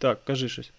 [0.00, 0.72] Так, кажи щось.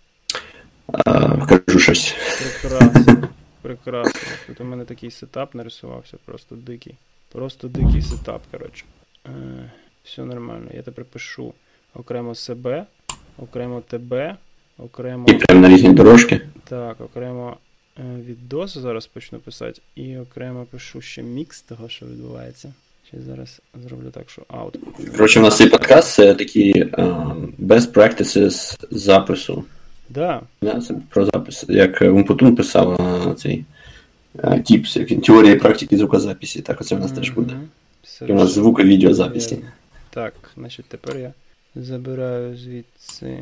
[0.94, 2.16] А, кажу щось.
[2.62, 3.30] Прекрасно.
[3.62, 4.22] Прекрасно.
[4.48, 6.96] Тут у мене такий сетап нарисувався, просто дикий.
[7.32, 8.86] Просто дикий сетап, коротше.
[9.26, 9.72] Е,
[10.04, 10.72] все нормально.
[10.74, 11.54] Я тепер пишу
[11.94, 12.86] окремо себе,
[13.38, 14.38] окремо тебе,
[14.78, 15.26] окремо.
[15.30, 16.42] І прямо на різні дорожки.
[16.64, 17.58] Так, окремо
[18.00, 22.74] е, відос зараз почну писати, і окремо пишу ще мікс того, що відбувається.
[23.12, 24.78] Ще зараз зроблю так, що аут.
[25.12, 29.64] Коротше, у нас цей подкаст це такі um, best practices запису.
[30.10, 30.42] Да.
[30.62, 31.66] Да, це про запис.
[31.70, 33.66] Як Умпутун писав а, цей
[34.44, 36.62] а, тіпс, як теорія і практики звукозаписі.
[36.62, 37.54] Так, оце у нас теж буде.
[38.28, 39.58] І у нас звук і відеозаписі.
[40.10, 41.34] Так, значить тепер я
[41.76, 43.40] забираю звідси.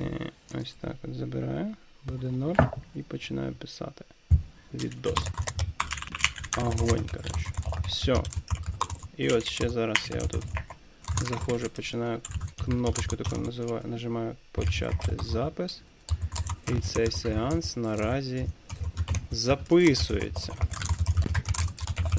[0.62, 1.68] Ось так от забираю.
[2.06, 2.54] Буде 0
[2.96, 4.06] і починаю писати.
[4.74, 5.28] Відос.
[6.58, 7.50] Огонь, коротше.
[7.88, 8.16] Все.
[9.20, 10.44] І от ще зараз я тут
[11.30, 12.18] заходжу, починаю
[12.66, 15.82] кнопочку таку називаю, нажимаю почати запис.
[16.68, 18.46] І цей сеанс наразі
[19.32, 20.54] записується.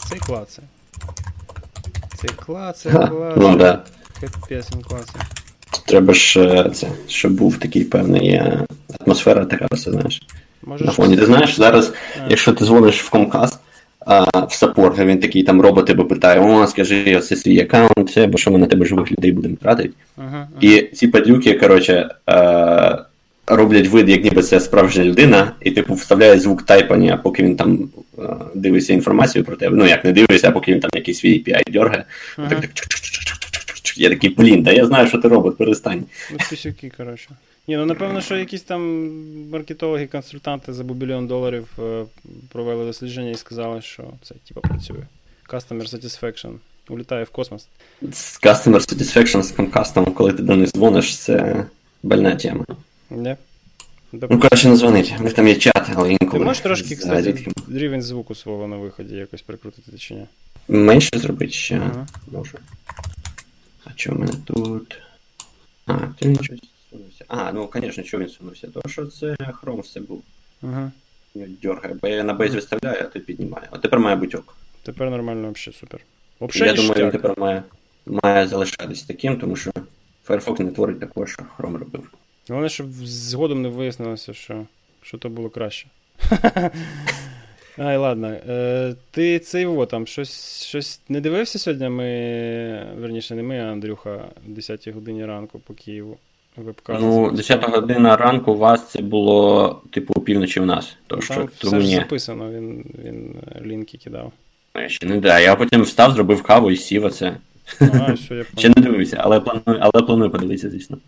[0.09, 0.69] Цей клацає.
[2.17, 3.35] Цей клацає, Ха, клацає.
[3.37, 3.83] Ну да.
[4.21, 5.25] Капець він клацає.
[5.87, 8.67] Треба ж е, це, щоб був такий певний е,
[9.07, 10.23] атмосфера така, все знаєш.
[10.63, 10.87] Можеш...
[10.87, 11.17] На фоні.
[11.17, 12.27] Ти знаєш, зараз, А.
[12.31, 13.57] якщо ти дзвониш в Comcast,
[14.07, 18.27] а, в саппорт, він такий там робот тебе питає, о, скажи, оце свій аккаунт, це,
[18.27, 19.91] бо що ми на тебе живих людей будемо тратити.
[20.17, 20.49] Ага, ага.
[20.61, 22.99] І ці падлюки, коротше, а,
[23.47, 27.89] роблять вид, як ніби це справжня людина, і типу вставляють звук тайпання, поки він там
[28.55, 29.77] дивиться інформацію про тебе.
[29.77, 32.05] Ну як не дивиться, а поки він там якийсь свій API дергає.
[32.37, 32.71] Так, так,
[33.97, 36.05] я такий, блін, да я знаю, що ти робот, перестань.
[36.33, 37.29] Ну, пісюки, коротше.
[37.69, 39.11] Ні, ну напевно, що якісь там
[39.51, 42.05] маркетологи, консультанти за бубільйон доларів е,
[42.49, 45.03] провели дослідження і сказали, що це типа працює.
[45.49, 46.53] Customer satisfaction
[46.89, 47.67] улітає в космос.
[48.43, 51.65] Customer Satisfaction з Comcast, коли ти до них дзвониш, це
[52.03, 52.65] больна тема.
[53.11, 53.37] Не?
[54.13, 55.15] Ну, краще не дзвонить.
[55.21, 56.39] У них там є чат, але інколи.
[56.39, 60.27] Ти можеш трошки, кстати, рівень звуку свого на виході якось прикрутити чи ні?
[60.69, 61.77] Менше зробити ще.
[61.77, 62.07] Ага.
[62.33, 62.59] Можу.
[63.85, 64.99] А що в мене тут?
[65.87, 66.59] А, ти нічого
[66.91, 67.25] сунувся.
[67.29, 68.69] А, ну, звісно, чого він сунувся?
[68.75, 70.23] Тому що це хром все був.
[70.63, 70.93] Ага.
[71.35, 73.69] Дергає, бо я на бейс виставляю, а ти піднімає.
[73.71, 74.57] От тепер має бути ок.
[74.83, 76.01] Тепер нормально взагалі супер.
[76.41, 77.63] Я Взагалі думаю, він тепер має,
[78.07, 79.71] має залишатись таким, тому що
[80.29, 82.11] Firefox не творить такого, що хром робив.
[82.49, 84.67] Головне, щоб згодом не вияснилося, що,
[85.03, 85.89] що то було краще.
[87.79, 88.29] Ай, ладно.
[88.29, 91.89] Е, ти цей во там щось, щось не дивився сьогодні?
[91.89, 92.87] Ми.
[92.99, 96.19] Верніше, не ми, а Андрюха, о 10 годині ранку по Києву.
[96.57, 96.97] Вебкам.
[97.01, 100.97] Ну, 10 година ранку у вас це було, типу, опівночі в нас.
[101.07, 101.95] То що, Там тому ж ні.
[101.95, 104.33] записано, він, він лінки кидав.
[104.75, 105.41] Я ще не да.
[105.41, 107.37] Я потім встав, зробив каву і сів оце.
[107.81, 110.99] А, що я Ще не дивився, але планую, але планую подивитися, звісно.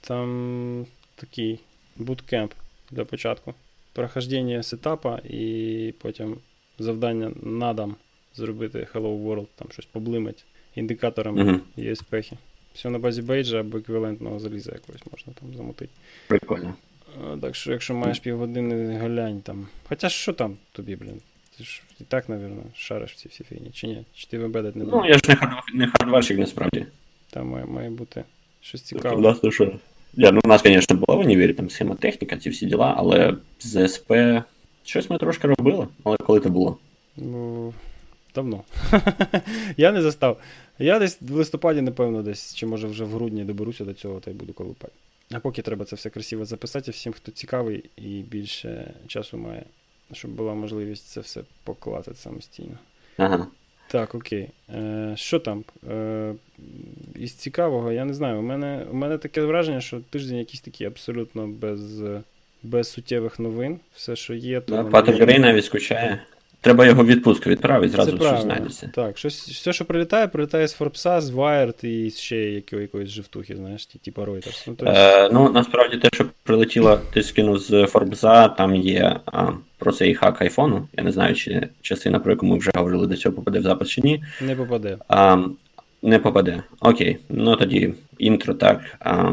[0.00, 0.86] Там
[1.16, 1.60] такий
[1.96, 2.52] буткемп
[2.90, 3.54] для початку.
[3.92, 6.36] Прохождення сетапа і потім
[6.78, 7.94] завдання на дом
[8.34, 11.60] зробити Hello World, там щось поблимать індикаторами Мгм.
[11.76, 12.36] є СПІ.
[12.74, 15.90] Все на базі бейджа або еквівалентного заліза якогось можна там замутити.
[16.26, 16.74] Прикольно.
[17.40, 19.68] Так що, якщо маєш півгодини, глянь там.
[19.88, 21.20] Хоча що там тобі, блін?
[21.58, 24.04] Ти ж і так, напевно, шариш в ці всі фігні, чи ні?
[24.14, 25.52] Чи ти вайбить не Ну, я ж не, хард...
[25.74, 26.86] не хардварщик насправді.
[27.30, 28.24] Там має, має бути
[28.60, 29.34] щось Тобто, цікаве.
[29.42, 29.72] то що?
[30.14, 33.88] Я, ну, у нас, звісно, була в універі там схемотехніка, ці всі діла, але з
[33.88, 34.12] ESP
[34.84, 36.78] щось ми трошки робили, але коли це було?
[37.16, 37.74] Ну,
[38.34, 38.64] давно.
[39.76, 40.40] я не застав.
[40.78, 44.30] Я десь в листопаді, напевно, десь, чи може вже в грудні доберуся до цього та
[44.30, 44.92] й буду колупати.
[45.32, 49.64] А поки треба це все красиво записати всім, хто цікавий і більше часу має,
[50.12, 52.78] щоб була можливість це все покласти самостійно.
[53.16, 53.46] Ага.
[53.90, 54.48] Так, окей.
[54.74, 55.64] Е, що там?
[55.90, 56.34] Е,
[57.16, 58.38] із цікавого, я не знаю.
[58.38, 62.02] У мене, у мене таке враження, що тиждень якийсь такий абсолютно без,
[62.62, 63.78] без суттєвих новин.
[63.94, 64.74] Все, що є, то.
[64.74, 66.22] Да, воно Рейна скучає.
[66.62, 68.90] Треба його відпустку відправити, зразу щось знайдеться.
[68.94, 73.56] Так, щось, все, що прилітає, прилітає з Форбса, з Wired і ще якої, якоїсь живтухи,
[73.56, 74.64] знаєш, ті- типу Reuters.
[74.66, 79.20] Ну, то есть, Е, ну, насправді те, що прилетіло, ти скинув з Форбза, там є
[79.26, 79.46] а,
[79.78, 80.88] про цей хак айфону.
[80.96, 83.88] Я не знаю, чи частина, про яку ми вже говорили до цього попаде в запис
[83.88, 84.24] чи ні.
[84.40, 84.96] не попаде.
[85.08, 85.44] А,
[86.02, 86.62] не попаде.
[86.80, 87.18] Окей.
[87.28, 88.80] Ну тоді інтро так.
[89.00, 89.32] А,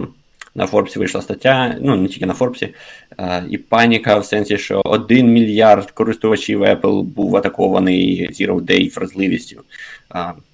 [0.57, 2.73] на Форбсі вийшла стаття, ну не тільки на Форбсі,
[3.49, 9.61] і паніка в сенсі, що один мільярд користувачів Apple був атакований Zero Day вразливістю.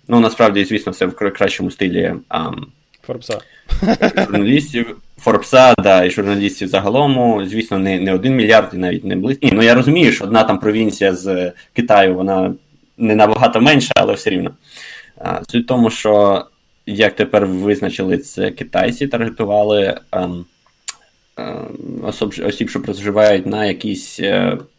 [0.08, 2.14] Ну насправді, звісно, все в кращому стилі
[3.02, 3.40] Форбса.
[4.18, 4.98] журналістів.
[5.18, 9.46] Форбса, да, і журналістів загалом, звісно, не, не один мільярд і навіть не близько.
[9.46, 12.54] Ні, ну я розумію, що одна там провінція з Китаю, вона
[12.98, 14.52] не набагато менша, але все рівно.
[15.50, 16.46] Суть в тому, що
[16.86, 20.46] як тепер визначили це китайці, таргетували ем,
[22.04, 24.20] особ, осіб, що проживають на якісь.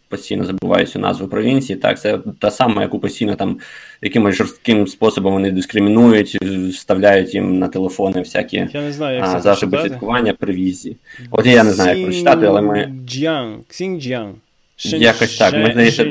[0.09, 1.79] Постійно забуваюся назви провінції.
[1.79, 3.59] Так, це та сама, яку постійно там
[4.03, 6.35] якимось жорстким способом вони дискримінують,
[6.73, 10.97] вставляють їм на телефони всякі я не знаю, як це засоби слідкування при візі.
[11.31, 12.93] От я не знаю, як прочитати, але ми.
[14.99, 15.55] Якось так.
[15.55, 16.05] Ми здається.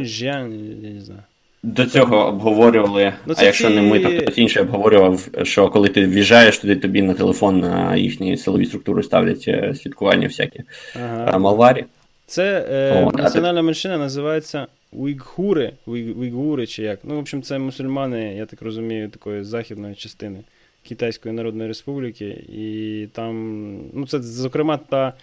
[1.63, 3.73] До цього обговорювали, ну, а якщо ці...
[3.73, 7.95] не ми, то хтось інший обговорював, що коли ти в'їжджаєш, туди тобі на телефон на
[7.95, 10.63] їхні силові структури ставлять е, слідкування всякі
[10.95, 11.37] ага.
[11.37, 11.85] малварі.
[12.25, 13.65] Це е, О, національна ти...
[13.65, 16.99] меншина називається уйгури, уйгури чи як.
[17.03, 20.39] Ну, в общем, це мусульмани, я так розумію, такої західної частини
[20.87, 22.25] Китайської Народної Республіки.
[22.53, 25.13] І там, ну, це, зокрема, та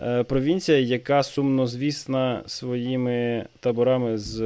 [0.00, 4.40] е, провінція, яка сумнозвісна своїми таборами з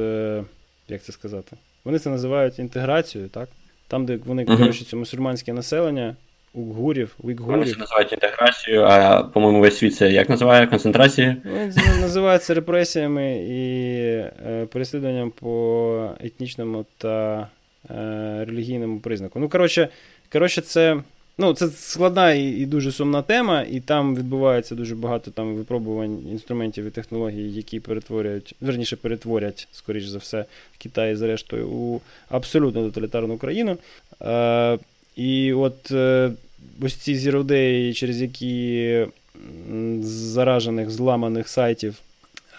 [0.87, 1.57] як це сказати?
[1.83, 3.49] Вони це називають інтеграцією, так?
[3.87, 4.57] Там, де вони uh-huh.
[4.57, 6.15] коротше, мусульманське населення,
[6.53, 7.59] уйгурів, уйгурів.
[7.59, 11.35] Вони це називають інтеграцією, а, по-моєму, весь світ це як називає концентрації?
[11.45, 14.05] Вони називаються репресіями і
[14.47, 17.47] е, переслідуванням по етнічному та
[17.89, 19.39] е, релігійному признаку.
[19.39, 19.89] Ну, коротше,
[20.31, 20.97] коротше, це
[21.37, 26.23] Ну, це складна і, і дуже сумна тема, і там відбувається дуже багато там випробувань
[26.31, 32.83] інструментів і технологій, які перетворюють, верніше перетворять, скоріш за все, в Китаї, зрештою, у абсолютно
[32.85, 33.77] тоталітарну країну.
[34.21, 34.79] Е,
[35.15, 36.31] І от е,
[36.81, 39.05] ось ці зіродеї, через які
[40.01, 41.95] заражених, зламаних сайтів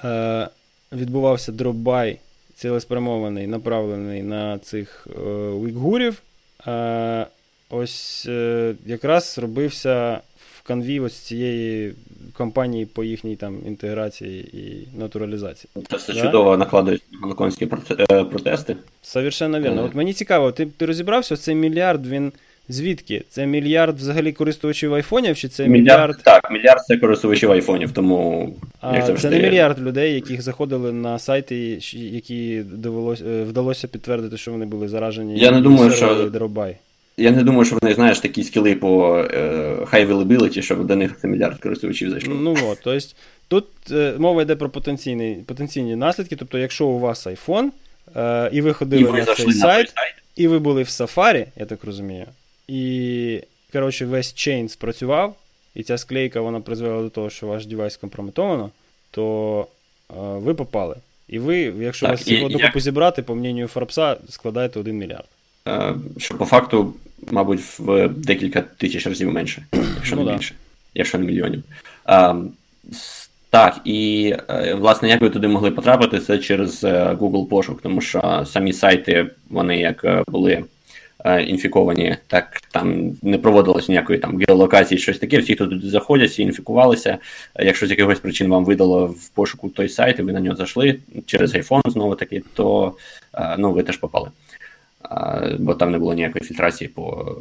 [0.05, 0.49] е,
[0.93, 2.19] відбувався дробай,
[2.55, 6.23] цілеспрямований, направлений на цих е, уйгурів.
[6.67, 7.27] Е,
[7.71, 10.21] ось е, якраз робився
[10.59, 11.95] в канві ось цієї
[12.37, 15.71] кампанії по їхній там інтеграції і натуралізації.
[15.91, 16.21] Це все да?
[16.21, 17.69] чудово накладують гонконгські
[18.11, 18.77] е, протести.
[19.03, 19.85] Совершенно вірно.
[19.85, 22.33] От мені цікаво, ти ти розібрався, цей мільярд він.
[22.69, 23.25] Звідки?
[23.29, 25.81] Це мільярд взагалі користувачів айфонів, чи це мільярд.
[25.81, 26.23] мільярд...
[26.25, 28.55] Так, мільярд це користувачів айфонів, тому.
[28.81, 34.37] А, як Це не мільярд людей, яких заходили на сайти, які довелось, е, вдалося підтвердити,
[34.37, 35.39] що вони були заражені.
[35.39, 36.31] Я не думаю, що.
[36.31, 36.77] Дробай.
[37.19, 39.39] Я не думаю, що вони знаєш такі скіли по е,
[39.93, 42.35] high availability, щоб до них це мільярд користувачів зайшло.
[42.35, 43.07] Ну от, тобто
[43.49, 46.37] тут е, мова йде про потенційні потенційні наслідки.
[46.37, 47.69] Тобто, якщо у вас iPhone,
[48.17, 51.47] е, і ви ходили і ви на цей сайт, сайт, і ви були в Safari,
[51.57, 52.27] я так розумію,
[52.69, 53.41] і
[53.73, 55.37] коротше, весь чейн спрацював,
[55.75, 58.71] і ця склейка вона призвела до того, що ваш девайс компрометовано,
[59.11, 59.67] то
[60.11, 60.97] е, ви попали.
[61.29, 65.29] І ви, якщо так, вас цього докупу зібрати, по мненню Форбса, складаєте 1 мільярд.
[65.67, 66.95] Е, що по факту,
[67.31, 69.67] мабуть, в декілька тисяч разів менше,
[69.97, 70.55] якщо ну, не більше,
[70.95, 71.63] якщо не мільйонів.
[72.09, 72.35] Е,
[73.51, 78.45] Так, і е, власне, як ви туди могли потрапити, це через Google пошук, тому що
[78.47, 80.65] самі сайти, вони як були
[81.47, 85.39] інфіковані, так там не проводилось ніякої там геолокації, щось таке.
[85.39, 87.19] Всі, хто туди заходять, всі інфікувалися.
[87.59, 90.99] Якщо з якихось причин вам видало в пошуку той сайт, і ви на нього зайшли
[91.27, 92.95] через iPhone знову таки, то
[93.59, 94.31] ну, ви теж попали
[95.59, 97.37] бо там не було ніякої фільтрації по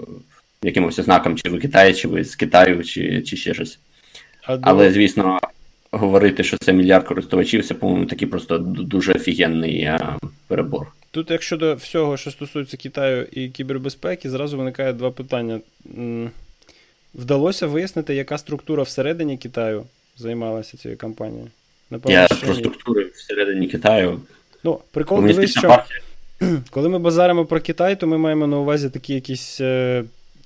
[0.63, 3.79] якимось ознакам, чи ви Китаї, чи ви з Китаю, чи чи ще щось.
[4.43, 5.39] А Але, звісно,
[5.91, 9.91] говорити, що це мільярд користувачів, це, по-моєму, такий просто дуже офігенний
[10.47, 10.87] перебор.
[11.11, 15.59] Тут, якщо до всього, що стосується Китаю і кібербезпеки, зразу виникає два питання.
[17.15, 19.83] Вдалося вияснити, яка структура всередині Китаю
[20.17, 21.47] займалася цією кампанією?
[21.89, 24.21] Напевно, Я про структури всередині Китаю.
[24.63, 25.99] Ну, прикол дивись, що партія.
[26.69, 30.03] Коли ми базаримо про Китай, то ми маємо на увазі такий якийсь е,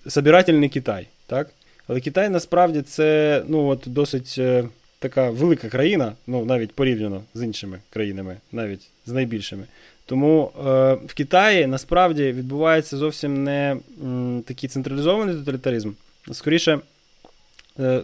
[0.07, 1.07] собирательний Китай.
[1.27, 1.49] так?
[1.87, 4.63] Але Китай насправді це ну, от досить е,
[4.99, 9.63] така велика країна, ну навіть порівняно з іншими країнами, навіть з найбільшими.
[10.05, 10.61] Тому е,
[10.93, 15.91] в Китаї насправді відбувається зовсім не м, такий централізований тоталітаризм.
[16.31, 16.79] Скоріше, е,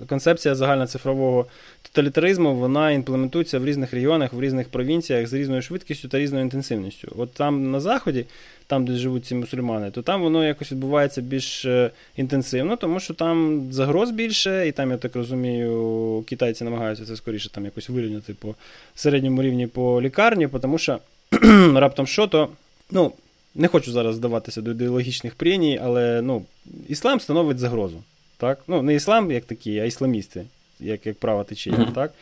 [0.07, 1.45] концепція загальноцифрового
[1.81, 7.13] тоталітаризму вона імплементується в різних регіонах, в різних провінціях з різною швидкістю та різною інтенсивністю.
[7.17, 8.25] От там на Заході,
[8.67, 13.13] там, де живуть ці мусульмани, то там воно якось відбувається більш е, інтенсивно, тому що
[13.13, 18.33] там загроз більше, і там, я так розумію, китайці намагаються це скоріше там якось вирівняти
[18.33, 18.55] по
[18.95, 20.99] середньому рівні по лікарні, тому що
[21.75, 22.49] раптом що то.
[22.91, 23.11] ну,
[23.55, 26.45] не хочу зараз здаватися до ідеологічних преній, але ну,
[26.87, 28.03] іслам становить загрозу.
[28.37, 28.59] Так?
[28.67, 30.45] Ну, Не іслам як такий, а ісламісти
[30.79, 31.75] як як права течія.
[31.75, 31.93] Mm-hmm.
[31.93, 32.13] так?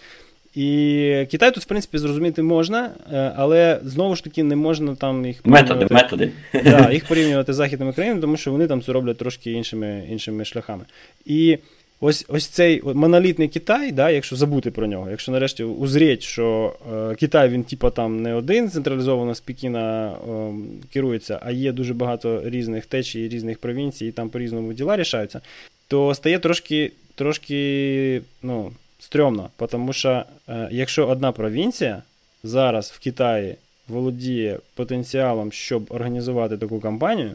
[0.56, 5.26] І Китай тут, в принципі, зрозуміти можна, е, але знову ж таки не можна там
[5.26, 6.32] їх методи, методи.
[6.64, 10.46] Да, їх порівнювати з західними країнами, тому що вони там це роблять трошки іншими іншими
[10.46, 10.84] шляхами.
[11.26, 11.58] І
[12.00, 17.16] ось ось цей монолітний Китай, да, якщо забути про нього, якщо нарешті узріть, що е,
[17.16, 20.54] Китай він типа там не один централізовано з Пекіна е,
[20.94, 25.42] керується, а є дуже багато різних течій, різних провінцій, і там по різному діла рішаються,
[25.88, 32.04] то стає трошки трошки ну, стрьомно, тому що е, якщо одна провінція
[32.44, 33.56] зараз в Китаї
[33.88, 37.32] володіє потенціалом, щоб організувати таку кампанію,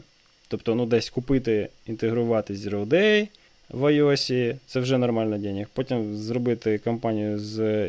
[0.47, 3.27] тобто ну, десь купити, інтегрувати Zero Day
[3.69, 5.67] в iOS, це вже нормально денег.
[5.73, 7.87] Потім зробити кампанію з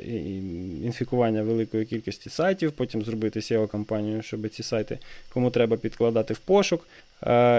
[0.84, 4.98] інфікування великої кількості сайтів, потім зробити SEO-кампанію, щоб ці сайти
[5.32, 6.86] кому треба підкладати в пошук.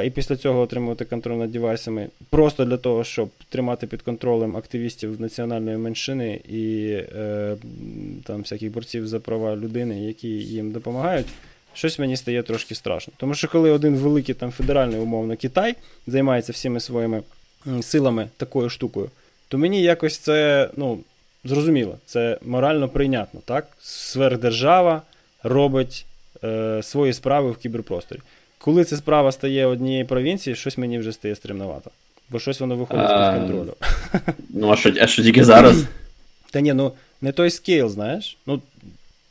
[0.06, 5.22] І після цього отримувати контроль над девайсами просто для того, щоб тримати під контролем активістів
[5.22, 7.56] національної меншини і е,
[8.24, 11.28] там всяких борців за права людини, які їм допомагають.
[11.74, 13.14] Щось мені стає трошки страшно.
[13.18, 15.76] Тому що коли один великий там федеральний, умовно, Китай
[16.08, 17.24] займається всіми своїми
[17.82, 19.10] силами такою штукою,
[19.48, 21.00] то мені якось це ну,
[21.44, 23.42] зрозуміло, це морально прийнятно.
[23.46, 23.68] так?
[23.82, 25.02] Сверхдержава
[25.44, 26.06] робить
[26.44, 28.20] е, свої справи в кіберпросторі.
[28.64, 31.92] Коли ця справа стає однієї провінції, щось мені вже стає стримновато.
[32.30, 33.76] Бо щось воно виходить з під контролю.
[34.50, 35.86] Ну, а що а що тільки зараз?
[36.52, 36.92] Та ні, ну
[37.22, 38.38] не той скейл, знаєш.
[38.46, 38.62] Ну,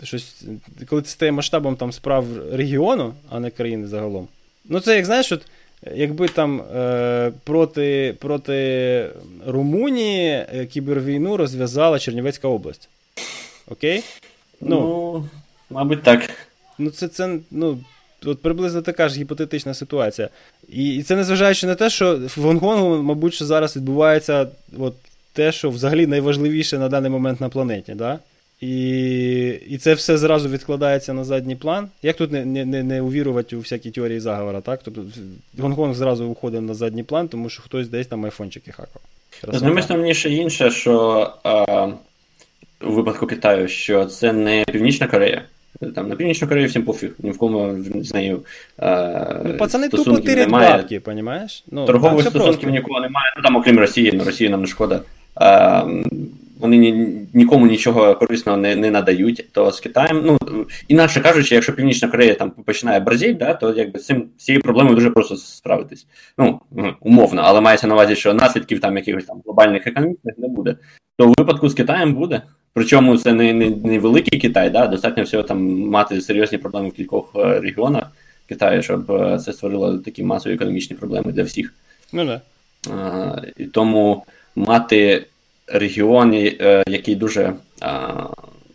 [0.03, 0.45] щось,
[0.89, 4.29] Коли це стає масштабом там справ регіону, а не країни загалом.
[4.65, 5.47] Ну, це як знаєш, от,
[5.95, 9.11] якби там е, проти проти
[9.47, 12.89] Румунії е, кібервійну розв'язала Чернівецька область.
[13.69, 14.05] Окей?
[14.61, 15.29] Ну, ну
[15.71, 16.31] мабуть, так.
[16.79, 17.79] Ну, це це, ну,
[18.25, 20.29] От приблизно така ж гіпотетична ситуація.
[20.69, 24.49] І і це незважаючи на те, що в Гонконгу, мабуть, що зараз відбувається
[24.79, 24.95] от
[25.33, 27.95] те, що взагалі найважливіше на даний момент на планеті.
[27.95, 28.19] Да?
[28.61, 31.89] І і це все зразу відкладається на задній план.
[32.03, 34.81] Як тут не не, не, увірувати у всякі теорії заговора, так?
[34.85, 35.05] Тобто
[35.59, 39.03] Гонконг зразу виходить на задній план, тому що хтось десь там айфончики хакав.
[39.49, 41.87] З ними мені ще інше, що а,
[42.83, 45.43] у випадку Китаю, що це не Північна Корея.
[45.95, 48.41] Там на Північну Корею всім пофіг, ні в кому з нею.
[48.79, 51.65] Е, ну, пацани тупо тирять бабки, понімаєш?
[51.71, 52.71] Ну, Торгових стосунків просто.
[52.71, 55.00] нікого немає, ну там, окрім Росії, ну Росії нам не шкода.
[55.41, 55.83] Е,
[56.61, 60.39] вони ні, нікому нічого корисного не не надають, то з Китаєм, ну
[60.89, 64.95] інакше кажучи, якщо Північна Корея там починає бразіть, да, то якби з цим цією проблемою
[64.95, 66.07] дуже просто справитись.
[66.39, 66.61] Ну,
[67.00, 70.77] умовно, але мається на увазі, що наслідків там якихось там глобальних економічних не буде.
[71.17, 72.43] То в випадку з Китаєм буде.
[72.75, 74.87] Причому це не не, не великий Китай, да?
[74.87, 78.05] достатньо всього там мати серйозні проблеми в кількох е, регіонах
[78.49, 81.75] Китаю, щоб е, це створило такі масові економічні проблеми для всіх.
[82.12, 82.41] Ну да.
[82.91, 84.25] А, І тому
[84.57, 85.27] мати
[85.67, 88.12] регіон, е, який дуже а,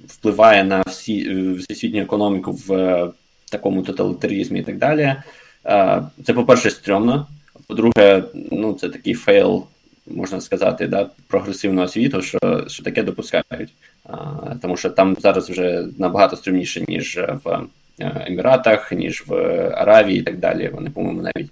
[0.07, 3.11] впливає на всі всесвітню економіку в
[3.51, 5.15] такому тоталітаризмі і так далі.
[5.63, 7.27] А, Це, по-перше, стрьомно.
[7.67, 9.65] По-друге, ну це такий фейл
[10.07, 13.73] можна сказати, да, прогресивного світу, що що таке допускають.
[14.03, 14.15] А,
[14.61, 17.67] Тому що там зараз вже набагато стрьомніше, ніж в
[17.99, 19.33] е, Еміратах, ніж в
[19.75, 20.69] Аравії і так далі.
[20.73, 21.51] Вони, по-моєму, навіть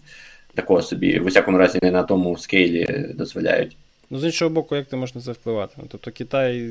[0.54, 3.78] такого собі, в усякому разі, не на тому scale-і дозволяють.
[4.10, 5.82] Ну, з іншого боку, як ти можеш на це впливати?
[5.90, 6.70] Тобто Китай,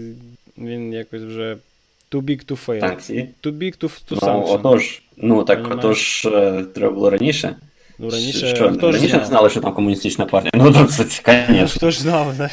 [0.58, 1.56] він якось вже.
[2.10, 2.80] Too big to fail.
[2.80, 3.00] Так,
[3.42, 7.56] Too big to, to ну, Отож, ну так, отож, е, треба було раніше.
[8.02, 9.24] Ну, раніше що, хто раніше знав?
[9.24, 10.52] знали, що там комуністична партія.
[10.54, 11.68] Ну, то це, звісно.
[11.76, 12.52] Хто ж знав, знаєш.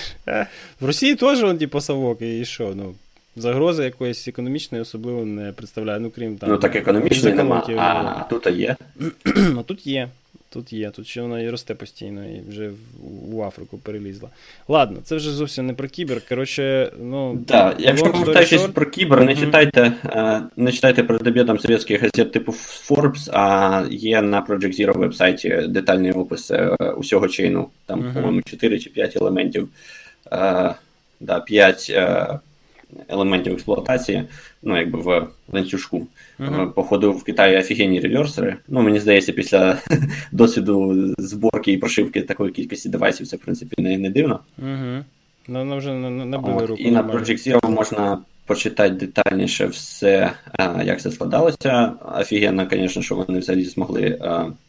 [0.79, 2.93] В Росії теж он, типу, совок, і що, ну.
[3.35, 6.49] Загрози якоїсь економічної особливо не представляє, ну крім там.
[6.49, 8.75] Ну так економічної нема, а тут є.
[9.59, 10.09] А тут є.
[10.51, 14.29] Тут є, тут ще вона і росте постійно, і вже в, у Африку перелізла.
[14.67, 16.21] Ладно, це вже зовсім не про кібер.
[16.29, 17.43] Коротше, ну.
[17.47, 20.41] Да, якщо повертаєтесь про кібер, не читайте uh-huh.
[20.57, 26.11] не читайте перед обідом совєтських газет типу Forbes, а є на Project Zero вебсайті детальний
[26.11, 27.69] опис е, усього чейну.
[27.85, 29.69] Там, по-моєму, 4 чи 5 елементів.
[30.31, 30.73] Uh,
[31.19, 32.39] да, 5 uh,
[33.07, 34.23] елементів експлуатації,
[34.63, 36.07] ну, якби в ланцюжку.
[36.39, 36.71] Uh-huh.
[36.71, 38.55] Походу в Китаї офігенні реверсери.
[38.67, 39.77] Ну, мені здається, після
[40.31, 44.39] досвіду зборки і прошивки такої кількості девайсів це, в принципі, не не дивно.
[45.47, 46.81] Ну, вже набили руку.
[46.81, 50.31] І на Project Zero можна почитати детальніше все,
[50.83, 51.93] як це складалося.
[52.19, 54.19] Офігенно, звісно, що вони взагалі змогли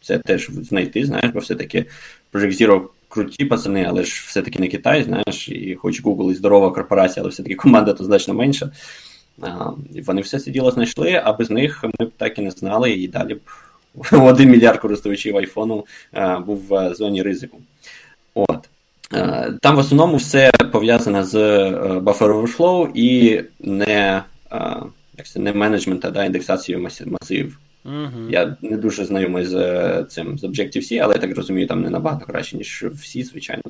[0.01, 1.85] це теж знайти, знаєш, бо все-таки
[2.33, 2.81] Project Zero
[3.11, 7.29] круті пацани, але ж все-таки не Китай, знаєш, і хоч Google і здорова корпорація, але
[7.29, 8.71] все-таки команда то значно менша.
[9.93, 12.91] І Вони все це діло знайшли, а без них ми б так і не знали,
[12.91, 13.39] і далі б
[14.11, 15.85] один мільярд користувачів айфону
[16.45, 17.57] був в зоні ризику.
[18.35, 18.69] От.
[19.61, 24.23] Там в основному все пов'язане з е, buffer overflow і не
[25.17, 27.59] як це, не менеджмент, а да, індексацією масивів.
[28.29, 31.89] Я не дуже знайомий з е, цим з Objective-C, але я так розумію, там не
[31.89, 33.63] набагато краще, ніж всі, звичайно.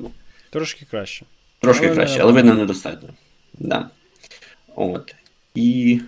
[0.50, 1.24] Трошки краще.
[1.60, 2.22] Трошки але краще, не...
[2.22, 3.08] але видно недостатньо.
[3.58, 3.88] Да.
[4.76, 5.14] От.
[5.54, 6.00] І.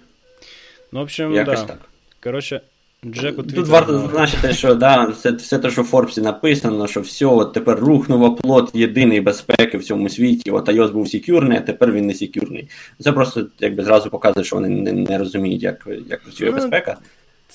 [0.92, 1.66] Ну, в общем, Якось да.
[1.66, 1.78] так.
[2.22, 2.60] Коротше,
[3.06, 7.00] Джеку Тут Твіттер варто зазначити, що да, все, все те, що в Форбсі написано, що
[7.00, 10.50] все, от тепер рухнув оплот єдиний безпеки в цьому світі.
[10.50, 12.68] От iOS був секюрний, а тепер він не секюрний.
[13.00, 16.96] Це просто якби зразу показує, що вони не, не розуміють, як, як працює Ну, безпека.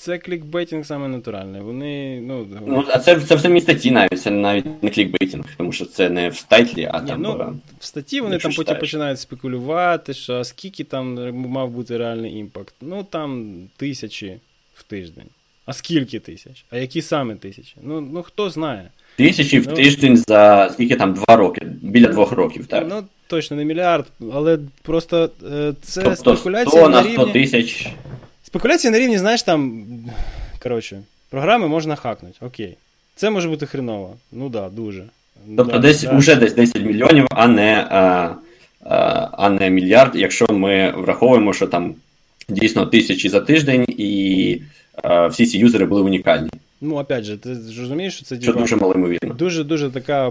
[0.00, 1.60] Це клікбейтинг саме натуральний.
[1.60, 5.72] Вони, ну, Ну, а це, це в самій статті навіть, це навіть не clickbaiting, тому
[5.72, 7.22] що це не в title-і, а Ні, там.
[7.22, 8.80] ну, в статті вони там потім читаєш.
[8.80, 12.74] починають спекулювати, що а скільки там мав бути реальний impact.
[12.80, 14.36] Ну там тисячі
[14.74, 15.26] в тиждень.
[15.66, 16.64] А скільки тисяч?
[16.70, 17.74] А які саме тисячі?
[17.82, 18.90] Ну, ну хто знає.
[19.16, 19.74] Тисячі в Ну.
[19.76, 22.86] тиждень за скільки там, два роки, біля двох років, так.
[22.88, 27.32] Ну, точно не мільярд, але просто е, це тобто спекуляція 100 на на 100 рівні.
[27.32, 27.88] тисяч.
[28.50, 29.84] Спекуляція на рівні, знаєш, там.
[30.62, 32.76] Коротше, програми можна хакнути, окей.
[33.14, 34.16] Це може бути хреново.
[34.32, 35.04] Ну да, дуже.
[35.56, 36.16] Тобто да, десь да.
[36.16, 38.34] уже десь 10 мільйонів, а не, а,
[39.32, 41.94] а, не мільярд, якщо ми враховуємо, що там
[42.48, 44.62] дійсно тисячі за тиждень, і
[45.02, 48.52] а, всі ці юзери були унікальні, Ну, опять же, ти ж розумієш, що це що
[48.52, 49.34] дуже малоймовірно.
[49.34, 50.30] дуже дуже така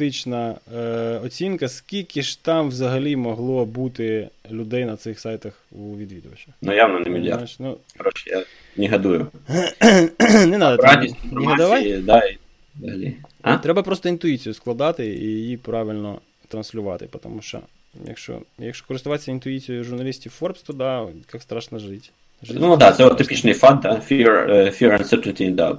[0.00, 6.54] апроксиматична е, оцінка, скільки ж там взагалі могло бути людей на цих сайтах у відвідувачах.
[6.62, 7.34] Ну явно не мільярд.
[7.34, 8.44] Знаєш, ну, Коротше, я
[8.76, 9.26] негодую.
[9.50, 11.96] не треба Радість не давай.
[11.98, 12.38] да, і
[12.74, 13.16] далі.
[13.42, 13.56] А?
[13.56, 17.60] Треба просто інтуїцію складати і її правильно транслювати, тому що
[18.06, 22.08] якщо, якщо користуватися інтуїцією журналістів Forbes, то да, як страшно жити.
[22.42, 24.02] Жити Ну так, да, це типічний факт, да?
[24.10, 25.78] fear, е, fear, uncertainty and doubt.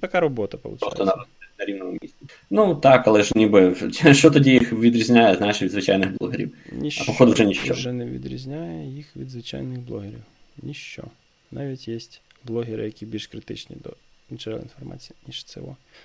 [0.00, 1.14] Така робота, виходить.
[1.58, 2.16] На рівному місці.
[2.50, 3.74] Ну так, але ж ніби
[4.12, 6.50] що тоді їх відрізняє, знаєш, від звичайних блогерів?
[6.72, 7.74] Ніщо А походу вже нічого.
[7.74, 10.22] вже не відрізняє їх від звичайних блогерів.
[10.62, 11.04] Ніщо.
[11.52, 11.98] Навіть є
[12.44, 13.90] блогери, які більш критичні до
[14.36, 15.60] джерел інформації, ніж це.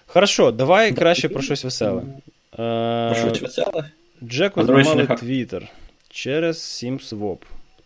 [0.06, 2.04] Хорошо, давай краще про щось веселе.
[2.50, 3.92] Про Е, щось веселе?
[4.24, 5.08] Джеку зламали.
[5.08, 5.68] Твіттер
[6.10, 7.38] через SimSwap,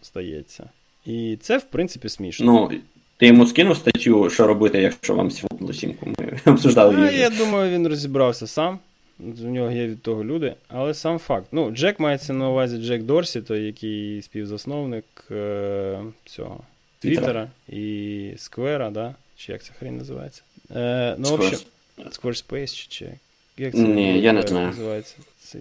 [0.03, 0.69] здається.
[1.05, 2.45] І це, в принципі, смішно.
[2.45, 2.79] Ну,
[3.17, 6.05] ти йому скинув статтю, що робити, якщо вам свопнули сімку.
[6.05, 7.19] Ми обсуждали її.
[7.19, 8.79] я думаю, він розібрався сам.
[9.19, 11.48] У нього є від того люди, але сам факт.
[11.51, 16.60] Ну, Джек мається на увазі Джек Дорсі, той, який співзасновник е, цього
[17.00, 19.15] Твіттера і Сквера, да?
[19.37, 20.42] Чи як ця хрень називається?
[20.75, 21.59] Е, ну, в общем,
[21.98, 23.11] Squarespace чи, чи
[23.57, 24.68] як це Ні, я не е, знаю.
[24.68, 25.16] називається?
[25.40, 25.59] Це...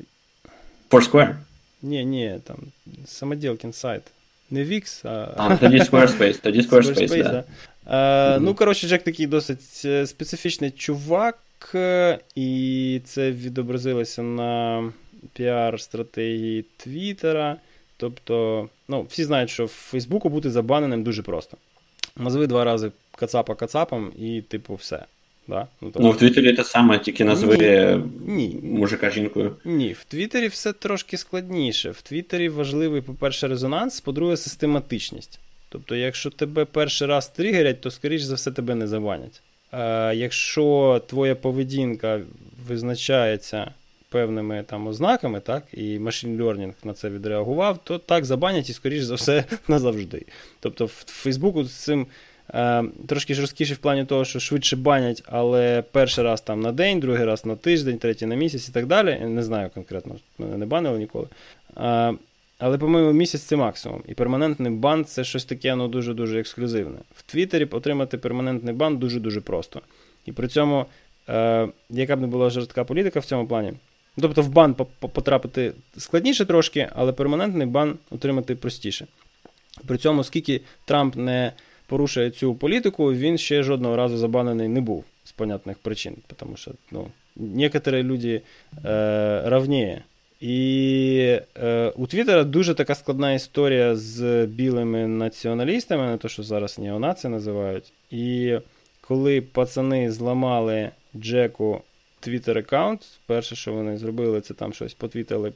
[0.90, 1.37] Foursquare?
[1.83, 2.57] Ні, ні, там
[3.07, 4.02] самоділкін сайт.
[4.50, 5.35] Не Wix, а.
[5.37, 7.44] А, тоді Squarespace, тоді Squarespace, да.
[7.87, 8.44] Е, Мгм.
[8.44, 11.38] Ну, коротше, Джек такий досить е, специфічний чувак,
[11.74, 14.83] е, і це відобразилося на
[15.33, 17.57] піар-стратегії Твіттера.
[17.96, 21.57] Тобто, ну, всі знають, що в Фейсбуку бути забаненим дуже просто.
[22.16, 25.04] Назви два рази кацапа кацапом і, типу, все.
[25.48, 25.66] Да?
[25.80, 28.59] Ну, тобто, Ну, в Твіттері те саме, тільки назви ні.
[28.62, 29.57] мужика жінкою.
[29.64, 31.90] Ні, в Твіттері все трошки складніше.
[31.90, 35.38] В Твіттері важливий, по-перше, резонанс, по-друге, систематичність.
[35.68, 39.42] Тобто, якщо тебе перший раз тригерять, то, скоріш за все, тебе не забанять.
[39.70, 42.20] А якщо твоя поведінка
[42.68, 43.70] визначається
[44.09, 49.02] певними там ознаками, так, і машин learning на це відреагував, то так забанять і, скоріш
[49.02, 50.22] за все, назавжди.
[50.61, 52.07] Тобто, в Фейсбуку з цим.
[52.50, 57.00] Е, трошки жорсткіше в плані того, що швидше банять, але перший раз там на день,
[57.00, 59.20] другий раз на тиждень, третій на місяць і так далі.
[59.24, 61.26] Не знаю конкретно, мене не банили ніколи.
[61.76, 62.14] Е,
[62.59, 64.02] але, по-моєму, місяць це максимум.
[64.09, 66.98] І перманентний бан це щось таке ну, дуже-дуже ексклюзивне.
[67.16, 69.80] В Твіттері отримати перманентний бан дуже-дуже просто.
[70.26, 70.87] І при цьому,
[71.28, 73.72] е, яка б не була жорстка політика в цьому плані.
[74.20, 79.07] Тобто в бан по- по- потрапити складніше трошки, але перманентний бан отримати простіше.
[79.87, 81.52] При цьому, скільки Трамп не
[81.87, 86.70] порушує цю політику, він ще жодного разу забанений не був з понятних причин, тому що
[86.90, 88.42] ну, некоторі люди
[88.85, 90.03] е, равніє.
[90.40, 96.79] І е, у Твіттера дуже така складна історія з білими націоналістами, не те, що зараз
[96.79, 97.92] неонаци називають.
[98.11, 98.55] І
[99.01, 101.83] коли пацани зламали Джеку
[102.20, 105.53] Твіттер аккаунт, перше, що вони зробили, це там щось потвітили,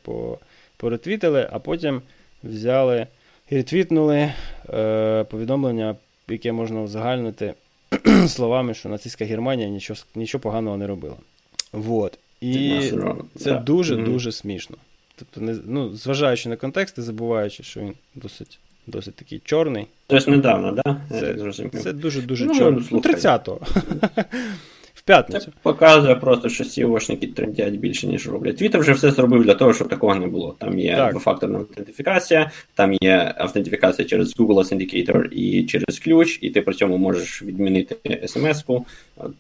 [0.76, 2.02] поретвітили, а потім
[2.44, 3.06] взяли
[3.50, 4.32] і ретвітнули
[4.70, 5.96] е, повідомлення,
[6.30, 7.54] яке можна узагальнити
[8.28, 11.16] словами, що нацистська Германія нічого, нічого поганого не робила.
[11.72, 12.18] Вот.
[12.40, 12.80] І
[13.36, 14.76] це дуже-дуже смішно.
[15.16, 19.86] Тобто, не, ну, зважаючи на контекст і забуваючи, що він досить, досить такий чорний.
[20.06, 20.96] Тобто недавно, так?
[21.10, 21.18] Да?
[21.18, 22.84] Це, це дуже-дуже Ну, чорний.
[22.90, 23.60] Ну, 30-го.
[25.08, 28.56] В Це показує просто, що сіошники трендять більше, ніж роблять.
[28.56, 30.56] Твіттер вже все зробив для того, щоб такого не було.
[30.58, 31.10] Там є Так.
[31.10, 36.98] двофакторна автентифікація, там є автентифікація через Google Authenticator і через ключ, і ти при цьому
[36.98, 38.86] можеш відмінити смс-ку,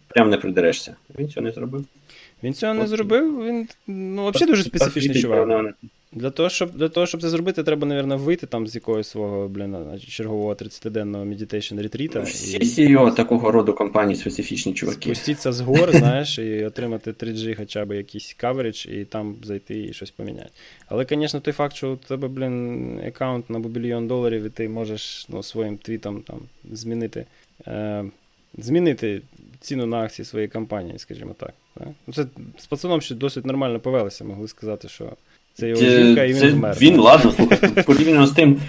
[0.08, 0.96] прям не придерешся.
[1.18, 1.84] Він цього не зробив.
[2.42, 5.74] Він цього не зробив, він ну, взагалі дуже специфічний чувак.
[6.12, 9.48] Для того, щоб для того, щоб це зробити, треба, мабуть, вийти там з якогось свого
[9.48, 9.76] блін,
[10.08, 12.20] чергового 30-денного meditation retreat-а.
[12.20, 15.14] Всі CEO такого роду компаній специфічні чуваки.
[15.14, 19.92] Спуститися з гор, знаєш, і отримати 3G хоча б якийсь coverage, і там зайти і
[19.92, 20.50] щось поміняти.
[20.86, 25.26] Але, звісно, той факт, що у тебе, блін, аккаунт на бобільйон доларів, і ти можеш
[25.28, 26.38] ну, своїм твітом там
[26.72, 27.26] змінити.
[27.66, 28.04] Е,
[28.58, 29.22] Змінити
[29.60, 31.52] ціну на акції своєї компанії, скажімо так.
[32.06, 32.26] Ну, Це
[32.58, 35.12] з пацаном ще досить нормально повелися, могли сказати, що
[35.58, 36.76] це його жінка, і він це, вмер.
[36.80, 38.60] Він, ладно, слухай, порівняно з тим,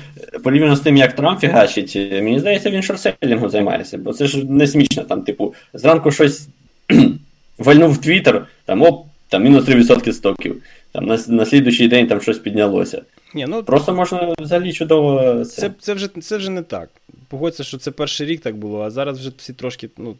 [0.43, 4.67] порівняно з тим, як Трамп фігачить, мені здається, він шорселінгом займається, бо це ж не
[4.67, 5.03] смішно.
[5.03, 6.47] Там, типу, зранку щось
[7.57, 10.61] вальнув в Твіттер, там оп, там мінус 3% стоків.
[10.91, 13.01] Там на, на слідуючий день там щось піднялося.
[13.35, 15.45] Ні, ну, Просто можна взагалі чудово.
[15.45, 16.89] Це це, це, вже це вже не так.
[17.27, 19.89] Погодься, що це перший рік так було, а зараз вже всі трошки.
[19.97, 20.15] ну,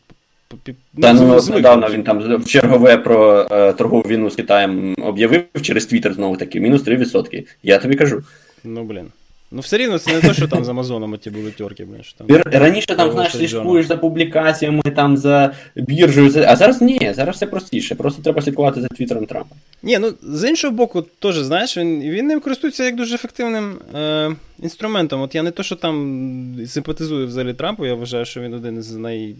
[1.01, 5.85] та ну, ну недавно він там чергове про е, торгову війну з Китаєм об'явив через
[5.85, 7.47] Твіттер знову таки, мінус 3%.
[7.63, 8.23] Я тобі кажу.
[8.63, 9.11] Ну, блін.
[9.51, 12.03] Ну, все рівно це не те, що там з Амазоном ті були терки, блін.
[12.03, 17.35] Що там, Раніше там, знаєш, слідкуєш за публікаціями, там за біржею, а зараз ні, зараз
[17.35, 17.95] все простіше.
[17.95, 19.55] Просто треба слідкувати за твіттером Трампа.
[19.83, 24.31] Ні, ну з іншого боку, теж, знаєш, він він ним користується як дуже ефективним е,
[24.59, 25.21] інструментом.
[25.21, 28.95] От я не то, що там симпатизую взагалі Трампу, я вважаю, що він один з
[28.95, 29.35] най,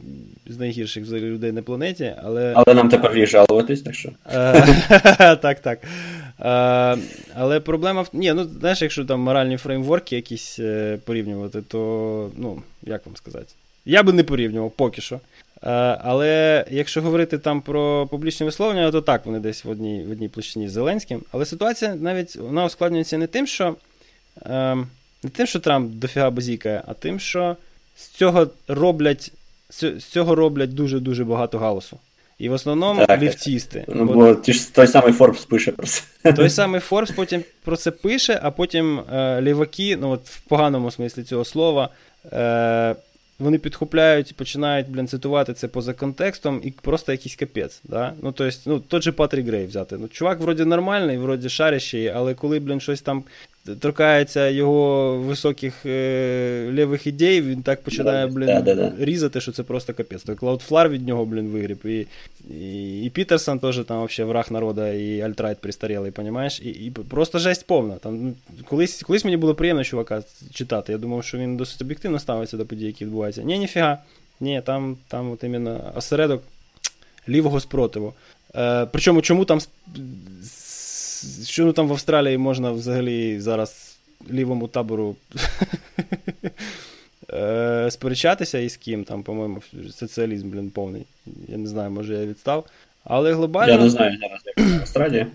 [0.48, 2.54] з найгірших взагалі людей на планеті, але.
[2.56, 4.10] Але нам тепер жалуватись, так що.
[4.34, 5.80] Е, так, так.
[6.42, 6.98] Е,
[7.36, 8.10] але проблема в.
[8.14, 13.54] Ні, ну знаєш, якщо там моральні фреймворки якісь е, порівнювати, то, ну, як вам сказати?
[13.86, 15.20] Я би не порівнював поки що.
[16.02, 20.30] Але якщо говорити там про публічні висловлення, то так, вони десь в одній в одній
[20.30, 21.22] площині з Зеленським.
[21.32, 23.76] Але ситуація навіть вона ускладнюється не тим, що
[25.24, 27.56] не тим, що Трамп дофіга базікає, а тим, що
[27.96, 29.32] з цього роблять
[29.70, 31.98] з цього роблять дуже-дуже багато галасу.
[32.40, 33.86] І в основному так, ліфтісти.
[33.88, 36.34] Ну, бо, бо ті ж той самий Форбс пише про це.
[36.34, 40.92] Той самий Форбс потім про це пише, а потім е, ліваки, ну от в поганому
[40.92, 41.90] смислі цього слова,
[42.34, 42.96] е,
[43.40, 47.82] вони підхопляють і починають блін, цитувати це поза контекстом, і просто якийсь капець.
[47.84, 48.14] Да?
[48.22, 49.98] Ну, тобто, ну, тот же Патрік Грей взяти.
[49.98, 53.24] Ну, Чувак вроді нормальний, вроді шарящий, але коли, блін, щось там
[53.80, 58.94] торкається його високих е, лівих ідей, він так починає, блін, да, да, да.
[59.00, 60.24] різати, що це просто капець.
[60.24, 61.80] То Cloudflare від нього, блін, вигріб.
[61.86, 62.08] І
[62.50, 66.60] і, і Пітерсон теж там вообще враг народу і alt-right пристарілий, понімаєш?
[66.60, 67.96] І і просто жесть повна.
[67.96, 68.34] Там, ну,
[68.66, 70.92] Колись колись мені було приємно чувака читати.
[70.92, 73.44] Я думав, що він досить об'єктивно ставиться до подій, які відбуваються.
[73.44, 73.98] Ні, ніфіга.
[74.40, 76.44] Ні, там там от іменно осередок
[77.30, 78.14] лівого спротиву.
[78.56, 79.60] Е, Причому чому там
[81.46, 83.98] що ну, там в Австралії можна взагалі зараз
[84.32, 85.16] лівому табору
[87.34, 91.06] е, сперечатися із ким, там, по-моєму, соціалізм, блін, повний.
[91.48, 92.66] Я не знаю, може я відстав.
[93.04, 93.74] Але глобально.
[93.74, 95.26] Я не знаю зараз, як в Австралії.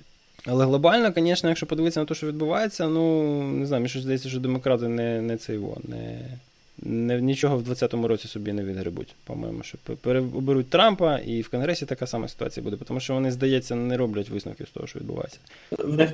[0.46, 4.28] Але глобально, звісно, якщо подивитися на те, що відбувається, ну не знаю, мені щось здається,
[4.28, 6.20] що демократи не не це його, не,
[6.84, 11.86] не, нічого в 20-му році собі не відгребуть, по-моєму, що переоберуть Трампа, і в Конгресі
[11.86, 15.38] така сама ситуація буде, тому що вони, здається, не роблять висновків з того, що відбувається.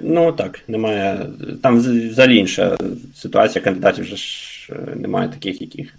[0.00, 1.26] Ну так, немає.
[1.62, 2.76] Там взагалі інша
[3.14, 5.94] ситуація, кандидатів вже ж е, немає таких, яких,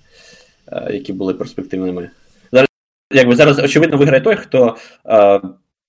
[0.68, 2.10] е, які були перспективними.
[2.52, 2.70] Зараз,
[3.14, 4.78] якби зараз, очевидно, виграє той, хто.
[5.04, 5.40] А,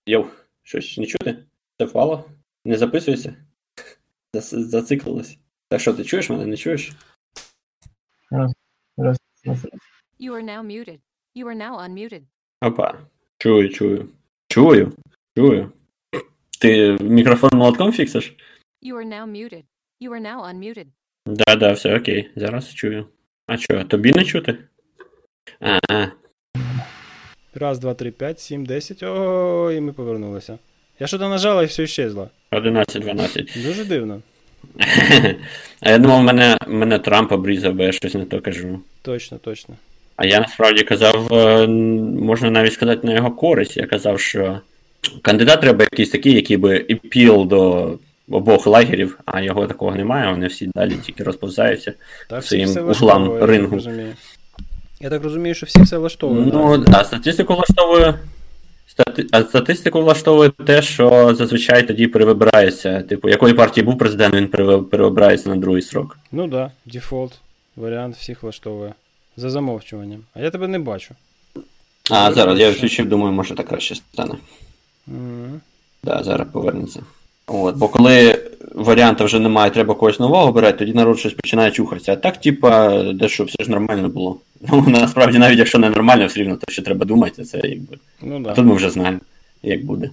[0.07, 0.25] йоу,
[0.63, 1.37] щось не чути?
[1.79, 2.25] Це впало?
[2.65, 3.35] Не записується?
[4.53, 5.39] Зациклилось.
[5.69, 6.93] Так що, ти чуєш мене, не чуєш?
[8.97, 9.81] Раз, раз, раз.
[10.21, 11.01] You are now muted.
[11.35, 12.23] You are now unmuted.
[12.61, 12.99] Опа.
[13.39, 14.09] Чую, чую.
[14.49, 14.93] Чую.
[15.37, 15.73] Чую.
[16.61, 18.37] Ти мікрофон молотком фіксиш?
[18.83, 19.65] You are now muted.
[20.01, 20.87] You are now unmuted.
[21.27, 22.31] Да, да, все окей.
[22.37, 23.07] Зараз чую.
[23.47, 24.59] А що, тобі не чути?
[25.61, 26.07] А.
[27.55, 29.03] Раз, два, три, п'ять, сім, десять.
[29.03, 30.59] О, і ми повернулися.
[30.99, 32.31] Я що то нажала і все щезло.
[32.51, 33.59] 11, 12.
[33.65, 34.23] Дуже дивно.
[35.81, 38.81] А я думав, мене мене Трамп обрізав, бо я щось не то кажу.
[39.03, 39.75] Точно, точно.
[40.17, 43.77] А я насправді казав, е, можна навіть сказати на його користь.
[43.77, 44.61] Я казав, що
[45.23, 47.93] кандидат треба якийсь такий, який би іпіл до
[48.31, 51.93] обох лагерів, а його такого немає, вони всі далі тільки розповзаються
[52.29, 53.79] так, своїм углам рингу.
[55.01, 56.55] Я так розумію, що всі все влаштовують.
[56.55, 58.15] Ну, а статистику влаштовує
[58.93, 59.27] Стати...
[59.33, 63.03] А статистику влаштовує те, що зазвичай тоді перевибирається.
[63.03, 64.49] Типу, якої партії був президент, він
[64.85, 66.19] перевибирається на другий срок.
[66.33, 67.33] Ну так, да, дефолт.
[67.77, 68.95] Варіант всіх влаштовує.
[69.37, 70.21] За замовчуванням.
[70.35, 71.15] А я тебе не бачу.
[72.11, 74.35] А, Ти зараз я включив, думаю, може так краще стане.
[75.09, 75.59] Mm-hmm.
[76.05, 77.03] Да, зараз повернеться.
[77.47, 78.39] От, Бо коли
[78.75, 82.13] варіанту вже немає, треба когось нового обирати, тоді народ щось починає чухатися.
[82.13, 84.39] А так, типа, дещо все ж нормально було.
[84.69, 87.99] Ну, насправді, навіть якщо не нормально, все рівно, то що треба думати, це якби.
[88.23, 88.51] Ну, да.
[88.51, 89.21] А тут ми вже знаємо,
[89.63, 90.11] як буде.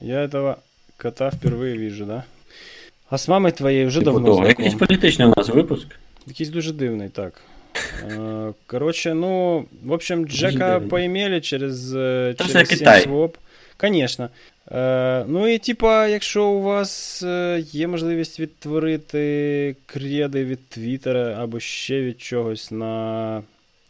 [0.00, 0.56] Я этого
[0.96, 2.24] кота впервые вижу, да?
[3.10, 4.48] А з мамою твоєю вже давно знаком.
[4.48, 5.86] Якийсь політичний у нас випуск.
[6.26, 7.40] Якийсь дуже дивний, так.
[8.10, 11.40] Е, Коротше, ну, в общем, Джека дивний.
[11.40, 13.08] через, е, через Китай.
[13.76, 14.28] Конечно.
[14.72, 17.22] Е, ну і типа, якщо у вас
[17.72, 23.42] є можливість відтворити креди від Твіттера або ще від чогось на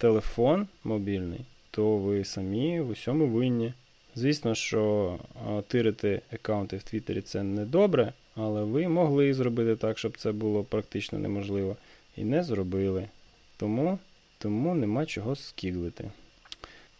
[0.04, 1.40] телефон мобільний,
[1.70, 3.72] то ви самі в усьому винні.
[4.14, 5.18] Звісно, що
[5.68, 10.64] тирити аккаунти в Твіттері це не добре, але ви могли зробити так, щоб це було
[10.64, 11.76] практично неможливо.
[12.16, 13.08] І не зробили.
[13.56, 13.98] Тому,
[14.38, 16.10] тому нема чого скіглити.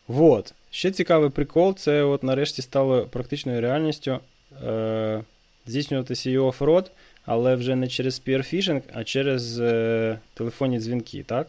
[0.08, 0.54] Вот.
[0.70, 4.18] Ще цікавий прикол, це от нарешті стало практичною реальністю
[4.66, 5.24] е,
[5.66, 6.90] здійснювати CEO оффроад,
[7.24, 11.46] але вже не через spearfishing, а через е, телефонні дзвінки, так?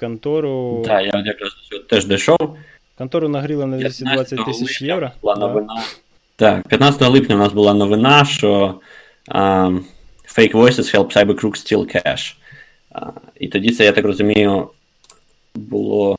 [0.00, 2.56] Контору, Так, я от якраз до цього теж дійшов.
[2.98, 5.10] контору нагріли на 220 тисяч євро.
[5.22, 5.40] Була Да.
[5.40, 5.82] новина.
[6.36, 8.74] Так, 15 липня у нас була новина, що
[9.28, 9.80] um,
[10.38, 12.34] fake voices help cybercrooks steal cash.
[12.92, 13.06] А,
[13.40, 14.68] і тоді це, я так розумію,
[15.54, 16.16] було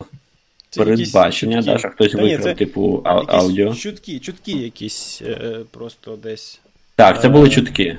[0.69, 3.75] Це передбачення, да, що хтось Та ні, це типу, ау- Якісь аудіо.
[3.75, 6.61] Чутки, чутки якісь е, просто десь.
[6.95, 7.97] Так, це були чутки.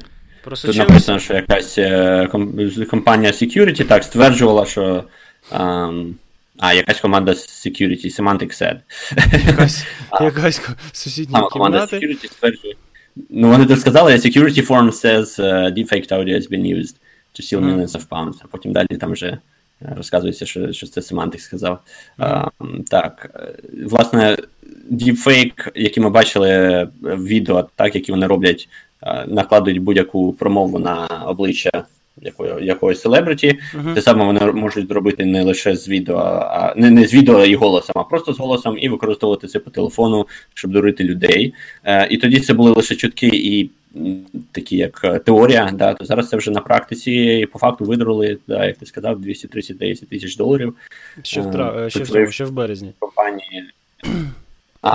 [0.65, 5.05] Тут написано, що якась е, ком- компанія security так стверджувала, що.
[5.51, 6.15] Ам,
[6.59, 8.81] а, якась команда security, Semantic said.
[9.47, 9.85] Якась,
[10.21, 10.61] якась
[10.93, 12.75] сусідня команда security стверджує.
[13.31, 16.97] Ну, вони так сказали, security form says uh, deepfaked audio has been used
[17.35, 18.35] to steal millions of pounds.
[18.45, 19.39] А потім далі там вже е,
[19.97, 21.81] розказується, що, що це Semantic сказав.
[22.19, 22.49] А,
[22.91, 24.37] так, е, власне,
[24.93, 26.49] deepfake, який ми бачили
[27.01, 28.69] в відео, так, які вони роблять,
[29.03, 31.85] е, накладують будь-яку промову на обличчя
[32.23, 33.59] якої, якогось селебриті.
[33.75, 33.95] Мгм.
[33.95, 36.17] Те саме вони можуть зробити не лише з відео,
[36.51, 39.71] а не, не з відео і голосом, а просто з голосом, і використовувати це по
[39.71, 41.55] телефону, щоб дурити людей.
[41.85, 43.71] Е, і тоді це були лише чутки і
[44.53, 45.71] такі, як е, теорія.
[45.75, 49.21] Да, то зараз це вже на практиці і по факту видрали, да, як ти сказав,
[49.21, 50.75] 230 тисяч доларів
[51.23, 51.87] Ще в, Е, тра...
[51.87, 52.93] е, ще, в, ще в березні.
[52.99, 53.65] компанії.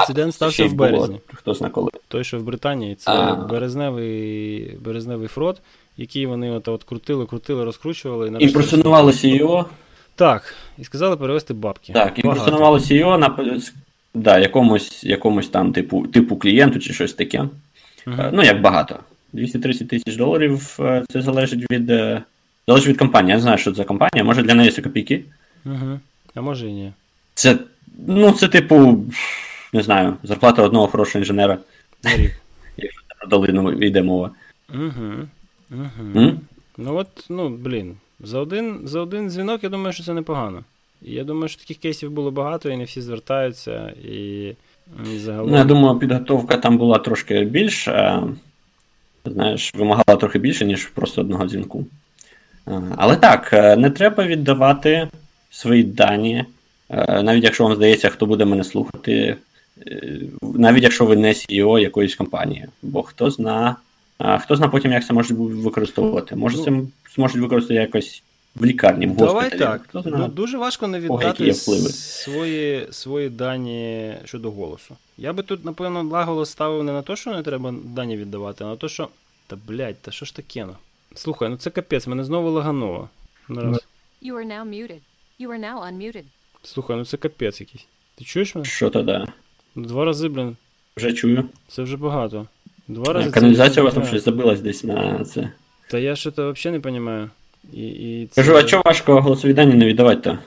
[0.07, 1.19] Це стався в було.
[1.33, 1.89] Хто зна коли.
[2.07, 3.35] Той, що в Британії, це А.
[3.35, 5.61] березневий, березневий фрод,
[5.97, 8.33] який вони от, от крутили, крутили, розкручували.
[8.39, 9.65] І Імперсонували CEO,
[10.15, 11.93] Так, і сказали перевести бабки.
[11.93, 12.21] Так, Багато.
[12.21, 13.59] імперсонували CEO на
[14.13, 17.49] да, якомусь, якомусь там типу, типу клієнту чи щось таке.
[18.07, 18.99] Е, Ну, як багато.
[19.33, 21.89] 230 тисяч доларів е, це залежить від.
[21.89, 22.21] е,
[22.67, 23.29] Залежить від компанії.
[23.29, 24.23] Я не знаю, що це за компанія.
[24.23, 25.23] Може для неї це копійки.
[25.65, 25.99] Мгм.
[26.35, 26.91] А може і ні.
[27.33, 27.57] Це,
[28.07, 29.05] ну, це типу,
[29.73, 31.57] не знаю, зарплата одного хорошого інженера,
[32.77, 34.31] якщо це про долину йде мова.
[34.73, 35.27] Угу.
[35.71, 36.19] Угу.
[36.19, 36.39] М?
[36.77, 40.63] Ну от, ну, блін, за один, за один дзвінок, я думаю, що це непогано.
[41.01, 44.47] Я думаю, що таких кейсів було багато, і не всі звертаються, і,
[45.13, 45.51] і загалом.
[45.51, 48.23] Ну, я думаю, підготовка там була трошки більш, е,
[49.25, 51.85] знаєш, вимагала трохи більше, ніж просто одного дзвінку.
[52.97, 55.07] Але так, е, не треба віддавати
[55.49, 56.45] свої дані,
[56.89, 59.35] е, навіть якщо вам здається, хто буде мене слухати,
[59.87, 62.65] е, навіть якщо ви не CEO якоїсь компанії.
[62.81, 63.75] Бо хто зна,
[64.17, 66.35] а хто зна потім, як це можуть використовувати.
[66.35, 66.81] Може, це
[67.15, 68.23] зможуть використати якось
[68.55, 69.59] в лікарні, в Давай госпіталі.
[69.59, 69.81] так.
[69.89, 70.17] Хто зна.
[70.17, 74.95] Ну, дуже важко не віддати свої, свої дані щодо голосу.
[75.17, 78.67] Я би тут, напевно, наголос ставив не на те, що не треба дані віддавати, а
[78.67, 79.07] на те, що.
[79.47, 80.75] Та блядь, та що ж таке ну?
[81.15, 83.09] Слухай, ну це капець, мене знову лагануло.
[83.49, 83.85] Ну, раз.
[84.23, 84.99] You are now muted.
[85.39, 86.23] You are now unmuted.
[86.63, 87.85] Слухай, ну це капець якийсь.
[88.15, 88.65] Ти чуєш мене?
[88.67, 89.27] Що то да?
[89.75, 90.57] Два рази, блін,
[90.97, 91.49] Вже чую.
[91.67, 92.47] це вже багато.
[92.87, 93.29] Два рази.
[93.29, 95.49] це Каналізація у вас там щось забилась десь на це.
[95.89, 97.29] Та я що то взагалі не розумію.
[97.73, 98.41] І, і це...
[98.41, 100.37] Кажу, а чого важко голосові дані не віддавати то?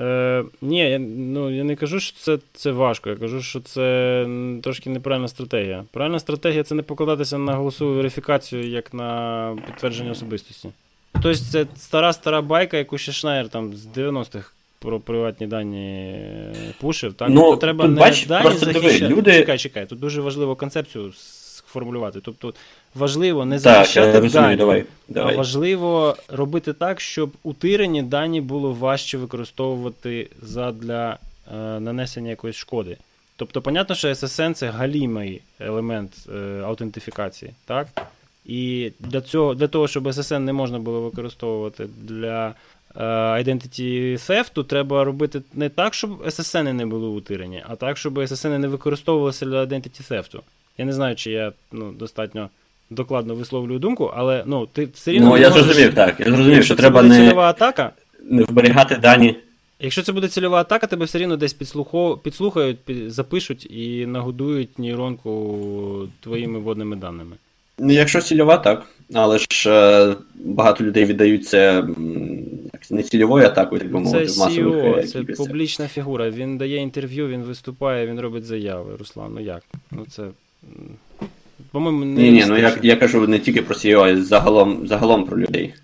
[0.00, 3.10] Е, ні, я, ну, я не кажу, що це, це важко.
[3.10, 4.26] Я кажу, що це
[4.62, 5.84] трошки неправильна стратегія.
[5.92, 10.68] Правильна стратегія це не покладатися на голосову верифікацію, як на підтвердження особистості.
[11.12, 16.54] Тобто це стара стара байка, яку ще Шнайер там з 90-х про приватні дані е,
[16.80, 17.14] пушив.
[17.14, 17.28] Так?
[17.30, 20.56] Ну, Тобто треба тут, не бач, дані просто диви, люди- Чекай, чекай, тут дуже важливо
[20.56, 21.12] концепцію
[21.68, 22.20] сформулювати.
[22.22, 22.54] Тобто
[22.94, 24.84] важливо не Так, захищати розумію, дані.
[25.08, 25.34] давай.
[25.34, 31.18] А важливо робити так, щоб утирені дані було важче використовувати задля
[31.54, 32.96] е, нанесення якоїсь шкоди.
[33.36, 37.88] Тобто, понятно, що SSN це галімий елемент е, аутентифікації, так?
[38.46, 42.54] І для, цього, для того, щоб SSN не можна було використовувати для
[42.96, 43.04] е,
[43.42, 48.58] identity theft, треба робити не так, щоб SSN не були утирені, а так, щоб SSN
[48.58, 50.40] не використовувалися для identity theft.
[50.78, 52.50] Я не знаю, чи я ну, достатньо
[52.90, 55.28] докладно висловлюю думку, але ну, ти все рівно.
[55.28, 56.20] Ну, я зрозумів, так.
[56.20, 59.36] Я зрозумів, що треба не, цільова атака, не вберігати дані.
[59.80, 62.20] якщо це буде цільова атака, тебе все рівно десь підслухо...
[62.22, 63.10] підслухають, під...
[63.10, 67.36] запишуть і нагодують нейронку твоїми водними даними.
[67.78, 68.86] Ну, якщо цільова, так.
[69.14, 71.84] Але ж е, багато людей віддають це
[72.90, 76.30] не цільовою атакою, так би мовити, в масових CEO, е, це публічна фігура.
[76.30, 78.96] Він дає інтерв'ю, він виступає, він робить заяви.
[78.96, 79.62] Руслан, ну як?
[79.90, 80.22] Ну це.
[81.72, 84.86] По-моєму, не Ні, ні, ну я, я кажу не тільки про CEO, а й загалом,
[84.86, 85.74] загалом про людей.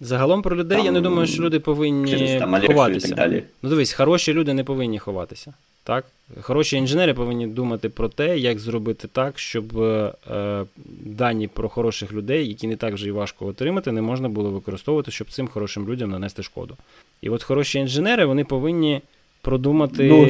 [0.00, 3.08] Загалом про людей я не думаю, що люди повинні Через там Алексію і ховатися.
[3.08, 3.42] так далі.
[3.62, 5.54] Ну дивись, хороші люди не повинні ховатися.
[5.84, 6.04] Так?
[6.40, 10.64] Хороші інженери повинні думати про те, як зробити так, щоб е, е,
[11.04, 15.10] дані про хороших людей, які не так вже і важко отримати, не можна було використовувати,
[15.10, 16.76] щоб цим хорошим людям нанести шкоду.
[17.22, 19.00] І от хороші інженери вони повинні
[19.42, 20.28] продумати Ну,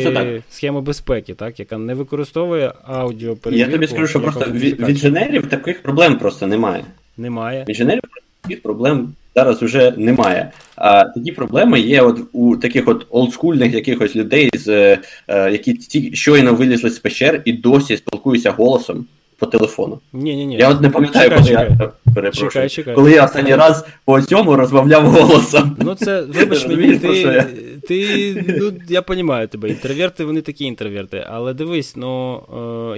[0.51, 5.83] схему безпеки, так, яка не використовує аудіо Я тобі скажу, що просто від, інженерів таких
[5.83, 6.85] проблем просто немає.
[7.17, 7.65] немає.
[7.69, 8.03] Інженерів
[8.43, 10.51] таких проблем зараз вже немає.
[10.77, 16.17] А такі проблеми є от у таких от олдскульних якихось людей, з, е, які ті,
[16.17, 19.07] щойно вилізли з пещер і досі спілкуються голосом
[19.43, 20.01] по телефону.
[20.13, 20.57] Ні, ні, ні.
[20.57, 21.77] Я от не пам'ятаю, Чекай, коли чекай.
[21.81, 22.95] я перепрошую, Чекай, чекай.
[22.95, 25.77] коли я останній раз по цьому розмовляв голосом.
[25.79, 27.47] Ну, це, вибач мені, ти, я?
[27.89, 29.69] ти, ну, я розумію тебе.
[29.69, 31.27] Інтроверти, вони такі інтроверти.
[31.31, 32.43] Але дивись, ну,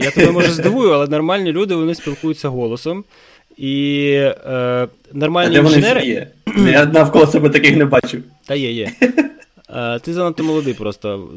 [0.00, 3.04] е, я тебе може здивую, але нормальні люди, вони спілкуються голосом.
[3.56, 4.06] І
[4.46, 6.26] е, нормальні інженери.
[6.66, 8.22] Я навколо себе таких не бачив.
[8.46, 8.90] Та є, є.
[9.70, 11.28] Е, Ти занадто молодий просто.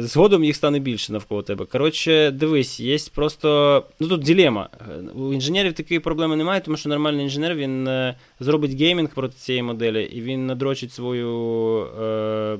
[0.00, 1.64] Згодом їх стане більше навколо тебе.
[1.64, 3.82] Коротше, дивись, є просто.
[4.00, 4.68] Ну тут дилема.
[4.80, 9.34] Е, У інженерів такої проблеми немає, тому що нормальний інженер він е, зробить геймінг проти
[9.36, 11.86] цієї моделі, і він надрочить свою,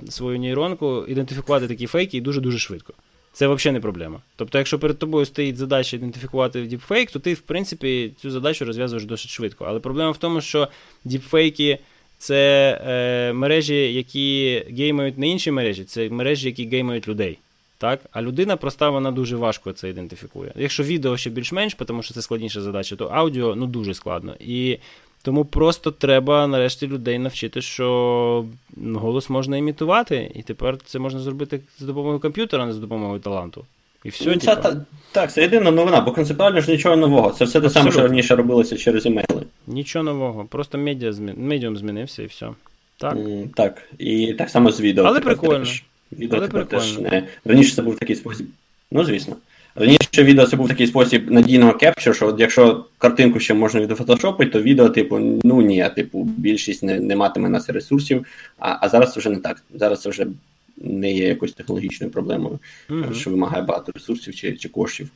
[0.08, 2.94] свою нейронку, ідентифікувати такі фейки і дуже-дуже швидко.
[3.34, 4.20] Це взагалі не проблема.
[4.37, 9.04] Тобто, якщо перед тобою стоїть задача ідентифікувати діпфейк, то ти, в принципі, цю задачу розв'язуєш
[9.04, 9.64] досить швидко.
[9.64, 10.68] Але проблема в тому, що
[11.04, 11.78] діпфейки
[12.24, 17.38] це е, мережі, які геймають не інші мережі, це мережі, які геймають людей.
[17.78, 18.00] Так?
[18.12, 20.52] А людина проста, вона дуже важко це ідентифікує.
[20.56, 24.34] Якщо відео ще більш-менш, тому що це складніша задача, то аудіо ну дуже складно.
[24.40, 24.78] І
[25.22, 31.60] тому просто треба нарешті людей навчити, що голос можна імітувати, і тепер це можна зробити
[31.78, 33.64] за допомогою комп'ютера, а не за допомогою таланту.
[34.05, 34.77] І все, Ну, це, та,
[35.12, 37.31] так, це єдина новина, бо концептуально ж нічого нового.
[37.31, 39.43] Це все те саме, що раніше робилося через емейли.
[39.67, 40.45] нічого нового.
[40.51, 41.33] Просто медіа змі...
[41.37, 42.49] медіум змінився і все.
[42.97, 43.12] Так.
[43.17, 45.05] М, Так, і так само з відео.
[45.05, 45.64] Але тепер прикольно.
[45.64, 45.85] теж.
[46.12, 47.25] Відео Але тепер теж не.
[47.45, 48.47] Раніше це був такий спосіб.
[48.90, 49.37] Ну, звісно.
[49.77, 54.51] Раніше відео це був такий спосіб надійного кепчу, що от якщо картинку ще можна відфотошопити,
[54.51, 58.27] то відео, типу, ну ні, типу, більшість не, не матиме на це ресурсів.
[58.59, 59.62] А, а зараз це вже не так.
[59.75, 60.27] Зараз це вже
[60.76, 62.58] не є якоюсь технологічною проблемою,
[62.88, 63.14] Мгм.
[63.14, 65.10] що вимагає багато ресурсів чи, чи коштів.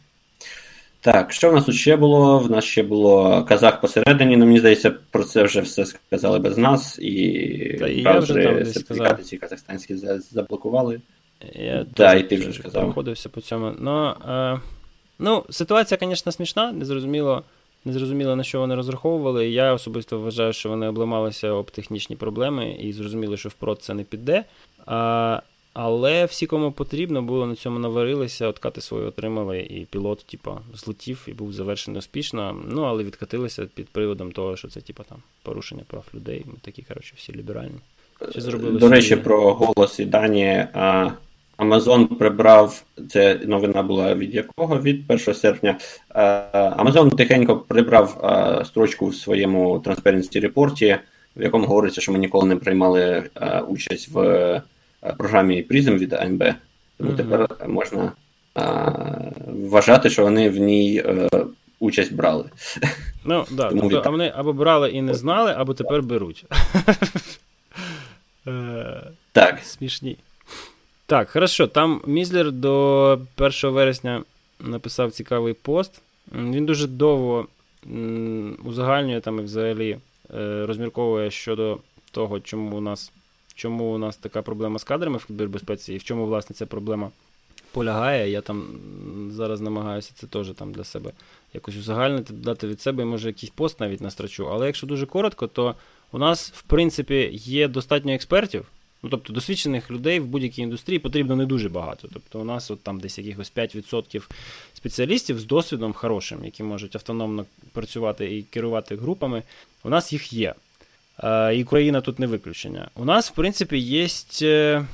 [1.01, 2.39] Так, що в нас тут ще було?
[2.39, 6.59] В нас ще було казах посередині, ну мені здається, про це вже все сказали без
[6.59, 9.97] нас, і Та і я вже там сертифікати ці казахстанські
[10.33, 11.01] заблокували.
[11.55, 12.83] Я Да, і ти вже сказав.
[12.85, 13.73] проходився по цьому.
[13.79, 14.61] Но, е,
[15.19, 17.43] ну, ситуація, звісно, смішна, незрозуміло,
[17.85, 19.49] незрозуміло, на що вони розраховували.
[19.49, 24.03] Я особисто вважаю, що вони обламалися об технічні проблеми і зрозуміли, що впрод це не
[24.05, 24.45] піде.
[24.89, 25.41] А,
[25.73, 31.25] але всі, кому потрібно було, на цьому наварилися, откати свої отримали, і пілот, типа, злетів
[31.27, 32.57] і був завершений успішно.
[32.69, 36.43] Ну, але відкатилися під приводом того, що це, типа, там, порушення прав людей.
[36.47, 37.79] Ми такі, коротше, всі ліберальні.
[38.35, 40.67] Чи зробили До речі, про голос і дані.
[40.73, 41.11] А,
[41.59, 44.81] Amazon прибрав, це новина була від якого?
[44.81, 45.79] Від 1 серпня.
[46.09, 46.23] А,
[46.79, 50.99] Amazon тихенько прибрав строчку в своєму Transparency репорті,
[51.37, 53.23] в якому говориться, що ми ніколи не приймали
[53.69, 54.63] участь в
[55.01, 56.45] програмі Prism від АМБ.
[56.99, 57.17] Тому Мгм.
[57.17, 58.13] тепер можна
[58.55, 58.91] а,
[59.47, 61.29] вважати, що вони в ній е,
[61.81, 62.45] участь брали.
[63.25, 66.45] Ну, да, Тому тобто, а вони або брали і не знали, або тепер беруть.
[68.47, 70.17] Е, Так, Смішні.
[71.07, 71.67] Так, хорошо.
[71.67, 74.23] Там Мізлер до 1 вересня
[74.61, 76.03] написав цікавий пост.
[76.33, 77.47] Він дуже довго
[78.65, 79.99] узагальнює там і взагалі
[80.35, 81.79] е, розмірковує щодо
[82.11, 83.13] того, чому у нас,
[83.59, 87.11] чому у нас така проблема з кадрами в кібербезпеці і в чому, власне, ця проблема
[87.73, 88.31] полягає.
[88.31, 88.65] Я там
[89.31, 91.13] зараз намагаюся це теж там для себе
[91.55, 94.49] якось узагальнити, дати від себе, і може якийсь пост навіть настрочу.
[94.51, 95.75] Але якщо дуже коротко, то
[96.13, 98.67] у нас, в принципі, є достатньо експертів.
[99.03, 102.09] Ну, тобто досвідчених людей в будь-якій індустрії потрібно не дуже багато.
[102.13, 104.23] Тобто у нас от там десь якихось 5%
[104.75, 109.43] спеціалістів з досвідом хорошим, які можуть автономно працювати і керувати групами.
[109.85, 110.55] У нас їх є.
[111.23, 112.89] Е, і Україна тут не виключення.
[112.95, 114.07] У нас, в принципі, є.
[114.43, 114.85] Е,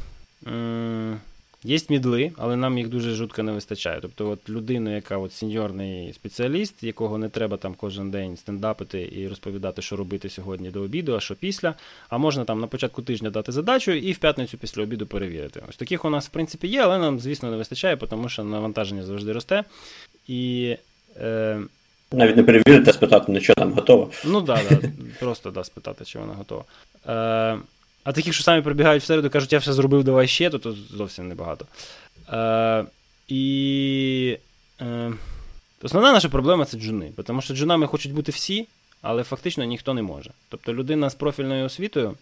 [1.66, 3.98] Є мідли, але нам їх дуже жутко не вистачає.
[4.02, 9.28] Тобто, от людину, яка от сеньорний спеціаліст, якого не треба там кожен день стендапити і
[9.28, 11.74] розповідати, що робити сьогодні до обіду, а що після.
[12.08, 15.62] А можна там на початку тижня дати задачу і в п'ятницю після обіду перевірити.
[15.68, 19.02] Ось таких у нас, в принципі, є, але нам, звісно, не вистачає, тому що навантаження
[19.02, 19.64] завжди росте.
[20.26, 20.76] І
[21.16, 21.60] е,
[22.14, 24.10] Навіть не перевірити, а спитати, ну що там готово.
[24.24, 24.88] Ну так, да, да,
[25.20, 26.64] просто да, спитати, чи вона готова.
[27.06, 27.58] Е,
[28.04, 31.28] а таких, що самі прибігають всереду, кажуть, я все зробив, давай ще, то, то зовсім
[31.28, 31.66] небагато.
[32.32, 32.84] Е,
[33.28, 34.38] І
[34.80, 35.12] е,
[35.82, 37.12] основна наша проблема це джуни.
[37.24, 38.66] Тому що джунами хочуть бути всі,
[39.02, 40.30] але фактично ніхто не може.
[40.48, 42.14] Тобто людина з профільною освітою,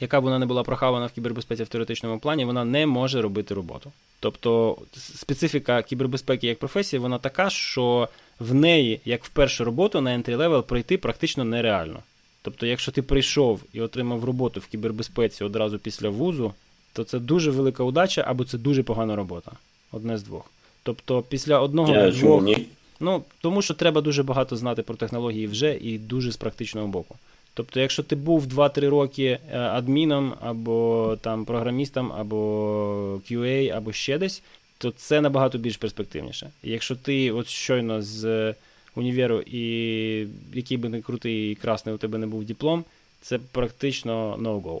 [0.00, 3.54] яка б вона не була прохавана в кібербезпеці в теоретичному плані, вона не може робити
[3.54, 3.92] роботу.
[4.20, 8.08] Тобто специфіка кібербезпеки як професії, вона така, що
[8.40, 11.98] в неї, як в першу роботу на entry level пройти практично нереально.
[12.42, 16.54] Тобто, якщо ти прийшов і отримав роботу в кібербезпеці одразу після вузу,
[16.92, 19.52] то це дуже велика удача або це дуже погана робота.
[19.92, 20.50] Одне з двох.
[20.82, 22.20] Тобто, після одного Я двох.
[22.20, 22.66] чому ні?
[23.00, 27.16] Ну, тому що треба дуже багато знати про технології вже і дуже з практичного боку.
[27.54, 34.18] Тобто, якщо ти був 2-3 роки е, адміном, або там програмістом, або QA, або ще
[34.18, 34.42] десь,
[34.84, 36.50] то це набагато більш перспективніше.
[36.62, 38.54] Якщо ти от щойно з
[38.94, 42.84] універу, і який би не крутий і красний у тебе не був диплом,
[43.20, 44.80] це практично no-go.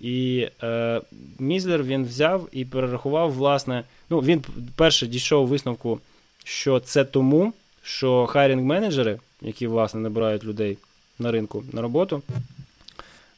[0.00, 1.00] І е,
[1.38, 4.44] Мізлер він взяв і перерахував, власне, ну він
[4.76, 6.00] перше дійшов висновку,
[6.44, 10.78] що це тому, що хайрінг-менеджери, які власне набирають людей
[11.18, 12.22] на ринку на роботу,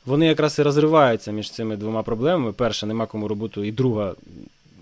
[0.06, 2.52] вони якраз і розриваються між цими двома проблемами.
[2.52, 4.14] Перша, нема кому роботу, і друга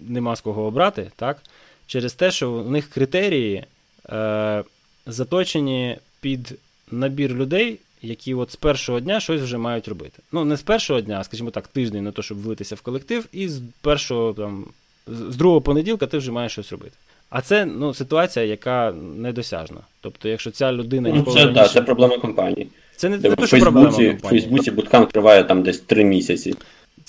[0.09, 1.43] нема з кого обрати, так?
[1.91, 3.65] через те, що у них критерії
[4.13, 4.65] е,
[5.07, 6.59] заточені під
[6.91, 10.23] набір людей, які от з першого дня щось вже мають робити.
[10.33, 13.27] Ну, не з першого дня, а скажімо так, тиждень на те, щоб влитися в колектив,
[13.33, 14.65] і з першого там,
[15.07, 16.97] з другого понеділка ти вже маєш щось робити.
[17.31, 19.81] А це ну, ситуація, яка недосяжна.
[20.01, 21.63] Тобто, якщо ця людина Ну, ніколи це, раніше...
[21.63, 22.69] так, це проблема компанії.
[22.97, 24.29] Це не, не те, що проблема Фейсбуці, в.
[24.29, 26.55] Фейсбуці буткамп триває там десь 3 місяці.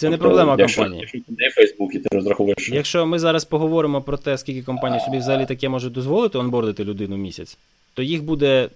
[0.02, 1.02] Це не Тобто, проблема якщо, компанії.
[1.02, 5.18] Якщо ти в Фейсбуці, ти розраховуєш, Якщо ми зараз поговоримо про те, скільки компаній собі
[5.18, 7.58] взагалі таке може дозволити онбордити людину в місяць,
[7.94, 8.70] то їх буде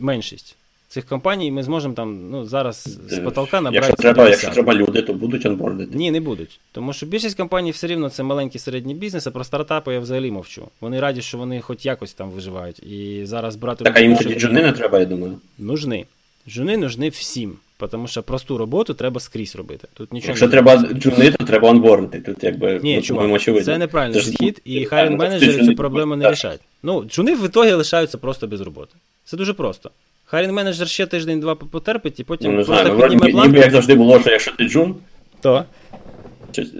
[0.00, 0.56] меншість.
[0.88, 3.86] Цих компаній ми зможемо там ну, зараз з потолка набрати.
[3.86, 5.96] якщо треба, якщо треба люди, то будуть онбордити.
[5.96, 6.60] Ні, не будуть.
[6.72, 10.30] Тому що більшість компаній все рівно це маленький середній бізнес, а про стартапи я взагалі
[10.30, 10.68] мовчу.
[10.80, 12.78] Вони раді, що вони хоч якось там виживають.
[12.78, 15.38] І зараз брати Так, а їм тоді джуни не треба, я думаю.
[15.60, 16.04] нужны.
[16.46, 17.56] Джуни нужні всім.
[17.90, 19.88] Тому що просту роботу треба скрізь робити.
[19.94, 22.32] Тут нічого Якщо не треба джуни, то треба onboard-ити.
[22.32, 26.24] Тут якби Ні, ну, чувак, це неправильний підхід, і hiring ну, менеджери цю проблему не
[26.24, 26.32] так.
[26.32, 26.60] рішають.
[26.82, 28.94] Ну, джуни в ітогі лишаються просто без роботи.
[29.24, 29.90] Це дуже просто.
[30.24, 33.48] Hiring менеджер ще тиждень-два потерпить, і потім Ну, не просто знаю, ну, підніме ніби, планку.
[33.48, 34.94] ніби як завжди було, що якщо ти джун,
[35.40, 35.64] То.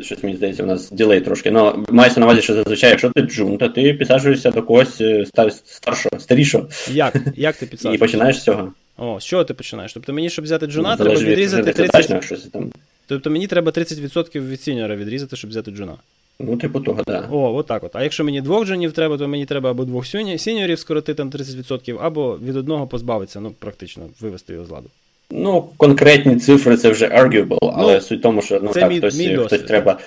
[0.03, 1.51] щось, мені здається, у нас delay трошки.
[1.51, 5.27] Ну, мається на увазі, що зазвичай, якщо ти джун, то ти підсаджуєшся до когось е,
[5.27, 7.17] стар, старшого, старішого, Як?
[7.37, 8.73] Як ти і починаєш з цього.
[8.99, 9.93] О, з чого ти починаєш?
[9.93, 12.09] Тобто мені, щоб взяти джуна, треба відрізати презентації, 30...
[12.09, 12.73] точно, щось там.
[13.07, 15.95] Тобто мені треба 30% від сіньора відрізати, щоб взяти джуна.
[16.41, 17.29] Ну, типу того, так.
[17.31, 17.97] О, от так от.
[17.97, 21.99] А якщо мені двох джунів треба, то мені треба або двох сіньорів скоротити там 30%,
[22.01, 24.91] або від одного позбавитися, ну, практично, вивести його з ладу.
[25.31, 28.99] Ну, конкретні цифри це вже arguable, але суть в тому, що ну, це так, мій-
[28.99, 29.67] хтось, мій хтось досвід.
[29.67, 29.99] треба.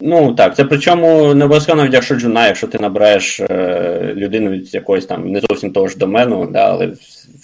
[0.00, 4.74] Ну так, це причому не обов'язково навіть якщо джуна, якщо ти набираєш е, людину від
[4.74, 6.92] якогось там не зовсім того ж домену, да, але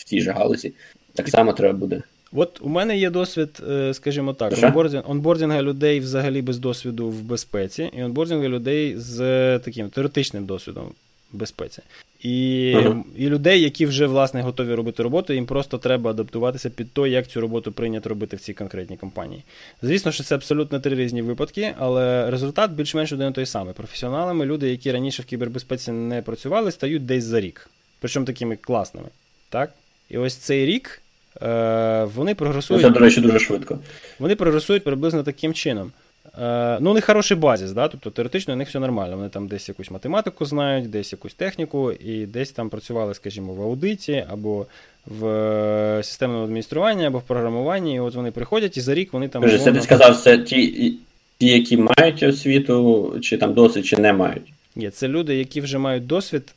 [0.01, 0.73] в, тій же галузі,
[1.15, 2.03] так само треба буде.
[2.33, 4.67] От у мене є досвід, е, скажімо так, Що?
[4.67, 10.45] онбординг, онбординга людей взагалі без досвіду в безпеці, і онбординга людей з е, таким теоретичним
[10.45, 10.85] досвідом
[11.33, 11.83] в безпеці.
[12.21, 13.05] І, Ага.
[13.17, 17.27] і людей, які вже власне готові робити роботу, їм просто треба адаптуватися під те, як
[17.27, 19.43] цю роботу прийнято робити в цій конкретній компанії.
[19.83, 23.75] Звісно, що це абсолютно три різні випадки, але результат більш-менш один і той самий.
[23.75, 27.71] Професіоналами люди, які раніше в кібербезпеці не працювали, стають десь за рік.
[28.01, 29.09] Причому такими класними.
[29.49, 29.71] Так?
[30.11, 31.03] І ось цей рік
[31.43, 32.83] е, вони прогресують.
[32.83, 33.79] це, до речі, дуже швидко.
[34.19, 35.93] Вони прогресують приблизно таким чином.
[36.39, 37.89] Е, ну, у них хороший базіс, да?
[37.89, 39.17] тобто теоретично у них все нормально.
[39.17, 43.63] Вони там десь якусь математику знають, десь якусь техніку, і десь там працювали, скажімо, в
[43.63, 44.67] аудиті або
[45.07, 47.95] в е, системному адмініструванні, або в програмуванні.
[47.95, 49.43] І от вони приходять, і за рік вони там.
[49.43, 50.95] Скажи, це ти сказав, це ті,
[51.39, 54.53] ті, які мають освіту, чи там досвід, чи не мають.
[54.77, 56.55] Ні, це люди, які вже мають досвід,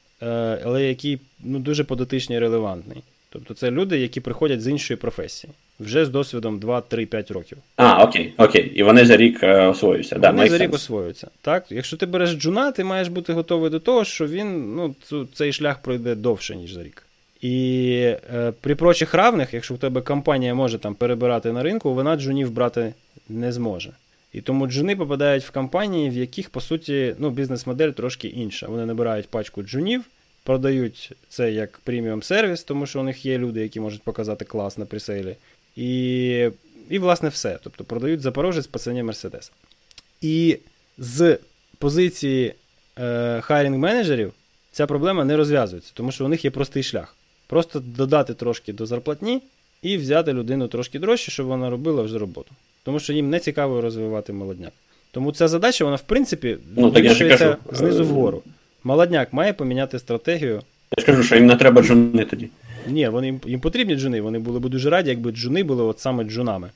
[0.66, 3.04] але які ну, дуже подотичний і релевантний.
[3.34, 7.58] Тобто це люди, які приходять з іншої професії, вже з досвідом 2-3-5 років.
[7.76, 8.72] А, окей, окей.
[8.76, 10.16] І вони за рік е, освоюються.
[10.16, 11.28] Вони make за рік освоюються.
[11.42, 11.66] Так?
[11.70, 14.96] Якщо ти береш джуна, ти маєш бути готовий до того, що він ну,
[15.34, 17.04] цей шлях пройде довше, ніж за рік.
[17.42, 17.92] І
[18.34, 22.52] е, при прочих равних, якщо в тебе компанія може там перебирати на ринку, вона джунів
[22.52, 22.94] брати
[23.30, 23.92] не зможе.
[24.34, 28.68] І тому джуни попадають в компанії, в яких, по суті, ну, бізнес-модель трошки інша.
[28.68, 30.04] Вони набирають пачку джунів,
[30.44, 34.78] продають це як преміум сервіс, тому що у них є люди, які можуть показати клас
[34.78, 35.36] на пресейлі.
[35.76, 36.50] І,
[36.89, 37.60] і власне, все.
[37.64, 39.52] Тобто продають Запорожець по ціні Мерседеса.
[40.22, 40.58] І
[40.98, 41.38] з
[41.78, 42.54] позиції
[43.00, 44.34] е, хайрінг менеджерів
[44.72, 47.16] ця проблема не розв'язується, тому що у них є простий шлях.
[47.48, 49.41] Просто додати трошки до зарплатні
[49.82, 52.52] і взяти людину трошки дорожче, щоб вона робила вже роботу.
[52.84, 54.74] Тому що їм не цікаво розвивати молодняк.
[55.12, 58.44] Тому ця задача, вона, в принципі, Ну, так я вирішується знизу е, вгору.
[58.84, 60.62] Молодняк має поміняти стратегію.
[60.98, 62.50] Я ж кажу, що їм не треба джуни тоді.
[62.88, 66.24] Ні, вони, їм- потрібні джуни, вони були б дуже раді, якби джуни були от саме
[66.24, 66.70] джунами,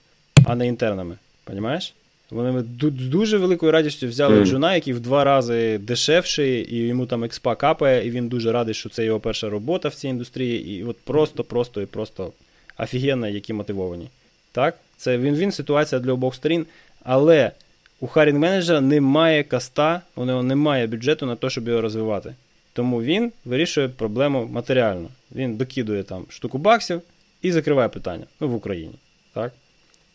[0.45, 1.16] а не інтернами.
[1.43, 1.93] Понімаєш?
[2.32, 4.45] Вони б з дуже великою радістю взяли Мгм.
[4.45, 8.74] джуна, який в два рази дешевший, і йому там експа капає, і він дуже радий,
[8.74, 10.70] що це його перша робота в цій індустрії.
[10.80, 12.32] І от просто, просто і просто
[12.78, 14.08] офігенно, які мотивовані.
[14.51, 14.78] Так?
[14.97, 16.66] Це він-він ситуація для обох сторін,
[17.03, 17.51] але
[17.99, 22.35] у харінг менеджера немає каста, у нього немає бюджету на те, щоб його розвивати.
[22.73, 25.09] Тому він вирішує проблему матеріально.
[25.35, 27.01] Він докидує там штуку баксів
[27.41, 28.25] і закриває питання.
[28.39, 28.95] Ну, в Україні.
[29.33, 29.53] Так?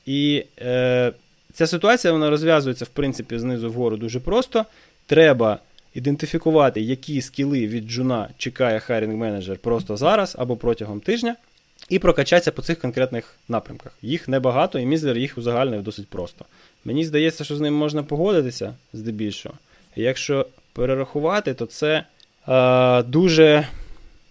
[0.06, 1.12] І е,
[1.52, 4.64] ця ситуація вона розв'язується, в принципі, знизу вгору дуже просто.
[5.06, 5.58] Треба
[5.94, 11.36] ідентифікувати, які скіли від джуна чекає хайрінг менеджер просто зараз або протягом тижня,
[11.88, 13.92] і прокачатися по цих конкретних напрямках.
[14.02, 16.44] Їх небагато, і Мізлер їх узагальнив досить просто.
[16.84, 19.54] Мені здається, що з ним можна погодитися здебільшого.
[19.96, 22.04] І Якщо перерахувати, то це
[22.48, 23.66] е, дуже,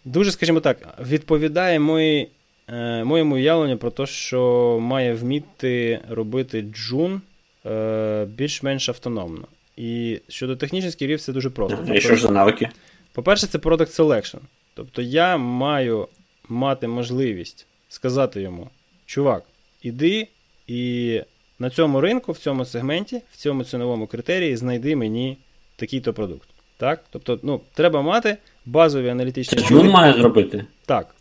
[0.06, 0.78] дуже, скажімо так,
[1.08, 2.28] відповідає мої,
[2.68, 7.22] е, моєму уявленню про те, що має вміти робити джун
[7.66, 9.48] е, більш-менш автономно.
[9.78, 11.94] І щодо технічних скілів, це дуже просто.
[11.94, 12.70] І що ж за навики?
[13.14, 14.40] По-перше, це product selection.
[14.74, 16.08] Тобто я маю
[16.50, 18.70] мати можливість сказати йому:
[19.06, 19.44] чувак,
[19.82, 20.28] іди
[20.68, 21.22] і
[21.62, 25.38] на цьому ринку, в цьому сегменті, в цьому ціновому критерії знайди мені
[25.76, 26.50] такий-то продукт.
[26.78, 27.04] Так?
[27.10, 30.66] Тобто, ну, треба мати базові аналітичні Це джун має зробити?
[30.86, 31.16] Так.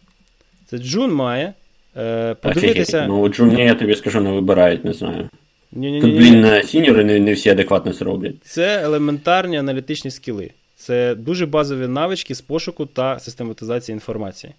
[0.67, 1.53] Це Джун має
[1.97, 3.07] е, подивитися.
[3.09, 5.29] Ну, джуні, я тобі скажу, не вибирають, не знаю.
[5.73, 6.01] Ні-ні-ні.
[6.01, 8.35] Тут, блін, е, сіньори не, не всі адекватно це роблять.
[8.43, 10.51] Це елементарні аналітичні скіли.
[10.77, 14.53] Це дуже базові навички з пошуку та систематизації інформації.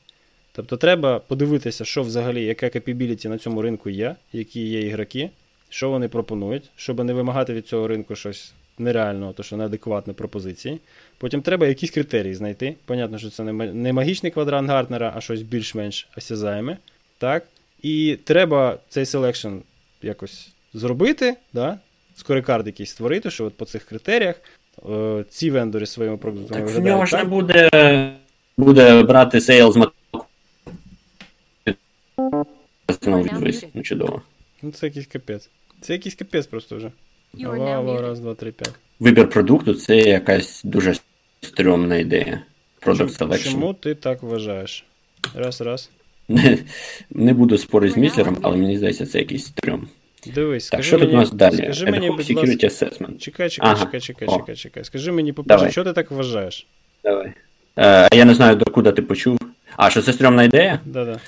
[0.51, 5.29] Тобто треба подивитися, що взагалі, яке capability на цьому ринку є, які є ігроки,
[5.71, 10.79] що вони пропонують, щоб не вимагати від цього ринку щось нереального, то що неадекватні пропозиції.
[11.17, 12.75] Потім треба якісь критерії знайти.
[12.85, 16.77] Понятно, що це не магічний квадрант Гартнера, а щось більш-менш осязаєме.
[17.17, 17.43] Так?
[17.81, 19.55] І треба цей selection
[20.01, 21.79] якось зробити, да?
[22.15, 24.35] scorecard якийсь створити, що от по цих критеріях
[24.89, 27.69] е, ці вендори своїми продуктами Так в нього ж не буде,
[28.57, 29.87] буде брати сейл з.
[33.73, 34.21] Ну, чудово.
[34.61, 35.49] Ну, це якийсь капець.
[35.81, 36.91] Це якийсь капець просто вже.
[37.33, 38.01] Muted.
[38.01, 38.73] раз, два, три, п'ять.
[38.99, 40.93] Вибір продукту це якась дуже
[41.41, 42.41] стрьомна ідея.
[42.85, 43.51] Product selection.
[43.51, 44.85] Чому ти так вважаєш?
[45.35, 45.89] Раз, раз.
[46.29, 46.57] Не,
[47.09, 49.87] не буду спорити з міслером, але мені здається, це якийсь стрьом.
[50.35, 51.55] Дивись, Так, скажи що тут у нас далі?
[51.55, 52.85] Скажи мені, будь Security ласка.
[52.85, 53.17] Assessment.
[53.17, 53.85] Чекай, чекай, Ага.
[53.85, 54.37] чекай, чекай, О.
[54.37, 54.83] чекай, чекай.
[54.83, 55.71] Скажи мені, по-перше, Давай.
[55.71, 56.67] що ти так вважаєш?
[57.03, 57.33] Давай.
[57.77, 59.39] Е, я не знаю, докуди ти почув.
[59.77, 60.79] А, що це стрьомна ідея?
[60.85, 61.19] Да-да.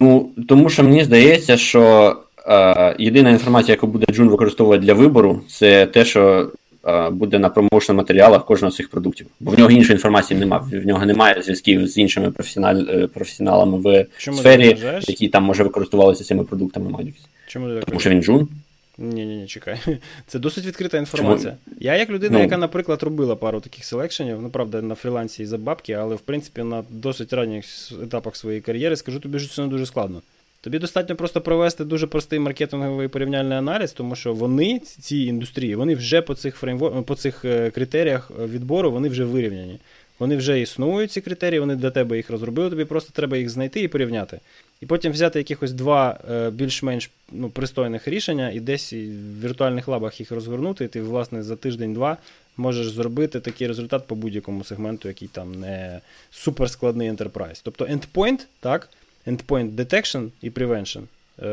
[0.00, 2.16] Ну, тому що мені здається, що
[2.98, 6.50] єдина інформація, яку буде Джун використовувати для вибору, це те, що
[6.86, 9.26] е, буде на промоушен матеріалах кожного з цих продуктів.
[9.40, 10.62] Бо в нього іншої інформації немає.
[10.72, 16.24] В нього немає зв'язків з іншими е, професіоналами в Чому сфері, які там може використовувалися
[16.24, 16.90] цими продуктами.
[16.90, 17.14] мабуть.
[17.46, 18.48] Чому ти так Тому що він Джун.
[18.98, 19.78] Ні, ні, ні, чекай.
[20.26, 21.56] Це досить відкрита інформація.
[21.80, 22.44] Я, як людина, Ну.
[22.44, 26.20] яка, наприклад, робила пару таких селекшенів, ну правда, на фрілансі і за бабки, але в
[26.20, 27.64] принципі на досить ранніх
[28.02, 30.22] етапах своєї кар'єри, скажу тобі, що це не дуже складно.
[30.62, 35.94] Тобі достатньо просто провести дуже простий маркетинговий порівняльний аналіз, тому що вони, ці- індустрії, вони
[35.94, 37.02] вже по цих фреймвор...
[37.02, 39.78] по цих е, критеріях відбору вони вже вирівняні.
[40.18, 43.80] Вони вже існують, ці критерії, вони для тебе їх розробили, тобі просто треба їх знайти
[43.80, 44.40] і порівняти.
[44.80, 50.20] І потім взяти якихось два е, більш-менш ну, пристойних рішення і десь в віртуальних лабах
[50.20, 52.16] їх розгорнути, і ти, власне, за тиждень-два
[52.56, 56.00] можеш зробити такий результат по будь-якому сегменту, який там не
[56.30, 57.60] суперскладний enterprise.
[57.62, 58.88] Тобто endpoint, так,
[59.26, 61.00] endpoint detection і prevention
[61.42, 61.46] е,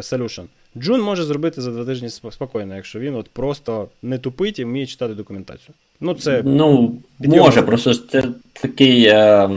[0.00, 0.44] solution.
[0.78, 4.86] Джун може зробити за два тижні спокійно, якщо він от просто не тупить і вміє
[4.86, 5.74] читати документацію.
[6.00, 9.04] Ну, це Ну, може, просто це такий.
[9.04, 9.50] Е,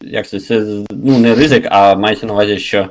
[0.00, 0.60] як це, це
[0.90, 2.88] ну, не ризик, а мається на увазі, що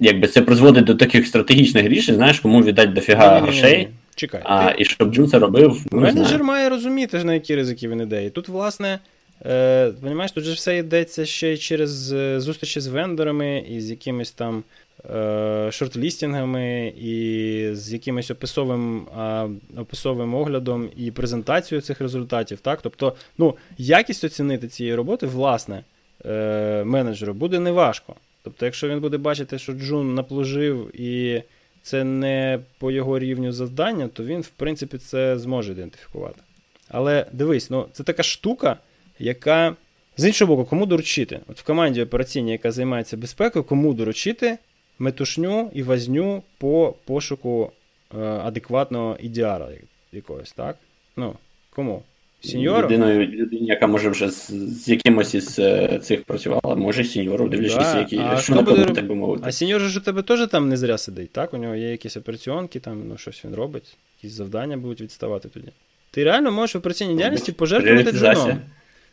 [0.00, 3.88] якби це призводить до таких стратегічних рішень, знаєш, кому віддати дофіга грошей.
[4.14, 4.40] Чекай.
[4.44, 8.00] А, ти- і щоб Джун це робив, ну, Менеджер має розуміти, на які ризики він
[8.00, 8.26] іде.
[8.26, 8.98] І тут, власне,
[9.46, 13.90] е, понімаєш, тут же все йдеться ще й через е, зустрічі з вендорами і з
[13.90, 14.64] якимись там
[15.10, 22.60] е, шортлістінгами, і з якимось описовим, а, описовим оглядом і презентацією цих результатів.
[22.60, 22.82] Так?
[22.82, 25.84] Тобто, ну, якість оцінити цієї роботи, власне,
[26.26, 28.14] е, менеджеру буде неважко.
[28.42, 31.42] Тобто, якщо він буде бачити, що Джун наплужив і
[31.82, 36.40] це не по його рівню завдання, то він, в принципі, це зможе ідентифікувати.
[36.88, 38.76] Але дивись, ну це така штука,
[39.18, 39.76] яка.
[40.16, 41.40] З іншого боку, кому доручити?
[41.48, 44.58] От в команді операційній, яка займається безпекою, кому доручити
[44.98, 47.72] метушню і возню по пошуку
[48.14, 49.68] е, адекватного ідеара
[50.12, 50.76] якогось, так?
[51.16, 51.34] Ну,
[51.70, 52.02] кому?
[52.40, 52.82] Сіньору?
[52.82, 56.74] Людиною, людині, яка може вже з, з якимось із е, цих працювала.
[56.74, 59.42] Може сіньору, дивлячись, Да, які а що хто буде так би мовити.
[59.46, 61.54] А сіньор же у тебе теж там не зря сидить, так?
[61.54, 65.68] У нього є якісь операціонки, там, ну щось він робить, якісь завдання будуть відставати тоді.
[66.10, 68.58] Ти реально можеш в операційній діяльності пожертвувати Пріоритизація.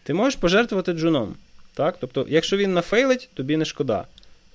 [0.06, 1.34] Ти можеш пожертвувати джуном.
[1.74, 1.96] Так?
[2.00, 4.06] Тобто, якщо він нафейлить, тобі не шкода.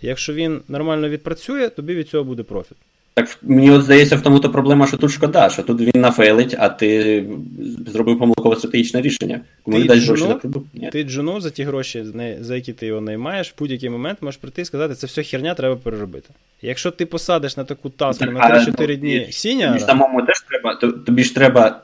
[0.02, 2.76] Якщо він нормально відпрацює, тобі від цього буде профіт.
[3.14, 6.56] Так мені от здається, в тому то проблема, що тут шкода, що тут він нафейлить,
[6.58, 7.24] а ти
[7.86, 9.40] зробив помилкове стратегічне рішення.
[9.62, 10.66] Кому Ти не дасть гроші на продукт?
[10.92, 12.04] Ти джуну за ті гроші,
[12.40, 15.54] за які ти його наймаєш, в будь-який момент можеш прийти і сказати, це все херня,
[15.54, 16.28] треба переробити.
[16.62, 20.22] Якщо ти посадиш на таку таску Так, на 3-4 ну, дні сіня, Тобі ж самому
[20.22, 20.74] теж треба,
[21.06, 21.80] тобі ж треба.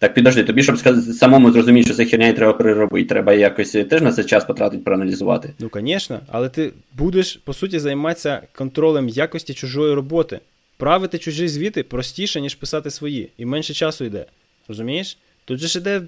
[0.00, 3.70] Так, підожди, тобі, щоб сказати, самому зрозуміти, що це херня і треба переробити, треба якось
[3.70, 5.54] теж на це час потратити, проаналізувати.
[5.58, 10.40] Ну, звісно, але ти будеш, по суті, займатися контролем якості чужої роботи.
[10.76, 14.24] Правити чужі звіти простіше, ніж писати свої, і менше часу йде.
[14.68, 15.18] Розумієш?
[15.50, 16.02] Тут же ж іде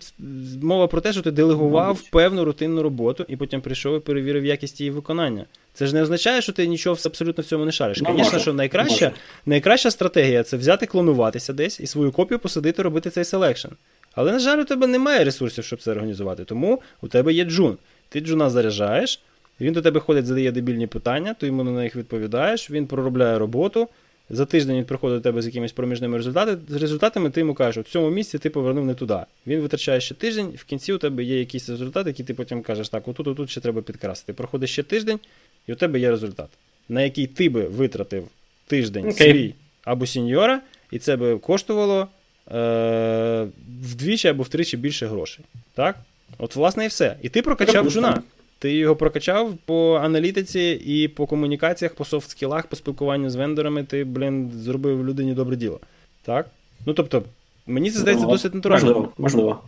[0.62, 2.10] мова про те, що ти делегував Мабуть.
[2.10, 5.44] певну рутинну роботу і потім прийшов і перевірив якість її виконання.
[5.74, 8.00] Це ж не означає, що ти нічого абсолютно в цьому не шариш.
[8.00, 9.12] Ну, Звісно, що найкраща,
[9.46, 13.68] найкраща стратегія це взяти клонуватися десь і свою копію посадити робити цей selection.
[14.14, 16.44] Але, на жаль, у тебе немає ресурсів, щоб це організувати.
[16.44, 17.76] Тому у тебе є джун.
[18.08, 19.20] Ти джуна заряджаєш,
[19.60, 23.88] він до тебе ходить, задає дебільні питання, ти йому на них відповідаєш, він проробляє роботу.
[24.34, 26.58] За тиждень він приходить до тебе з якимись проміжними результатами.
[26.68, 29.18] З результатами ти йому кажеш, в цьому місці ти повернув не туди.
[29.46, 32.88] Він витрачає ще тиждень, в кінці у тебе є якийсь результат, який ти потім кажеш,
[32.88, 34.32] так, отут, отут ще треба підкрасити.
[34.32, 35.18] Проходить ще тиждень,
[35.66, 36.48] і у тебе є результат,
[36.88, 38.28] на який ти би витратив
[38.66, 39.32] тиждень Окей.
[39.32, 39.54] свій
[39.84, 40.60] або сіньора,
[40.90, 42.08] і це би коштувало
[42.52, 43.46] е-
[43.82, 45.44] вдвічі або втричі більше грошей.
[45.74, 45.96] Так?
[46.38, 47.16] От, власне, і все.
[47.22, 48.22] І ти прокачав Припустимо.
[48.62, 54.04] Ти його прокачав по аналітиці і по комунікаціях, по софт-скілах, по спілкуванню з вендорами, ти,
[54.04, 55.80] блін, зробив людині добре діло.
[56.24, 56.46] Так?
[56.86, 57.22] Ну тобто,
[57.66, 58.86] мені це здається досить натурально.
[58.86, 59.60] Можливо, можливо.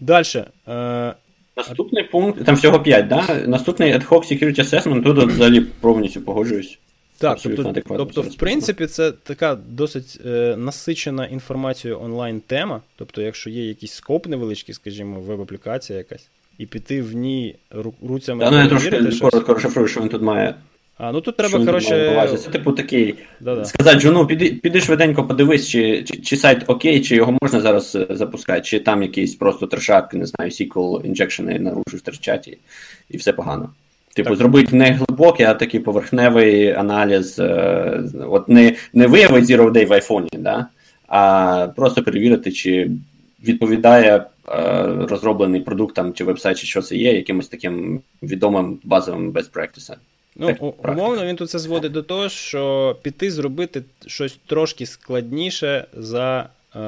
[0.00, 0.24] Далі.
[0.68, 1.14] Е,
[1.56, 3.44] Наступний пункт, там всього 5, да?
[3.46, 6.78] Наступний ad hoc security assessment, тут взагалі повністю погоджуюсь.
[7.18, 12.80] Так, Абсолютно тобто, тобто, в принципі, це така досить е, насичена інформацією онлайн тема.
[12.96, 16.28] Тобто, якщо є якийсь скоп невеличкий, скажімо, веб-аплікація якась,
[16.58, 17.56] і піти в ній
[18.08, 20.54] руцями Та, ну я трошки коротко розшифрую, що він тут має.
[20.98, 22.36] А, ну тут треба, коротше.
[22.44, 23.14] Це типу такий.
[23.40, 23.64] Да-да.
[23.64, 27.60] Сказати, що ну піди, піди швиденько подивись, чи, чи, чи сайт окей, чи його можна
[27.60, 32.58] зараз е, запускати, чи там якісь просто трешак, не знаю, SQL інжекшени наружу стерчать і,
[33.10, 33.70] і все погано.
[34.14, 34.38] Типу, Так.
[34.38, 39.92] зробити не глибокий, а такий поверхневий аналіз, е, от не, не виявити Zero Day в
[39.92, 40.66] айфоні, да?
[41.08, 42.90] а просто перевірити, чи
[43.44, 44.24] відповідає е,
[45.08, 49.96] розроблений продукт там, чи вебсайт, чи що це є, якимось таким відомим базовим best practice.
[50.36, 55.84] Ну, Так, умовно, він тут це зводить до того, що піти зробити щось трошки складніше
[55.92, 56.80] за е,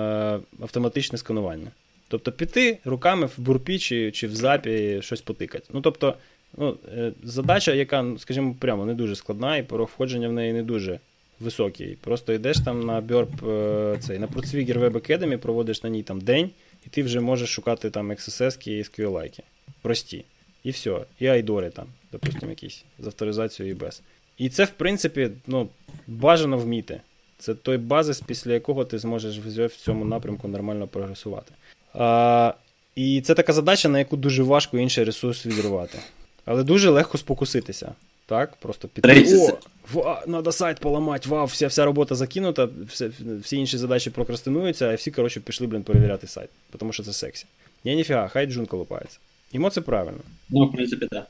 [0.63, 1.71] автоматичне сканування.
[2.09, 5.65] Тобто піти руками в бурпі чи, чи в запі щось потикати.
[5.73, 6.15] Ну, тобто,
[6.59, 10.63] ну, е, задача, яка, скажімо, прямо не дуже складна, і порог входження в неї не
[10.63, 10.99] дуже
[11.41, 11.97] високий.
[12.01, 16.21] Просто йдеш там на Burp, е, цей, на Procwigger Web Academy, проводиш на ній там
[16.21, 16.51] день,
[16.87, 19.41] і ти вже можеш шукати там XSS і SQL.
[19.83, 20.25] Прості.
[20.65, 21.01] І все.
[21.21, 24.03] І айдори там, допустимо, якісь з авторизацією і без.
[24.39, 25.69] І це, в принципі, ну,
[26.07, 27.01] бажано вміти.
[27.39, 31.53] Це той базис, після якого ти зможеш в цьому напрямку нормально прогресувати.
[31.95, 32.55] А,
[32.95, 35.99] і це така задача, на яку дуже важко інший ресурс відривати.
[36.45, 37.95] Але дуже легко спокуситися.
[38.31, 38.57] Так?
[38.57, 38.89] Просто.
[38.89, 39.59] Третє, О,
[39.93, 43.11] ва, надо сайт поламати, вау, вся, вся робота закинута, все,
[43.43, 47.47] всі інші задачі прокрастинуються, а всі, коротше, пішли, блін, перевіряти сайт, тому що це сексі.
[47.85, 49.19] Ні, ніфіга, хай джун колупається.
[49.53, 50.19] Йому це правильно.
[50.51, 51.27] Ну, в принципі, так.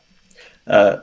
[0.67, 1.03] Да.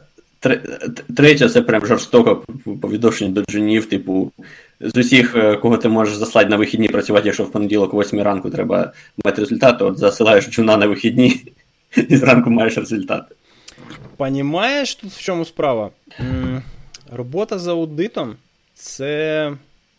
[1.15, 2.43] Третє, це прям жорстоко
[2.81, 4.31] по відношенню до джунів, типу,
[4.79, 8.21] з усіх, е, кого ти можеш заслати на вихідні працювати, якщо в понеділок о 8
[8.21, 8.93] ранку треба
[9.25, 11.41] мати результат, то от засилаєш джуна на вихідні
[12.09, 13.23] і зранку маєш результат.
[14.17, 15.89] Понімаєш тут в чому справа?
[17.11, 18.35] Робота за аудитом
[18.73, 19.51] це.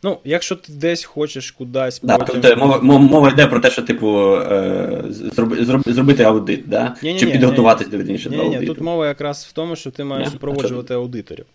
[0.02, 2.00] Ну, якщо ти десь хочеш кудись.
[2.02, 2.40] Да, потім...
[2.40, 6.96] тобто мова, мова, йде про те, що, типу, е, зроби, зроби- зробити аудит, да?
[7.02, 8.02] Ні-ні-ні, чи підготуватись ні-ні.
[8.04, 10.32] вірніше, до Ні, ні, тут мова якраз в тому, що ти маєш Ні?
[10.32, 11.46] супроводжувати аудиторів.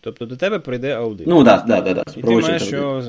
[0.00, 1.26] Тобто до тебе прийде аудит.
[1.26, 3.02] Ну, так, да, да, да, І ти маєш його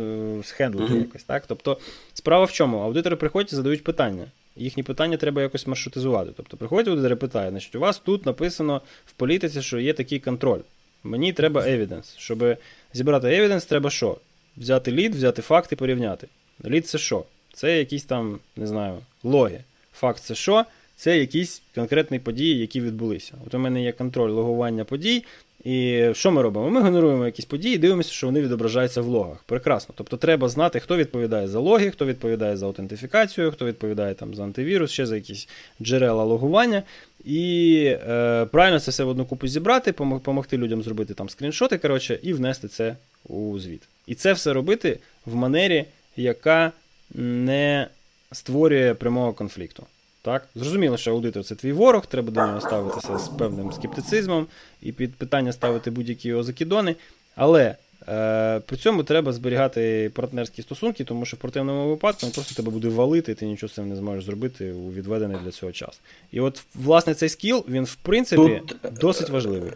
[0.44, 1.02] схендлити Мгм.
[1.02, 1.44] якось, так?
[1.48, 1.78] Тобто,
[2.14, 2.78] справа в чому?
[2.78, 4.26] Аудитори приходять і задають питання.
[4.56, 6.32] Їхні питання треба якось маршрутизувати.
[6.38, 10.20] Тобто, приходять аудитори і питають, значить, у вас тут написано в політиці, що є такий
[10.20, 10.60] контроль.
[11.04, 12.16] Мені треба евіденс.
[12.18, 12.58] Щоб
[12.94, 14.18] зібрати евіденс, треба що?
[14.58, 16.28] Взяти лід, взяти факт і порівняти.
[16.66, 17.26] Лід це що?
[17.54, 19.64] Це якісь там, не знаю, логи.
[19.94, 20.66] Факт це що?
[20.96, 23.34] це якісь конкретні події, які відбулися.
[23.48, 25.24] От у мене є контроль логування подій.
[25.64, 26.70] І що ми робимо?
[26.70, 29.44] Ми генеруємо якісь події, дивимося, що вони відображаються в логах.
[29.46, 29.96] Прекрасно.
[29.98, 34.44] Тобто треба знати, хто відповідає за логи, хто відповідає за аутентифікацію, хто відповідає там за
[34.44, 35.48] антивірус, ще за якісь
[35.82, 36.84] джерела логування.
[37.26, 42.20] І е, правильно це все в одну купу зібрати, допомогти людям зробити там скріншоти, коротше,
[42.22, 42.96] і внести це
[43.30, 43.82] у звіт.
[44.08, 45.86] І це все робити в манері,
[46.18, 46.72] яка
[47.16, 47.88] не
[48.32, 49.86] створює прямого конфлікту.
[50.24, 50.48] Так?
[50.56, 54.48] Зрозуміло, що аудитор це твій ворог, треба до нього ставитися з певним скептицизмом
[54.82, 56.96] і під питання ставити будь-які його закидони.
[57.36, 57.76] Але
[58.08, 62.72] е, при цьому треба зберігати партнерські стосунки, тому що в противному випадку він просто тебе
[62.72, 66.02] буде валити, і ти нічого з цим не зможеш зробити у відведений для цього час.
[66.32, 69.72] І от, власне, цей скіл, він, в принципі, Тут, досить важливий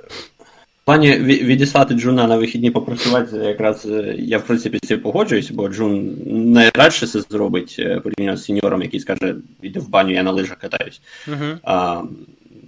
[0.87, 5.69] плані відіслати Джуна на вихідні попрацювати, якраз е, я в принципі з цим погоджуюсь, бо
[5.69, 6.17] Джун
[6.53, 10.57] найрадше це зробить е, порівняно з сеньором, який скаже, іди в баню, я на лижах
[10.57, 11.01] катаюсь.
[11.27, 11.57] Uh-huh.
[11.63, 12.01] А,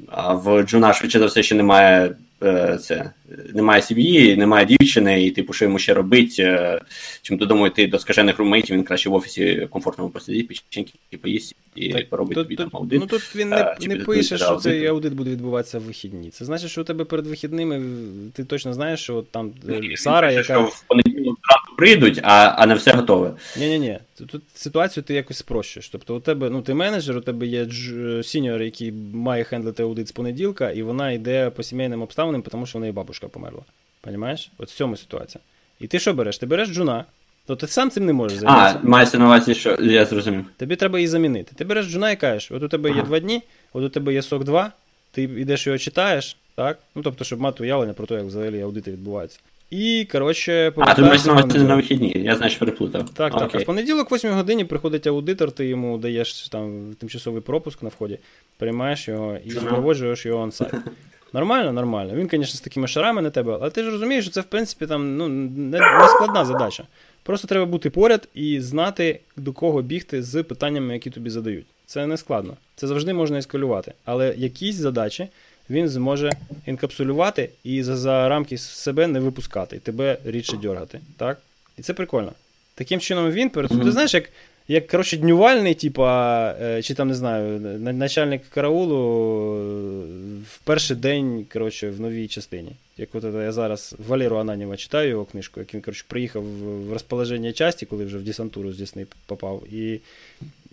[0.07, 3.11] а в Джуна швидше за все ще немає Е, це
[3.53, 6.81] немає сім'ї, немає дівчини, і типу, що йому ще робить, е,
[7.21, 11.93] чим додому йти до скажених румейтів, він краще в офісі комфортному посидить, печеньки поїсть і
[11.93, 12.99] так, поробить тут, тобі там аудит.
[12.99, 16.29] Ну тут він не, а, не пише, що цей аудит буде відбуватися в вихідні.
[16.29, 17.81] Це значить, що у тебе перед вихідними
[18.33, 20.53] ти точно знаєш, що там Ні, Сара, пише, яка.
[20.53, 21.37] Що в понеділок
[21.77, 23.33] прийдуть, а, а не все готове.
[23.57, 25.89] Ні-ні-ні, тут ситуацію ти якось спрощуєш.
[25.89, 27.67] Тобто у тебе, ну ти менеджер, у тебе є
[28.23, 32.77] сіньор, який має хендлити аудит з понеділка, і вона йде по сімейним обставинам, тому що
[32.77, 33.61] в неї бабушка померла.
[34.01, 34.51] Понімаєш?
[34.57, 35.41] От в цьому ситуація.
[35.79, 36.37] І ти що береш?
[36.37, 37.05] Ти береш джуна,
[37.47, 38.79] то ти сам цим не можеш займатися.
[38.83, 40.45] А, мається на увазі, що я зрозумів.
[40.57, 41.51] Тобі треба її замінити.
[41.55, 43.41] Ти береш джуна і кажеш, от у тебе є два дні,
[43.73, 44.71] от у тебе є сок 2,
[45.11, 46.79] ти йдеш його читаєш, так?
[46.95, 49.39] Ну тобто, щоб мати уявлення про те, як взагалі аудити відбуваються.
[49.69, 53.09] І, коротше, А, ти маєш на на вихідні, я значить переплутав.
[53.09, 53.55] Так, так.
[53.55, 58.19] А в понеділок, 8 годині, приходить аудитор, ти йому даєш там тимчасовий пропуск на вході,
[58.57, 60.73] приймаєш його і супроводжуєш його онсайт.
[61.33, 62.15] Нормально, нормально.
[62.15, 64.87] Він, звісно, з такими шарами на тебе, але ти ж розумієш, що це, в принципі,
[64.87, 66.83] там ну, не, не складна задача.
[67.23, 71.65] Просто треба бути поряд і знати, до кого бігти з питаннями, які тобі задають.
[71.85, 72.57] Це не складно.
[72.75, 73.93] Це завжди можна ескалювати.
[74.05, 75.27] Але якісь задачі
[75.69, 76.31] він зможе
[76.65, 80.99] інкапсулювати і за, за рамки себе не випускати, і тебе рідше дергати.
[81.17, 81.37] Так?
[81.77, 82.31] І це прикольно.
[82.75, 83.83] Таким чином він перед mm-hmm.
[83.83, 84.29] Ти знаєш, як
[84.69, 88.95] як коротше, днювальний, типа, е, чи там не знаю, начальник караулу
[89.55, 90.09] е,
[90.49, 92.71] в перший день коротше, в новій частині.
[92.97, 97.53] Як от я зараз Валеру Ананєва читаю його книжку, як він коротше, приїхав в розположення
[97.53, 99.63] часті, коли вже в десантуру з Дісни попав.
[99.71, 99.99] І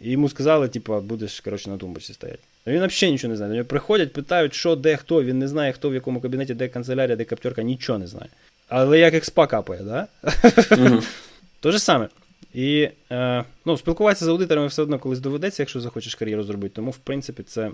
[0.03, 2.38] і йому сказали, типа, будеш коротше, на тумбочці стояти.
[2.66, 3.51] Він взагалі нічого не знає.
[3.51, 5.22] До нього приходять, питають, що, де, хто.
[5.22, 8.28] Він не знає, хто в якому кабінеті, де канцелярія, де каптерка, нічого не знає.
[8.68, 10.07] Але як експа капає, да?
[10.22, 11.03] Mm-hmm.
[11.61, 12.09] То же саме.
[12.57, 16.74] І е, ну, спілкуватися з аудиторами все одно колись доведеться, якщо захочеш кар'єру зробити.
[16.74, 17.70] Тому, в принципі, це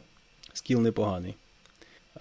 [0.52, 1.34] скіл непоганий.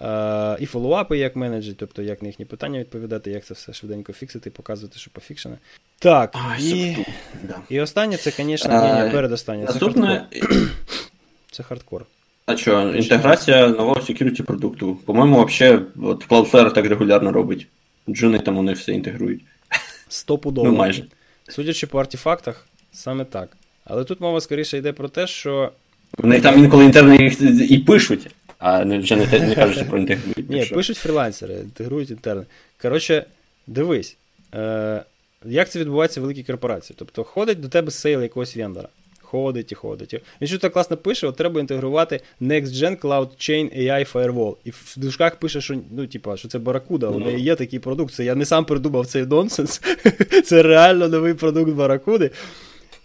[0.00, 4.12] Е, і фоллоуапи, як менеджер, тобто як на їхні питання відповідати, як це все швиденько
[4.12, 5.58] фіксити, показувати, що пофікшене.
[5.98, 6.34] Так.
[6.34, 7.06] Ой, і
[7.42, 7.56] да.
[7.68, 9.66] і останнє це, звісно, ні, передостаннє.
[9.66, 10.20] Це хардкор.
[11.50, 12.06] Це хардкор.
[12.46, 14.94] А що, інтеграція нового security продукту.
[14.94, 17.66] По-моєму, взагалі, от Cloudflare так регулярно робить.
[18.08, 19.40] Джуни там вони все інтегрують.
[20.08, 20.68] Стопудово.
[20.68, 21.04] Ну, майже.
[21.52, 23.56] Судячи по артефактах, саме так.
[23.84, 25.72] Але тут мова скоріше йде про те, що.
[26.18, 30.50] Вони там інколи інтерни їх і пишуть, а вже не, не кажуть, про інтегрують.
[30.50, 32.46] Ні, пишуть фрілансери, інтегрують інтерни.
[32.82, 33.24] Коротше,
[33.66, 34.16] дивись,
[34.54, 35.02] е,
[35.44, 36.96] як це відбувається в великій корпорації.
[36.98, 38.88] Тобто ходить до тебе сейл якогось вендора.
[39.32, 40.22] Ходить і ходить.
[40.40, 44.56] Він що так класно пише, от треба інтегрувати Next Gen Cloud Chain AI Firewall.
[44.64, 48.14] І в дужках пише, що ну, типа, що це Баракуда, у неї є такий продукт.
[48.14, 49.80] Це я не сам придумав цей нонсенс.
[50.44, 52.30] Це реально новий продукт Баракуди.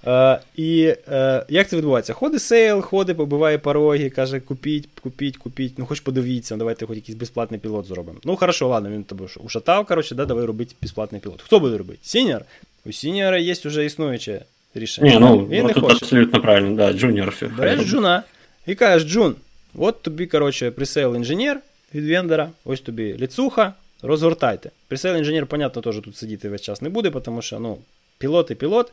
[0.03, 2.13] Uh, і uh, як це відбувається?
[2.13, 5.79] Ходить сейл, ходить, побиває пороги, каже, купіть, купіть, купіть.
[5.79, 8.19] Ну, хоч подивіться, давайте хоч якийсь безплатний пілот зробимо.
[8.23, 11.41] Ну, хорошо, ладно, він тебе ушатав, коротше, да, давай робити безплатний пілот.
[11.41, 11.99] Хто буде робити?
[12.01, 12.41] Сіньор?
[12.85, 14.41] У сіньора є вже існуюче
[14.75, 15.11] рішення.
[15.11, 15.95] Ні, ну, Він не тут хоче.
[16.01, 17.33] абсолютно правильно, да, джуніор.
[17.57, 18.23] Береш джуна
[18.67, 19.35] і кажеш, Джун,
[19.77, 21.59] от тобі, коротше, присейл інженер
[21.95, 24.71] від вендора, ось тобі ліцуха, розгортайте.
[24.87, 27.77] Присейл інженер, понятно, теж тут сидіти весь час не буде, тому що, ну,
[28.17, 28.91] пілот і пілот,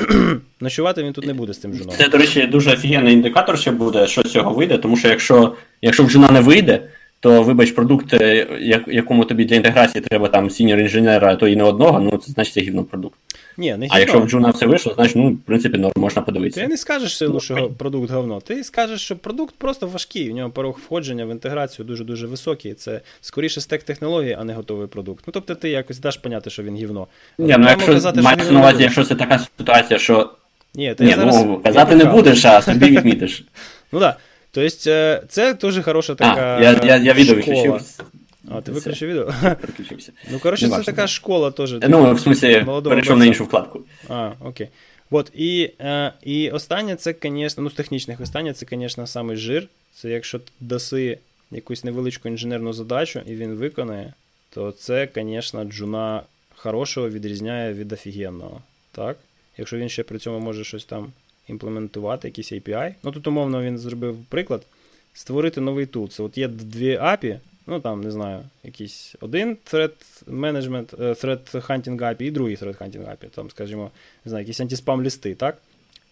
[0.60, 1.96] ночувати він тут не буде з цим джуном.
[1.96, 5.54] Це, до речі, дуже офігенний індикатор, що буде, що з цього вийде, тому що якщо,
[5.82, 6.88] якщо в джуна не вийде,
[7.20, 8.46] то вибач, продукт, е,
[8.86, 12.54] якому тобі для інтеграції треба там сіньор інженера, то і не одного, ну це значить
[12.54, 13.18] це гівно продукт.
[13.58, 16.60] Ні, не А якщо в Джуна все вийшло, значить, ну, в принципі, норм, можна подивитися.
[16.60, 18.40] Ти не скажеш силу, що продукт говно.
[18.40, 20.30] Ти скажеш, що продукт просто важкий.
[20.30, 22.74] У нього порог входження в інтеграцію дуже-дуже високий.
[22.74, 25.24] Це скоріше стек технології, а не готовий продукт.
[25.26, 27.06] Ну тобто ти якось даш поняти, що він гівно.
[27.38, 30.30] Ні, ну якщо казати, мається на увазі, якщо це така ситуація, що.
[30.74, 31.44] Ні, ти Ні, зараз...
[31.44, 33.44] ну казати не будеш, а собі відмітиш.
[33.92, 34.16] Ну так.
[34.62, 36.56] Тобто, е, це дуже хороша така.
[36.58, 37.80] А, я, я, я відео виключив.
[38.50, 39.32] А, ти виключив відео?
[39.60, 40.12] Переключився.
[40.32, 41.72] Ну, коротше, це така школа теж.
[41.72, 43.80] Ну, в смысле, перейшов на іншу вкладку.
[44.08, 44.68] А, окей.
[45.10, 49.68] От, і, е, і останнє це, звісно, ну, з технічних останнє, це, звісно, самий жир.
[49.94, 51.18] Це якщо ти даси
[51.50, 54.14] якусь невеличку інженерну задачу і він виконає,
[54.50, 56.22] то це, звісно, джуна
[56.56, 58.60] хорошого відрізняє від офігенного.
[58.92, 59.16] Так?
[59.58, 61.12] Якщо він ще при цьому може щось там
[61.48, 62.94] імплементувати, якийсь API.
[63.02, 64.66] Ну тут, умовно, він зробив приклад.
[65.12, 66.08] Створити новий тул.
[66.08, 69.92] Це от є дві API, ну там, не знаю, якийсь один thread
[70.26, 73.90] management, е, thread hunting API і другий thread hunting API, там, скажімо,
[74.24, 75.58] не знаю, якісь антиспам листи, так?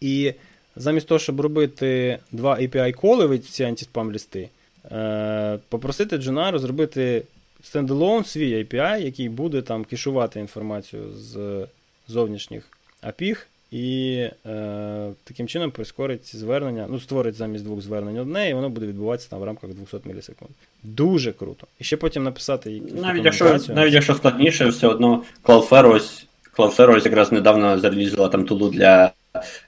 [0.01, 0.33] І
[0.77, 4.49] замість того, щоб робити два API-коли в ці антиспам листи,
[4.93, 7.23] е, попросити Джуна розробити
[7.63, 11.67] стендалон свій API, який буде там кешувати інформацію з
[12.09, 12.69] зовнішніх
[13.03, 13.37] API,
[13.71, 14.15] і
[14.47, 19.31] е, таким чином прискорить звернення, ну, створить замість двох звернень одне, і воно буде відбуватися
[19.31, 20.51] там в рамках 200 мілісекунд.
[20.83, 21.67] Дуже круто.
[21.81, 26.97] І ще потім написати якусь Навіть якщо, навіть якщо складніше, все одно Cloudflare ось, Cloudflare
[26.97, 29.13] ось якраз недавно зарелізила там тулу для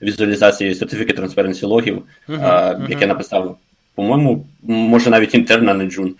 [0.03, 2.87] візуалізації Certificate Transparency логів, а, мгм.
[2.91, 3.59] яке написав,
[3.95, 6.15] по-моєму, може навіть інтерн, а не Джун.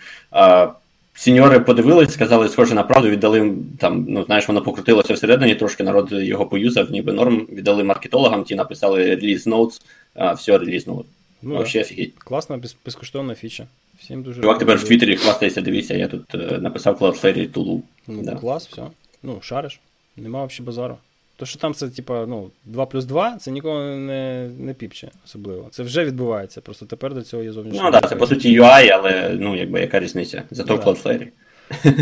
[1.19, 6.11] Сіньори подивились, сказали, схоже на правду, віддали там, ну знаєш, воно покрутилося всередині, трошки народ
[6.11, 9.81] його поюзав, ніби норм, віддали маркетологам, ті написали реліз ноутс,
[10.13, 11.05] а, все релізнуло.
[11.41, 12.13] Ну, Вообще офігеть.
[12.17, 13.67] Класна, без, безкоштовна фіча.
[13.99, 14.83] Всім дуже Чувак тепер в.
[14.83, 17.83] Твіттері хвастається, дивіться, я тут е, написав Cloudflare тулу.
[18.07, 18.35] Ну, Да.
[18.35, 18.83] клас, все.
[19.23, 19.79] Ну, шариш.
[20.17, 20.97] Нема взагалі базару.
[21.39, 25.67] То, що там це, типа, ну, 2 плюс 2, це нікого не, не піпче особливо.
[25.71, 26.61] Це вже відбувається.
[26.61, 27.83] Просто тепер до цього є зовнішня.
[27.83, 30.43] Ну так, да, це по суті UI, але ну якби яка різниця?
[30.51, 30.79] Зато в.
[30.79, 31.27] Cloudflare.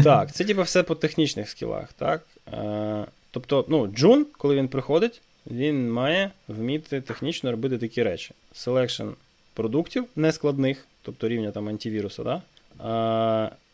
[0.03, 2.23] Так, це типа все по технічних скілах, так?
[2.53, 5.21] Е, тобто, ну, Джун, коли він приходить,
[5.51, 9.11] він має вміти технічно робити такі речі: Selection
[9.53, 12.41] продуктів нескладних, тобто рівня там антивіруса, да?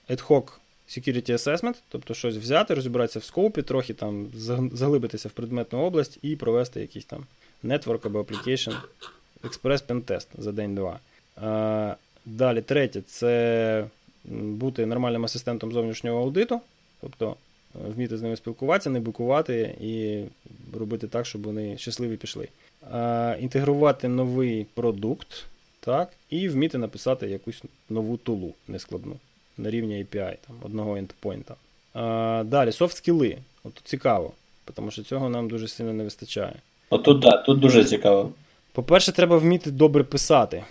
[0.10, 0.44] е, ad hoc
[0.90, 4.28] security assessment, тобто щось взяти, розібратися в скопі, трохи там
[4.74, 7.26] заглибитися в предметну область і провести якийсь там
[7.64, 8.76] network або application
[9.44, 11.00] Pen Test за день-два.
[12.26, 13.86] Далі, третє, це
[14.34, 16.62] бути нормальним асистентом зовнішнього аудиту,
[17.02, 17.36] тобто
[17.76, 20.24] е, вміти з ними спілкуватися, не бикувати і
[20.80, 22.48] робити так, щоб вони щасливі пішли.
[23.40, 25.46] Інтегрувати новий продукт,
[25.80, 29.18] так, і вміти написати якусь нову тулу нескладну
[29.58, 31.56] на рівні API, там, одного ендпойнта.
[32.44, 33.38] Далі, софт скіли.
[33.64, 34.32] От цікаво,
[34.74, 36.54] тому що цього нам дуже сильно не вистачає.
[36.90, 38.32] Отут, да, тут дуже цікаво.
[38.74, 40.64] По-перше, треба вміти добре писати.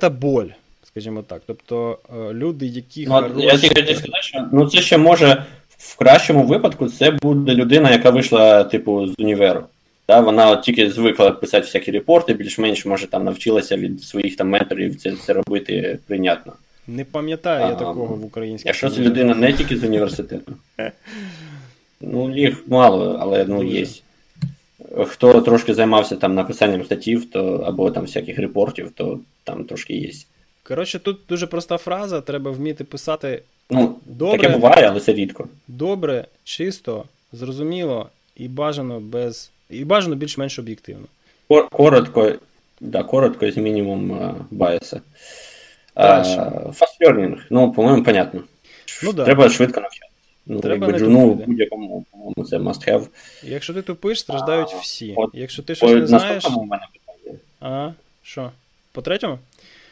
[0.00, 0.46] Це боль,
[0.84, 1.42] скажімо так.
[1.46, 3.46] Тобто е, люди, які Ну, хороші...
[3.46, 7.90] я тільки хотів сказати, що ну це ще може в кращому випадку це буде людина,
[7.90, 9.64] яка вийшла, типу, з універу.
[10.08, 14.48] Да, вона от тільки звикла писати всякі репорти, більш-менш може там навчилася від своїх там
[14.48, 16.52] менторів це, це робити прийнятно.
[16.88, 18.68] Не пам'ятаю я такого в українській.
[18.68, 20.52] Якщо це людина не тільки з університету,
[22.00, 23.86] ну їх мало, але ну є.
[25.06, 30.10] Хто трошки займався там написанням статтів, то або там всяких репортів, то там трошки є.
[30.62, 34.38] Коротше, тут дуже проста фраза: треба вміти писати Ну, Добре.
[34.38, 35.48] таке буває, але це рідко.
[35.68, 39.50] добре, чисто, зрозуміло і бажано без.
[39.70, 41.06] І бажано більш-менш об'єктивно.
[41.72, 42.32] Коротко,
[42.80, 45.00] да, коротко з мінімум а, байеса.
[45.96, 46.38] Дальше.
[46.40, 48.40] А, Fast learning, ну, по-моєму, понятно.
[49.04, 49.24] Ну да.
[49.24, 50.12] Треба швидко навчатися.
[50.46, 53.06] Ну, Треба якби джуну будь-якому, по-моєму, це must have.
[53.42, 55.14] Якщо ти тупиш, страждають А, всі.
[55.16, 56.44] от Якщо ти щось не знаєш.
[56.44, 57.38] в мене питання.
[57.60, 57.90] А,
[58.22, 58.50] що?
[58.92, 59.38] По третьому?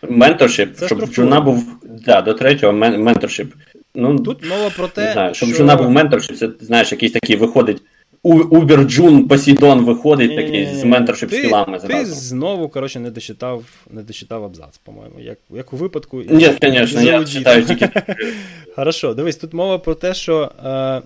[0.09, 1.27] Менторшип, Це щоб структура.
[1.27, 1.65] джуна був.
[1.83, 3.55] Да, до третього мен- менторшип.
[3.95, 5.59] Ну, Тут мова про те, знаю, щоб що...
[5.59, 7.83] джуна був менторшип, це знаєш, якийсь такий виходить.
[8.27, 12.15] У- Uber Джун Посейдон виходить такий з менторшип Ти- скілами Ти зразу.
[12.15, 15.21] знову, коротше, не дочитав, не дочитав абзац, по-моєму.
[15.21, 16.23] Як, як у випадку.
[16.31, 17.91] Ні, звісно, я читаю тільки.
[18.77, 21.03] Хорошо, дивись, тут мова про те, що е,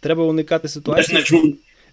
[0.00, 1.24] треба уникати ситуації.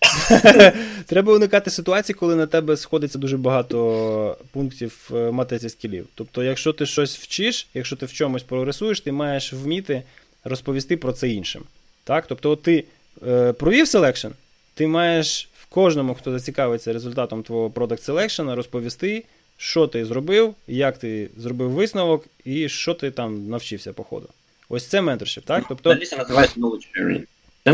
[1.05, 6.05] Треба уникати ситуації, коли на тебе сходиться дуже багато пунктів е, матриці скілів.
[6.15, 10.03] Тобто, якщо ти щось вчиш, якщо ти в чомусь прогресуєш, ти маєш вміти
[10.43, 11.61] розповісти про це іншим.
[12.03, 12.25] Так?
[12.27, 12.83] Тобто, от ти
[13.27, 14.27] е, провів selection,
[14.73, 19.23] ти маєш в кожному, хто зацікавиться результатом твого product selection, розповісти,
[19.57, 24.27] що ти зробив, як ти зробив висновок і що ти там навчився по ходу.
[24.69, 25.65] Ось це менторшип, так?
[25.69, 27.23] Тобто, це називається knowledge sharing.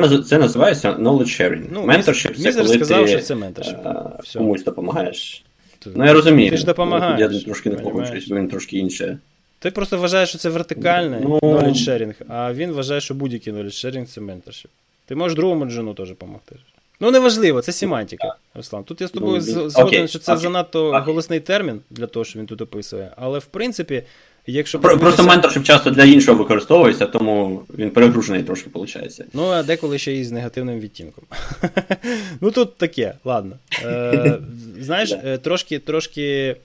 [0.09, 1.65] Це, це називається knowledge sharing.
[1.71, 3.85] Ну, Менторшип це коли сказав, ти що це менторшип.
[3.85, 4.39] е, Все.
[4.39, 5.43] комусь допомагаєш.
[5.79, 6.51] Ти- Ну я розумію.
[6.51, 9.17] Ти ж допомагаєш, Я трошки не погоджуюсь, бо він трошки інше.
[9.59, 11.39] Ти просто вважаєш, що це вертикальний Ну.
[11.39, 14.71] knowledge sharing, а він вважає, що будь-який knowledge sharing це менторшип.
[15.05, 16.55] Ти можеш другому джуну теж допомогти.
[16.99, 18.83] Ну, неважливо, це семантика, Руслан.
[18.83, 22.39] Тут я з тобою Ну, окей, згоден, що це занадто голосний термін для того, що
[22.39, 23.11] він тут описує.
[23.17, 24.03] Але в принципі,
[24.47, 29.21] якщо Про, просто менторшип часто для іншого використовується, тому він перегружений трошки виходить.
[29.33, 31.23] Ну, а деколи ще і з негативним відтінком.
[32.41, 33.55] ну тут таке, ладно.
[33.83, 34.39] Е,
[34.79, 36.55] знаєш, е, трошки, трошки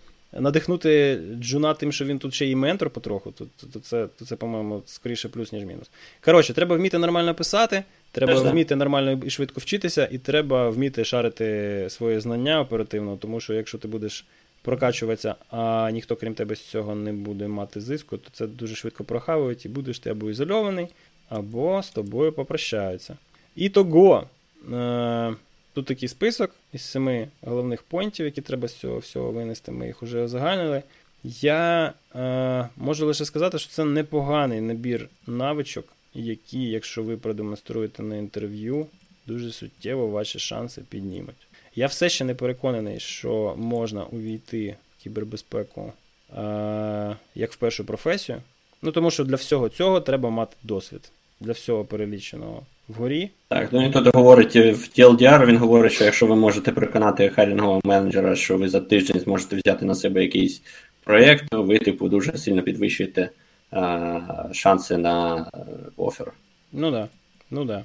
[0.41, 4.25] надихнути Джуна тим, що він тут ще і ментор потроху, то, то, то, це, то
[4.25, 5.91] це, по-моєму, скоріше плюс, ніж мінус.
[6.25, 11.05] Коротше, треба вміти нормально писати, треба Теж вміти нормально і швидко вчитися, і треба вміти
[11.05, 14.27] шарити своє знання оперативно, тому що якщо ти будеш
[14.63, 19.05] прокачуватися, а ніхто крім тебе з цього не буде мати зиску, то це дуже швидко
[19.05, 20.89] прохавують, і будеш ти або ізольований,
[21.29, 23.17] або з тобою попрощаються.
[23.57, 24.27] І того,
[24.73, 25.35] е,
[25.75, 29.73] тут такий список із семи головних поінтів, які треба з цього всього винести.
[29.73, 30.83] Ми їх вже озагальнили.
[31.25, 38.17] Я е, можу лише сказати, що це непоганий набір навичок, які, якщо ви продемонструєте на
[38.17, 38.87] інтерв'ю,
[39.27, 41.47] дуже суттєво ваші шанси піднімуть.
[41.75, 45.93] Я все ще не переконаний, що можна увійти в кібербезпеку
[46.37, 48.43] е, як в першу професію.
[48.83, 51.11] Ну тому що для всього цього треба мати досвід.
[51.41, 53.31] Для всього переліченого вгорі.
[53.49, 57.29] Так, ну і тут говорить е, в TLDR, він говорить, що якщо ви можете переконати
[57.29, 60.63] хайрінгового менеджера, що ви за тиждень зможете взяти на себе якийсь
[61.05, 63.31] проєкт, то ви, типу, дуже сильно підвищуєте
[63.71, 64.21] а,
[64.53, 65.59] шанси на е,
[65.97, 66.33] офер.
[66.73, 67.09] Ну да.
[67.51, 67.85] Ну да.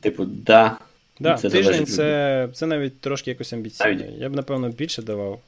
[0.00, 0.78] Типу, да.
[1.20, 3.90] Да, Це тиждень це, це навіть трошки якось амбіційно.
[3.90, 5.40] Навіть- Я б, напевно, більше давав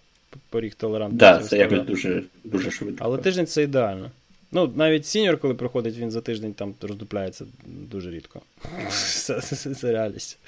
[0.51, 1.43] поріг толерантності.
[1.43, 3.05] Да, це якось дуже, дуже швидко.
[3.05, 4.11] Але тиждень це ідеально.
[4.53, 8.41] Ну, навіть сіньор, коли приходить, він за тиждень там роздупляється дуже рідко.
[8.91, 10.39] Це, це, це, це реальність.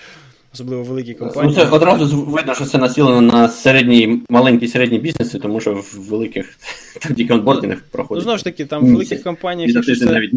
[0.54, 1.54] Особливо великі Ну, компанії.
[1.54, 6.58] це одразу видно, що це націлено на середні, маленькі середні бізнеси, тому що в великих
[7.00, 10.32] там тільки онбординг Ну, знову ж таки, там в великих компаніях, якщо це, навіть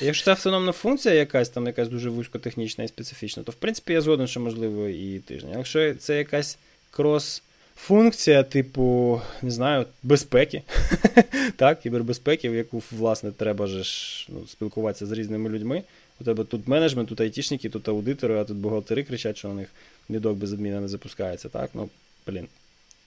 [0.00, 4.00] якщо це автономна функція якась, там якась дуже вузькотехнічна і специфічна, то в принципі я
[4.00, 5.50] згоден, що можливо і тиждень.
[5.56, 6.58] Якщо це якась
[7.76, 10.62] крос-функція, типу, не знаю, безпеки,
[11.56, 15.82] так, кібербезпеки, в яку, власне, треба ж ну, спілкуватися з різними людьми.
[16.20, 19.68] У тебе тут менеджмент, тут айтішники, тут аудитори, а тут бухгалтери кричать, що у них
[20.08, 21.48] мідок без адміна не запускається.
[21.48, 21.88] Так, ну,
[22.26, 22.46] блін.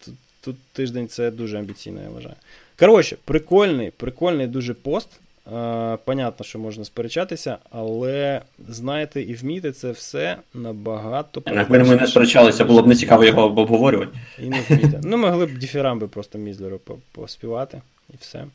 [0.06, 2.36] Тут, тут тиждень це дуже амбіційно, я вважаю.
[2.80, 5.10] Коротше, прикольний, прикольний дуже пост.
[5.48, 12.08] Е, понятно, що можна сперечатися, але знаєте і вміти це все набагато Якби ми не
[12.08, 14.20] сперечалися, було б не цікаво його обговорювати.
[14.40, 15.02] і не вміти.
[15.04, 16.80] Ну, могли б діфірамби просто Мізлеру
[17.12, 17.82] поспівати
[18.14, 18.46] і все.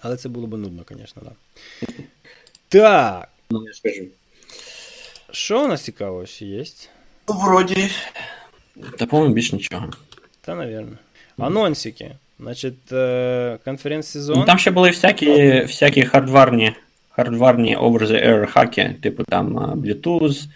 [0.00, 1.32] Але це було б нудно, звісно, так.
[1.90, 1.92] Да.
[2.68, 4.02] Так, Ну, я скажу.
[5.30, 6.64] що у нас цікавого ще є?
[7.28, 7.90] Ну, вроді.
[8.98, 9.90] Та, по-моєму, більш нічого.
[10.40, 10.96] Та, навірно.
[11.38, 12.16] Анонсики.
[12.42, 14.38] Значить, е, конференц-сезон.
[14.38, 16.72] Ну, там ще були всякі, всякі хардварні,
[17.10, 20.46] хардварні образи Air-хаки, типу там Bluetooth,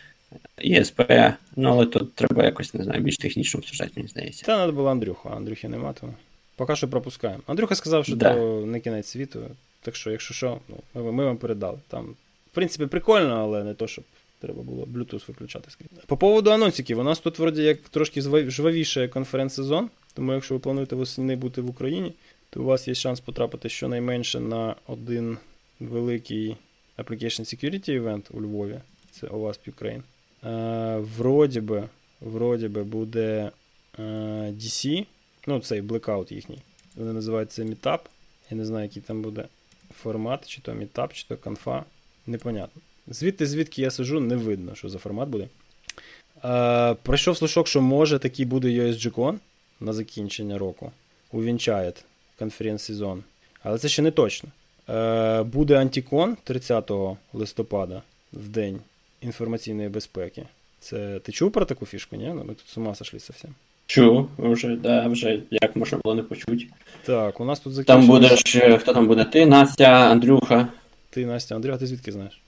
[0.59, 4.47] ESP, ну але тут треба якось, не знаю, більш технічно обсуждати, мені здається.
[4.47, 6.09] Та треба було Андрюху, а Андрюхи нема, то
[6.57, 7.43] поки що пропускаємо.
[7.47, 8.35] Андрюха сказав, що Да.
[8.35, 9.41] то не кінець світу,
[9.82, 11.78] так що, якщо що, ну, ми, ми вам передали.
[11.89, 12.05] Там,
[12.53, 14.05] в принципі, прикольно, але не то, щоб
[14.45, 15.89] треба було Bluetooth виключати скрізь.
[16.07, 18.21] По поводу анонсиків, у нас тут вроді як трошки
[18.51, 22.13] жвавіше конференц-сезон, тому якщо ви плануєте восени бути в Україні,
[22.51, 25.39] то у вас є шанс потрапити щонайменше на один
[25.81, 26.57] великий
[26.99, 28.81] Application Security Event у Львові.
[29.11, 30.03] Це OWASP Ukraine.
[30.45, 31.89] Е, вроді би,
[32.21, 33.51] вроді би буде
[33.99, 34.03] е,
[34.53, 35.07] DC,
[35.47, 36.59] ну цей Blackout їхній.
[36.97, 37.99] Вони називають це Meetup.
[38.51, 39.45] Я не знаю, який там буде
[40.03, 41.85] формат, чи то Meetup, чи то конфа.
[42.27, 42.83] Непонятно.
[43.09, 45.49] Звідти, звідки я сижу, не видно, що за формат буде.
[46.45, 49.35] Е, пройшов слушок, що може такий буде USGCon
[49.81, 50.93] на закінчення року.
[51.33, 51.93] Увінчає
[52.41, 53.23] конференц-сезон.
[53.63, 54.49] Але це ще не точно.
[54.89, 56.91] Е, буде Антікон 30
[57.33, 58.03] листопада
[58.33, 58.81] в день
[59.21, 60.43] інформаційної безпеки.
[60.81, 62.29] Це ти чув про таку фішку, ні?
[62.35, 63.55] Ну, Ми тут з ума сошли совсем.
[63.87, 66.67] Чу, вже, да, вже як можна було не почути.
[67.05, 68.21] Так, у нас тут Там закінчилось...
[68.21, 69.25] буде ж, хто там буде?
[69.25, 70.69] Ти, Настя, Андрюха.
[71.11, 72.41] Ти, Настя, Андрій, а ти звідки знаєш?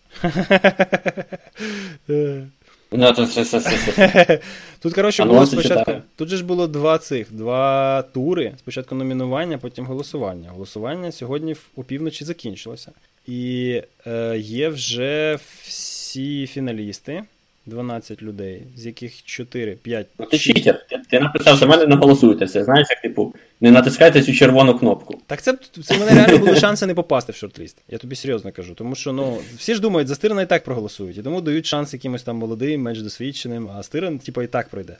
[2.08, 3.14] Ну.
[4.80, 5.92] Тут, коротше, було ну, спочатку.
[6.16, 8.52] Тут же ж було два цих, два тури.
[8.58, 10.50] Спочатку номінування, потім голосування.
[10.50, 12.90] Голосування сьогодні опівночі закінчилося.
[13.26, 17.22] І е, є вже всі фіналісти,
[17.66, 20.86] 12 людей, з яких 4, 5, Ну, ти читер.
[21.10, 22.44] Ти, написав, за мене не голосуйте.
[22.44, 25.20] Все, знаєш, як типу, не натискайте цю червону кнопку.
[25.26, 27.76] Так це, це мене реально були шанси не попасти в шорт-ліст.
[27.88, 28.74] Я тобі серйозно кажу.
[28.74, 31.18] Тому що ну, всі ж думають, за Стирана і так проголосують.
[31.18, 34.96] І тому дають шанс якимось там молодим, менш досвідченим, а Стиран, типу, і так пройде.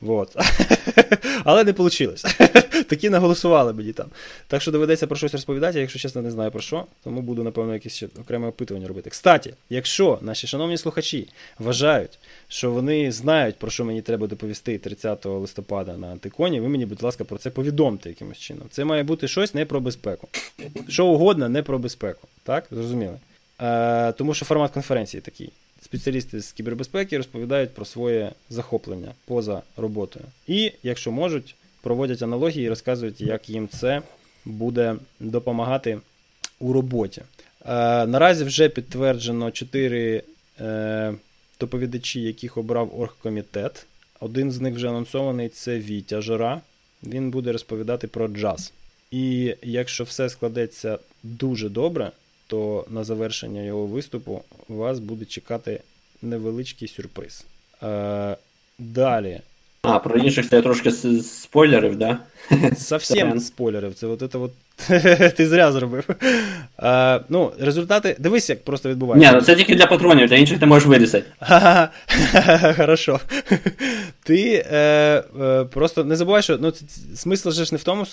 [0.00, 0.36] Вот.
[1.44, 2.14] Але не вийшло.
[2.88, 4.06] Такі наголосували мені там.
[4.46, 7.74] Так що доведеться про щось розповідати, якщо чесно, не знаю про що, тому буду, напевно,
[7.74, 9.10] якесь ще окреме опитування робити.
[9.10, 11.28] Кстати, якщо наші шановні слухачі
[11.58, 16.86] вважають, що вони знають, про що мені треба доповісти 30 листопада на антиконі, ви мені,
[16.86, 18.68] будь ласка, про це повідомте якимось чином.
[18.70, 20.28] Це має бути щось не про безпеку.
[20.88, 22.28] Що угодно, не про безпеку.
[22.42, 22.64] Так?
[22.70, 23.18] Зрозуміли?
[23.60, 25.50] Е, Тому що формат конференції такий.
[25.90, 30.24] Спеціалісти з кібербезпеки розповідають про своє захоплення поза роботою.
[30.46, 34.02] І, якщо можуть, проводять аналогії і розказують, як їм це
[34.44, 35.98] буде допомагати
[36.60, 37.22] у роботі.
[37.66, 40.22] Е, Наразі вже підтверджено 4
[40.60, 41.14] е,
[41.60, 43.86] доповідачі, яких обрав оргкомітет.
[44.20, 46.60] Один з них вже анонсований це Вітя Жора.
[47.02, 48.72] Він буде розповідати про джаз.
[49.10, 52.10] І якщо все складеться дуже добре,
[52.50, 55.80] то на завершення його виступу вас буде чекати
[56.22, 57.44] невеличкий сюрприз.
[57.82, 58.36] Е,
[58.78, 59.40] далі.
[59.82, 60.90] А, про інших це я трошки
[61.22, 62.18] спойлерів, да?
[62.78, 63.94] Совсем спойлерів.
[63.94, 64.52] Це от, це от
[65.36, 66.04] ти зря зробив.
[66.82, 68.16] Е, ну, результати.
[68.18, 69.32] Дивись, як просто Ні, відбувається.
[69.32, 71.24] ну це тільки для патронів, для інших ти можеш вирізати.
[72.76, 73.20] Хорошо.
[74.22, 74.76] Ти е,
[75.40, 76.72] е, просто не забувай, що ну,
[77.14, 78.06] смисл же ж не в тому,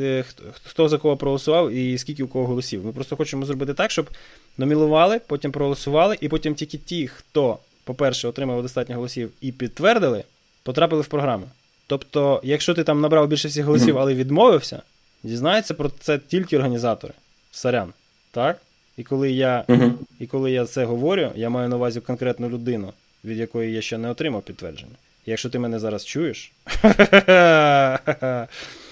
[0.00, 0.24] е,
[0.64, 2.86] хто за кого проголосував і скільки у кого голосів.
[2.86, 4.10] Ми просто хочемо зробити так, щоб
[4.58, 10.24] номілували, потім проголосували, і потім тільки ті, хто, по-перше, отримав достатньо голосів і підтвердили,
[10.62, 11.44] потрапили в програму.
[11.86, 14.82] Тобто, якщо ти там набрав більше всіх голосів, але відмовився,
[15.22, 17.14] дізнаються про це тільки організатори.
[17.50, 17.92] Сорян.
[18.30, 18.58] Так?
[18.96, 19.92] І коли я Угу.
[20.20, 22.92] і коли я це говорю, я маю на увазі конкретну людину,
[23.24, 24.94] від якої я ще не отримав підтвердження.
[25.26, 26.52] Якщо ти мене зараз чуєш,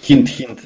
[0.02, 0.58] Hint-hint,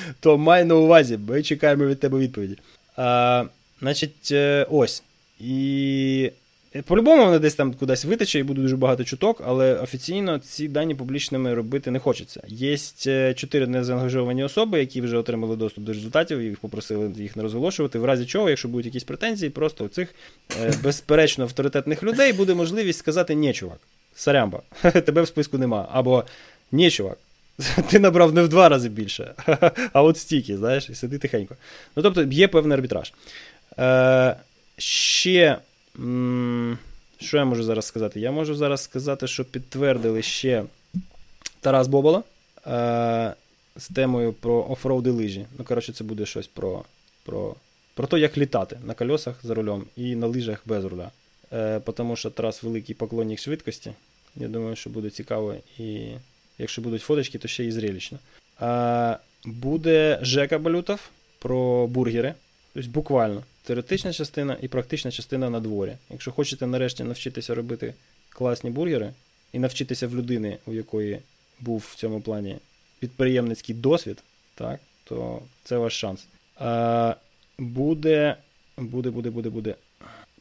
[0.20, 2.58] то май на увазі, ми чекаємо від тебе відповіді.
[2.96, 3.44] А,
[3.80, 5.02] значить, е, ось.
[5.40, 6.30] І
[6.86, 10.94] по-любому вони десь там кудись витече і буде дуже багато чуток, але офіційно ці дані
[10.94, 12.42] публічними робити не хочеться.
[12.48, 17.42] Є е, чотири незаангажовані особи, які вже отримали доступ до результатів, їх попросили їх не
[17.42, 17.98] розголошувати.
[17.98, 20.14] В разі чого, якщо будуть якісь претензії, просто у цих
[20.60, 23.78] е, безперечно авторитетних людей буде можливість сказати ні, чувак.
[24.14, 25.88] Сарямба, тебе в списку нема.
[25.92, 26.24] Або
[26.72, 27.18] ні, чувак.
[27.90, 29.34] Ти набрав не в два рази більше,
[29.92, 31.56] а от стільки, знаєш, і сиди тихенько.
[31.96, 33.12] Ну, тобто, є певний арбітраж.
[33.78, 34.36] Е,
[34.78, 35.58] ще.
[37.18, 38.20] Що я можу зараз сказати?
[38.20, 40.64] Я можу зараз сказати, що підтвердили ще
[41.60, 42.22] Тарас Бобола
[42.66, 43.34] е,
[43.76, 45.46] з темою про офроуди лижі.
[45.58, 46.84] Ну, коротше, це буде щось про,
[47.24, 47.54] про,
[47.94, 51.10] про те, як літати на кольосах за рулем і на лижах без руля.
[51.52, 53.92] Е, тому що Тарас великий поклонник швидкості.
[54.36, 56.08] Я думаю, що буде цікаво і
[56.58, 58.18] якщо будуть фоточки, то ще і зрелищно.
[58.58, 61.00] А, буде Жека Балютов
[61.38, 62.34] про бургери.
[62.74, 65.96] Тобто буквально теоретична частина і практична частина на дворі.
[66.10, 67.94] Якщо хочете нарешті навчитися робити
[68.28, 69.12] класні бургери
[69.52, 71.20] і навчитися в людини, у якої
[71.60, 72.58] був в цьому плані
[72.98, 74.22] підприємницький досвід,
[74.54, 76.26] так, то це ваш шанс.
[76.56, 77.14] А,
[77.58, 78.36] буде,
[78.76, 79.74] буде, буде, буде, буде.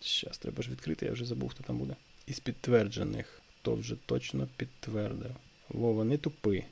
[0.02, 1.96] Щас треба ж відкрити, я вже забув, хто там буде.
[2.28, 5.32] Із підтверджених, хто вже точно підтвердив.
[5.70, 6.64] Вова, не тупи.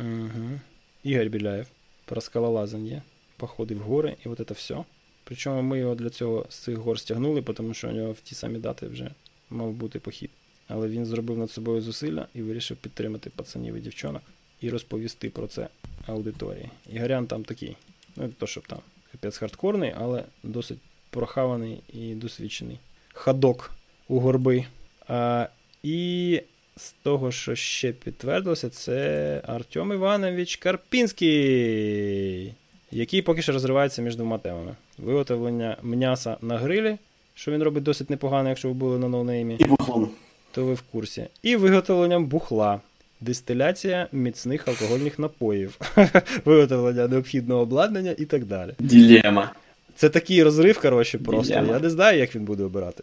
[0.00, 0.60] Угу.
[1.02, 1.66] Ігор Біляєв
[2.04, 3.02] про скалолазання,
[3.42, 4.84] походи в гори і от це все.
[5.24, 8.34] Причому ми його для цього з цих гор стягнули, тому що у нього в ті
[8.34, 9.10] самі дати вже
[9.50, 10.30] мав бути похід.
[10.68, 14.22] Але він зробив над собою зусилля і вирішив підтримати пацанів і дівчонок
[14.60, 15.68] і розповісти про це
[16.06, 16.70] аудиторії.
[16.92, 17.76] Ігорян там такий.
[18.16, 18.78] Ну, не то, щоб там
[19.12, 20.78] капець хардкорний, але досить
[21.10, 22.78] прохаваний і досвідчений.
[23.12, 23.70] Ходок
[24.08, 24.64] у горби.
[25.08, 25.48] А,
[25.82, 26.42] і
[26.76, 32.54] з того, що ще підтвердилося, це Артем Іванович Карпінський,
[32.92, 36.96] який поки що розривається між двома темами: виготовлення м'яса на грилі,
[37.34, 40.10] що він робить досить непогано, якщо ви були на ноунеймі, І бухлом.
[40.52, 41.26] то ви в курсі.
[41.42, 42.80] І виготовленням бухла.
[43.20, 45.80] Дистиляція міцних алкогольних напоїв,
[46.44, 48.72] виготовлення необхідного обладнання і так далі.
[48.78, 49.52] Ділема.
[49.96, 51.54] Це такий розрив, коротше, просто.
[51.54, 51.72] Дилема.
[51.72, 53.02] Я не знаю, як він буде обирати.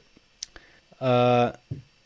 [0.99, 1.51] А,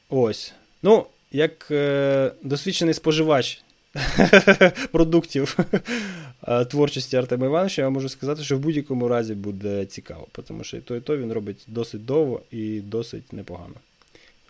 [0.10, 0.54] ось.
[0.84, 3.62] Ну, як е, досвідчений споживач
[4.92, 5.58] продуктів
[6.48, 10.78] е, творчості Артема Івановича, я можу сказати, що в будь-якому разі буде цікаво, тому що
[10.78, 13.76] і то, і то він робить досить довго і досить непогано.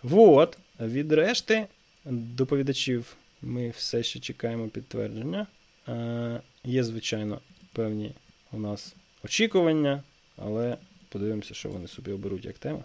[0.02, 1.66] Вот, від решти
[2.04, 5.46] доповідачів ми все ще чекаємо підтвердження.
[5.88, 7.40] Е, є, звичайно,
[7.72, 8.14] певні
[8.52, 8.94] у нас
[9.24, 10.02] очікування,
[10.36, 10.76] але
[11.08, 12.84] подивимося, що вони собі оберуть як тему.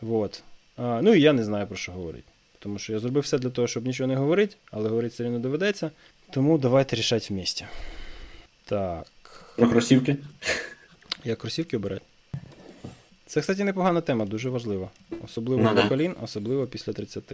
[0.00, 0.42] Вот.
[0.76, 2.32] А, ну і я не знаю про що говорити.
[2.58, 5.38] Тому що я зробив все для того, щоб нічого не говорити, але говорити все рівно
[5.38, 5.90] доведеться.
[6.30, 7.68] Тому давайте рішати вместе.
[8.64, 9.06] Так.
[9.56, 10.16] Про кросівки.
[11.24, 12.02] Як кросівки обирати?
[13.26, 14.88] Це, кстати, непогана тема, дуже важлива.
[15.24, 15.88] Особливо Ну для да.
[15.88, 17.24] колін, особливо після 30.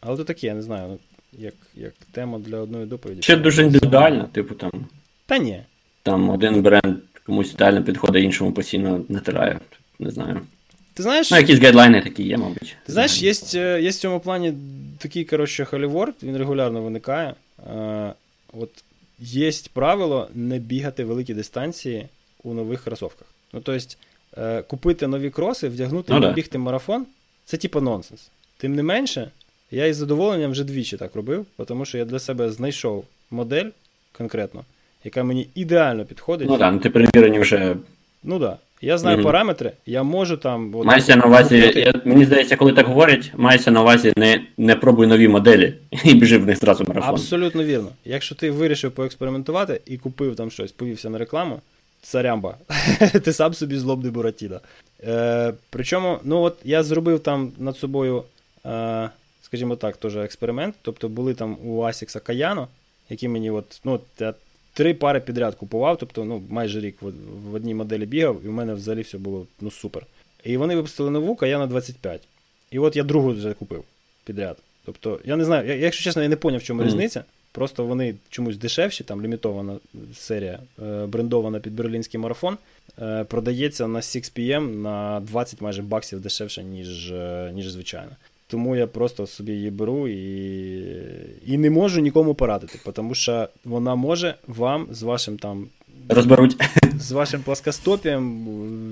[0.00, 0.88] Але то таке, я не знаю.
[0.88, 0.98] ну,
[1.32, 3.22] як, як тема для одної доповіді.
[3.22, 4.70] Ще дуже індивідуально, типу там.
[5.26, 5.62] Та ні.
[6.02, 6.96] Там один бренд
[7.26, 9.60] комусь ідеально підходить, іншому постійно натирає.
[9.98, 10.40] Не знаю.
[10.98, 12.76] Ти знаєш, Ну, якісь гайдлайни такі є, мабуть.
[12.86, 13.32] ти знаєш, є,
[13.80, 14.54] є в цьому плані
[14.98, 17.34] такий, коротше, холіворд, він регулярно виникає.
[17.76, 18.12] Е,
[18.52, 18.70] от
[19.18, 22.06] є правило не бігати великі дистанції
[22.42, 23.28] у нових кросовках.
[23.52, 23.86] Ну, тобто,
[24.38, 26.32] е, купити нові кроси, вдягнути Ну і да.
[26.32, 27.06] бігти марафон
[27.44, 28.30] це типу нонсенс.
[28.56, 29.30] Тим не менше,
[29.70, 33.70] я із задоволенням вже двічі так робив, тому що я для себе знайшов модель
[34.12, 34.64] конкретно,
[35.04, 36.48] яка мені ідеально підходить.
[36.48, 37.76] Ну так, ну ти перевірені вже.
[38.22, 38.58] Ну да.
[38.80, 39.24] Я знаю Мгм.
[39.24, 40.74] параметри, я можу там.
[40.74, 44.76] От, Мається на увазі, я, мені здається, коли так говорять, мається на увазі не, не
[44.76, 45.74] пробуй нові моделі
[46.04, 47.10] і біжи в них зразу марафон.
[47.14, 47.88] Абсолютно вірно.
[48.04, 51.60] Якщо ти вирішив поекспериментувати і купив там щось, повівся на рекламу,
[52.02, 52.56] царямба,
[53.22, 54.60] ти сам собі злобний Буратіно.
[55.06, 58.22] Е, причому, ну от я зробив там над собою,
[58.66, 59.10] е,
[59.42, 60.74] скажімо так, теж експеримент.
[60.82, 62.68] Тобто були там у Asics Каяно,
[63.10, 64.34] які мені от, ну, от я
[64.78, 67.12] три пари підряд купував, тобто ну, майже рік в,
[67.50, 70.06] в одній моделі бігав, і в мене взагалі все було ну, супер.
[70.44, 72.20] І вони випустили нову Каяно 25.
[72.70, 73.84] І от я другу вже купив
[74.24, 74.56] підряд.
[74.84, 76.88] Тобто, я не знаю, я, якщо чесно, я не поняв, в чому Мгм.
[76.88, 77.24] різниця.
[77.52, 79.76] Просто вони чомусь дешевші, там лімітована
[80.14, 82.58] серія, е, брендована під берлінський марафон,
[83.02, 88.10] е, продається на 6PM на 20 майже баксів дешевше, ніж, е, ніж звичайно.
[88.50, 90.18] Тому я просто собі її беру і,
[91.46, 95.66] і не можу нікому порадити, тому що вона може вам з вашим там
[96.08, 96.56] Розберуть.
[96.98, 98.46] з вашим плоскостопієм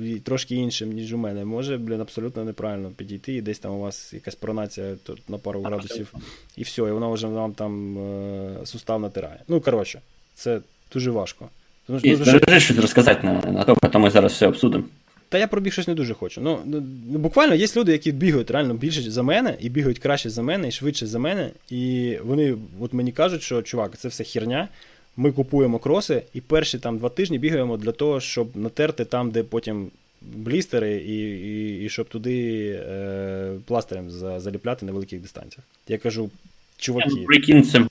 [0.07, 3.81] і трошки іншим, ніж у мене, може, блін, абсолютно неправильно підійти, і десь там у
[3.81, 6.15] вас якась пронація тут на пару градусів,
[6.57, 9.41] і все, і вона вже вам там е, сустав натирає.
[9.49, 10.01] Ну, коротше,
[10.35, 10.61] це
[10.93, 11.49] дуже важко.
[11.87, 14.85] Тому І ну, що- щось розказати на, на то, потім ми зараз все обсудимо.
[15.37, 16.41] Та я пробіг щось не дуже хочу.
[16.41, 16.83] Ну, ну,
[17.13, 20.69] ну, буквально є люди, які бігають реально більше за мене, і бігають краще за мене,
[20.69, 21.51] і швидше за мене.
[21.71, 24.69] І вони от мені кажуть, що чувак, це все херня.
[25.17, 29.43] Ми купуємо кроси, і перші там два тижні бігаємо для того, щоб натерти там, де
[29.43, 29.91] потім
[30.21, 35.67] блістери, і, і, і щоб туди е, пластирем за, заліпляти на великих дистанціях.
[35.89, 36.31] Я кажу,
[36.77, 37.85] чуваки, Прикинь, це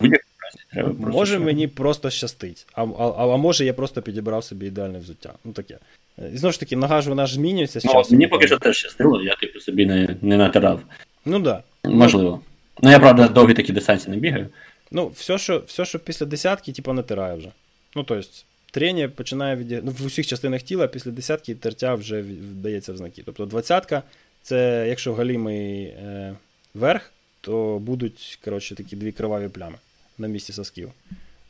[0.71, 5.33] треба може мені просто щастить, а, а, а може я просто підібрав собі ідеальне взуття.
[5.43, 5.77] Ну таке.
[6.19, 8.17] Е, І знову ж таки, нога ж вона ж змінюється з Ну, часом.
[8.17, 10.81] мені поки що теж щастило, я типу собі не, не натирав.
[11.25, 11.63] Ну так.
[11.83, 11.89] Да.
[11.89, 12.41] Можливо.
[12.81, 14.47] Ну я правда довгі такі дистанції не бігаю.
[14.91, 17.49] Ну, все, що, все, що після десятки, типу, натирає вже.
[17.95, 18.27] Ну, тобто,
[18.71, 19.85] трення починає від...
[19.85, 23.21] ну, в усіх частинах тіла після десятки тертя вже вдається в знаки.
[23.25, 24.03] Тобто двадцятка,
[24.41, 26.35] це якщо галімий е,
[26.73, 27.11] верх,
[27.41, 29.75] то будуть, коротше, такі дві криваві плями
[30.17, 30.91] на місці сосків.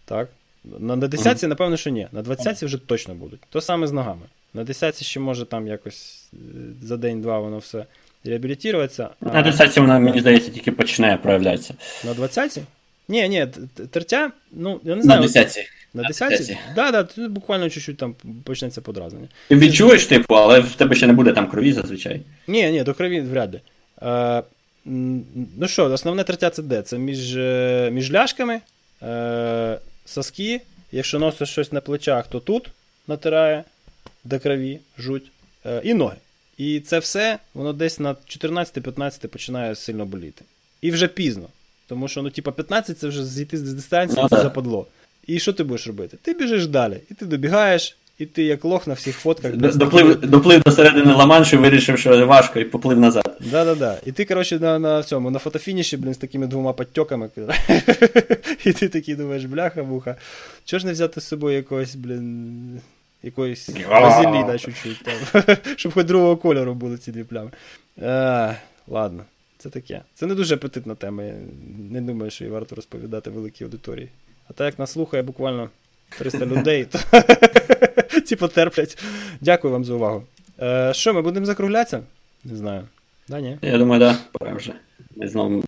[0.06, 0.30] Так?
[0.80, 2.08] На, на десятці, напевно, що ні.
[2.12, 3.40] На двадцятці вже точно будуть.
[3.50, 4.22] То саме з ногами.
[4.56, 6.38] На десятці ще може там якось е,
[6.84, 7.86] за день-два воно все
[8.26, 9.10] реабілітуватися.
[9.22, 11.74] а- На дистанції вона, мені здається, тільки починає проявлятися.
[12.06, 12.60] на 20?
[13.08, 13.48] Ні, ні,
[13.92, 15.22] тертя, ну, я не На знаю.
[15.22, 15.66] десятці.
[15.94, 16.30] На на 10?
[16.30, 16.58] десятці.
[16.76, 19.28] Да, да, тут буквально чуть-чуть там почнеться подразнення.
[19.48, 22.22] Ти відчуєш, типу, але в тебе ще не буде там крові зазвичай.
[22.48, 23.62] Ні, ні, до крові вряд ли.
[24.02, 24.44] Е,
[25.58, 26.82] ну що, основне тертя це де?
[26.82, 28.62] Це між, е, між ляшками,
[29.04, 30.62] е, соски.
[30.92, 32.70] Якщо носиш щось на плечах, то тут
[33.08, 33.64] натирає
[34.26, 35.32] до крові, жуть.
[35.66, 36.16] Е, і ноги.
[36.58, 40.46] І це все, воно десь на 14-15 починає сильно боліти.
[40.82, 41.48] І вже пізно.
[41.88, 44.88] Тому що, ну, типа, 15 це вже зійти з дистанції, Ну, це западло.
[45.28, 46.18] І що ти будеш робити?
[46.22, 49.56] Ти біжиш далі, і ти добігаєш, і ти як лох на всіх фотках.
[49.56, 53.38] Доплив, доплив до середини Ла-Маншу, вирішив, що важко, і поплив назад.
[53.52, 53.98] Да-да-да.
[54.06, 57.30] І ти, коротше, на, на цьому, на фотофініші, блін, з такими двома підтьоками.
[58.66, 60.16] І ти такий думаєш, бляха-муха.
[60.66, 62.82] Чого ж не взяти з собою якогось, блін,
[63.26, 67.52] якоїсь вазеліна чуть-чуть там, щоб хоч другого кольору були ці дві плями.
[68.02, 68.54] А,
[68.88, 69.24] ладно,
[69.58, 70.02] це таке.
[70.14, 71.24] Це не дуже апетитна тема.
[71.24, 71.34] Я
[71.92, 74.10] не думаю, що її варто розповідати великій аудиторії.
[74.50, 75.70] А так як нас слухає буквально
[76.18, 77.00] 300 людей, то
[78.26, 79.04] ці потерплять.
[79.42, 80.24] Дякую вам за увагу.
[80.62, 82.02] Е, що, ми будемо закруглятися?
[82.44, 82.84] Не знаю.
[83.28, 83.58] Да, ні?
[83.62, 84.74] Я думаю, да, пора вже.
[85.16, 85.64] Ми знову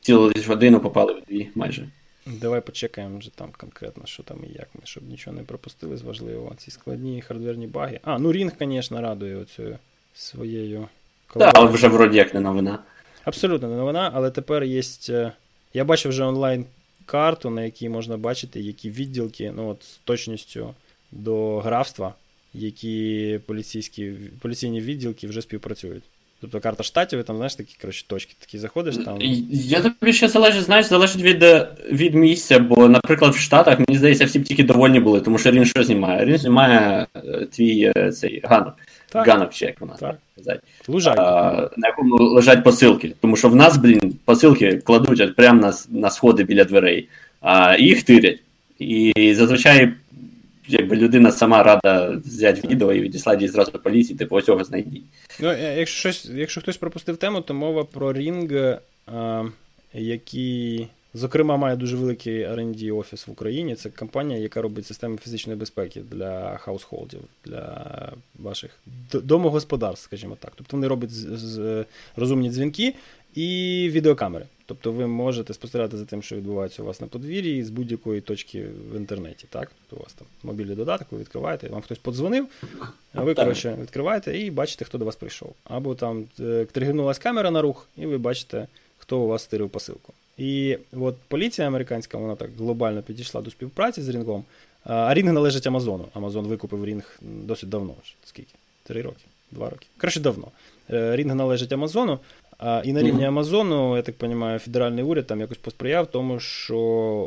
[0.00, 1.88] цілу годину попали в дві майже.
[2.26, 6.02] Давай почекаємо вже там конкретно, що там і як ми, щоб нічого не пропустили з
[6.02, 6.54] важливого.
[6.56, 8.00] Ці складні хардверні баги.
[8.02, 9.78] А, ну Рінг, звісно, радує оцею
[10.14, 10.88] своєю
[11.34, 12.78] Так, але вже вроді як не новина.
[13.24, 14.82] Абсолютно не новина, але тепер є.
[15.08, 15.32] е,
[15.74, 16.64] Я бачив вже онлайн
[17.06, 20.74] карту, на якій можна бачити, які відділки, ну от з точністю
[21.12, 22.14] до графства,
[22.54, 26.04] які поліцейські, поліційні відділки вже співпрацюють.
[26.40, 29.18] Тобто карта штатів, і там, знаєш, такі коротше, точки, такі заходиш там.
[29.50, 33.98] Я тобі ще залежить, знаєш, залежить від, е, від місця, бо, наприклад, в Штатах, мені
[33.98, 36.26] здається, всі б тільки довольні були, тому що він що знімає?
[36.26, 38.74] Він знімає е, твій е, цей ганок.
[39.12, 39.26] Так.
[39.28, 40.16] ганок, чи як вона Так.
[40.32, 40.60] сказати.
[40.88, 41.22] Лужайка.
[41.22, 43.12] а, на якому лежать посилки.
[43.20, 47.08] Тому що в нас, блін, посилки кладуть прямо на, на сходи біля дверей,
[47.40, 48.40] а їх тирять.
[48.78, 49.92] І зазвичай,
[50.72, 55.04] якби людина сама рада взяти відео і відіслати її зразу поліції, типу ось цього знайдіть.
[55.40, 58.78] Ну, якщо, щось, якщо хтось пропустив тему, то мова про Ring,
[59.08, 59.44] е,
[59.94, 63.74] який, зокрема, має дуже великий R&D офіс в Україні.
[63.74, 68.70] Це компанія, яка робить системи фізичної безпеки для хаусхолдів, для ваших
[69.12, 70.52] домогосподарств, скажімо так.
[70.56, 71.10] Тобто вони роблять
[72.16, 72.94] розумні дзвінки
[73.34, 74.46] і відеокамери.
[74.66, 78.66] Тобто ви можете спостерігати за тим, що відбувається у вас на подвір'ї з будь-якої точки
[78.92, 79.46] в інтернеті.
[79.50, 79.72] Так?
[79.80, 82.46] Тобто у вас там мобільний додаток, ви відкриваєте, вам хтось подзвонив,
[83.14, 85.54] а ви, коротше, відкриваєте і бачите, хто до вас прийшов.
[85.64, 88.66] Або там е, тригернулась камера на рух, і ви бачите,
[88.98, 90.12] хто у вас стирив посилку.
[90.38, 94.44] І от поліція американська, вона так глобально підійшла до співпраці з Рінгом.
[94.84, 96.04] А, Рінг належить Амазону.
[96.14, 97.94] Амазон викупив Рінг досить давно.
[98.24, 98.54] Скільки?
[98.82, 99.24] Три роки?
[99.50, 99.86] Два роки.
[99.98, 100.48] Коротше, давно.
[100.90, 102.18] Е, Рінг належить Амазону.
[102.62, 106.78] А, і на рівні Амазону, я так розумію, федеральний уряд там якось посприяв тому, що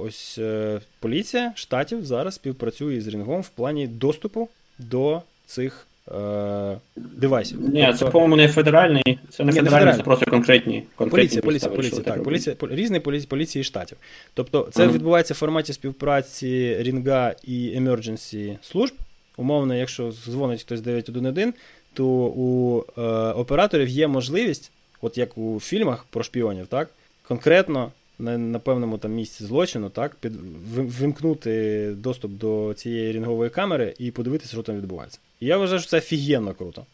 [0.08, 4.50] ось е, поліція штатів зараз співпрацює з Рінгом в плані доступу
[4.80, 7.70] до цих е, девайсів.
[7.70, 9.98] Ні, це, Тобто- по-моєму, не федеральний, це не Ні, не федеральний, федеральний.
[9.98, 10.84] це просто конкретні.
[10.96, 13.98] конкретні Поліція, поліція, поліція, так так, поліція, полі- різні поліції, поліції штатів.
[14.34, 14.94] Тобто це Мгм.
[14.94, 18.94] відбувається в форматі співпраці Рінга і emergency служб.
[19.38, 21.54] Умовно, якщо дзвонить хтось 911,
[21.94, 22.06] то
[22.36, 23.02] у е,
[23.32, 24.72] операторів є можливість,
[25.04, 26.90] от як у фільмах про шпіонів, так,
[27.28, 30.34] конкретно на, на певному там місці злочину, так, під,
[30.76, 35.20] вимкнути доступ до цієї рінгової камери і подивитися, що там відбувається.
[35.40, 36.86] І я вважаю, що це офігенно круто.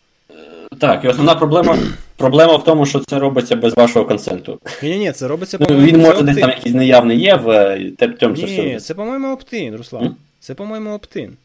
[0.80, 1.78] Так, і основна проблема,
[2.18, 4.60] проблема в тому, що це робиться без вашого консенту.
[4.84, 7.50] Ні, ні, це робиться Ну, по-моєму, він це може десь там якийсь неявний є в
[7.50, 8.80] е, те- цьому Ні, сервісі.
[8.86, 10.06] це, по-моєму, оптин, Руслан.
[10.06, 10.16] М?
[10.40, 11.38] Це, по-моєму, оптин.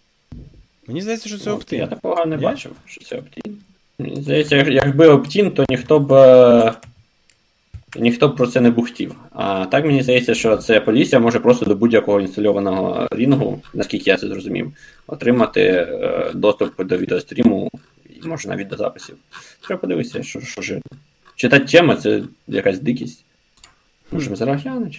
[0.87, 1.79] Мені здається, що це Ну, оптин.
[1.79, 3.59] Я такого не бачив, що це оптін.
[3.99, 6.13] Здається, якби оптін, то ніхто б.
[6.13, 6.75] е,
[7.97, 9.15] Ніхто б про це не бухтів.
[9.31, 14.17] А так мені здається, що це поліція може просто до будь-якого інстальованого рінгу, наскільки я
[14.17, 14.73] це зрозумів,
[15.07, 17.71] отримати е, доступ до відеостріму
[18.25, 19.17] і може навіть до записів.
[19.61, 20.81] Треба подивитися, що, що ж.
[21.37, 23.25] Чи та тема це якась дикість.
[24.13, 24.99] Можемо зараз глянути.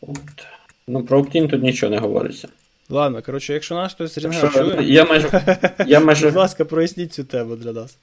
[0.00, 0.46] От.
[0.86, 2.48] Ну, про оптін тут нічого не говориться.
[2.90, 5.58] Ладно, коротше, якщо нас хтось що, чує, я майже.
[5.86, 7.98] Я майже будь ласка, проясніть цю тему для нас.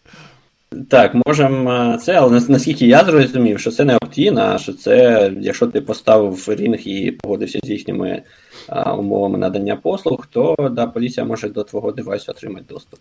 [0.90, 5.68] Так, можемо це, але наскільки я зрозумів, що це не оптін, а що це, якщо
[5.68, 8.24] ти поставив рінг і погодився з їхніми
[8.68, 13.00] а, умовами надання послуг, то да, поліція може до твого девайсу отримати доступ.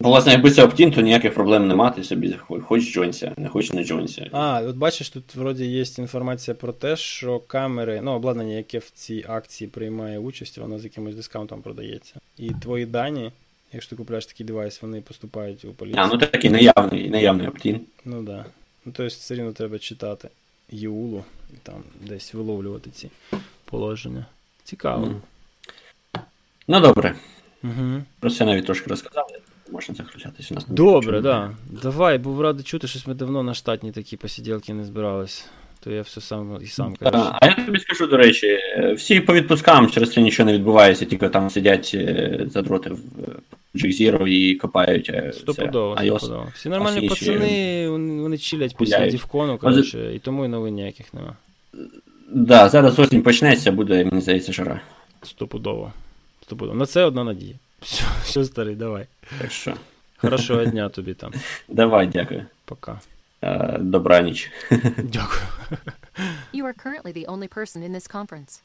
[0.00, 3.72] Бо, власне, якби це оптін, то ніяких проблем нема, ти собі хоч джойнся, не хоч
[3.72, 4.28] не джойнся.
[4.32, 8.90] А, от бачиш, тут вроді є інформація про те, що камери, ну, обладнання, яке в
[8.94, 12.14] цій акції приймає участь, воно з якимось дискаунтом продається.
[12.38, 13.32] І твої дані,
[13.72, 16.02] якщо ти купляєш такий девайс, вони поступають у поліцію.
[16.02, 17.80] А, ну такий наявний, наявний оптін.
[18.04, 18.24] Ну так.
[18.24, 18.44] Да.
[18.84, 20.28] Ну, тобто все рівно треба читати
[20.70, 23.10] ЄУЛу і там десь виловлювати ці
[23.64, 24.26] положення.
[24.64, 25.06] Цікаво.
[25.06, 25.20] Мгм.
[26.68, 27.14] Ну добре,
[27.64, 28.02] Угу.
[28.20, 29.38] про це навіть трошки розказали.
[29.72, 30.66] Можна заключатись у нас.
[30.68, 31.50] Добре, да.
[31.82, 35.46] Давай, був радий чути, щось ми давно на штатні такі посиділки не збирались.
[35.80, 37.16] То я все сам і сам кажу.
[37.16, 38.58] А а я тобі скажу, до речі,
[38.96, 42.98] всі по відпускам через це нічого не відбувається, тільки там сидять е, задроти в
[43.74, 46.52] G0 і копають е, Стопудово, стопудово.
[46.54, 51.14] Всі нормальні всі пацани, вони, вони чилять після дівкону, коротше, і тому і новин ніяких
[51.14, 51.36] нема.
[52.28, 54.80] Да, зараз осінь почнеться, буде, мені здається, жара.
[55.22, 55.92] Стопудово.
[56.42, 56.76] Стопудово.
[56.76, 57.54] На це одна надія.
[57.84, 59.06] Все, все старий, давай.
[59.38, 59.74] Так що,
[60.16, 61.32] Хорошого дня тобі там.
[61.68, 62.46] давай, дякую.
[62.64, 63.00] Пока.
[63.78, 64.50] Добраніч.
[64.98, 65.42] Дякую.
[66.54, 68.62] You are currently the only person in this conference.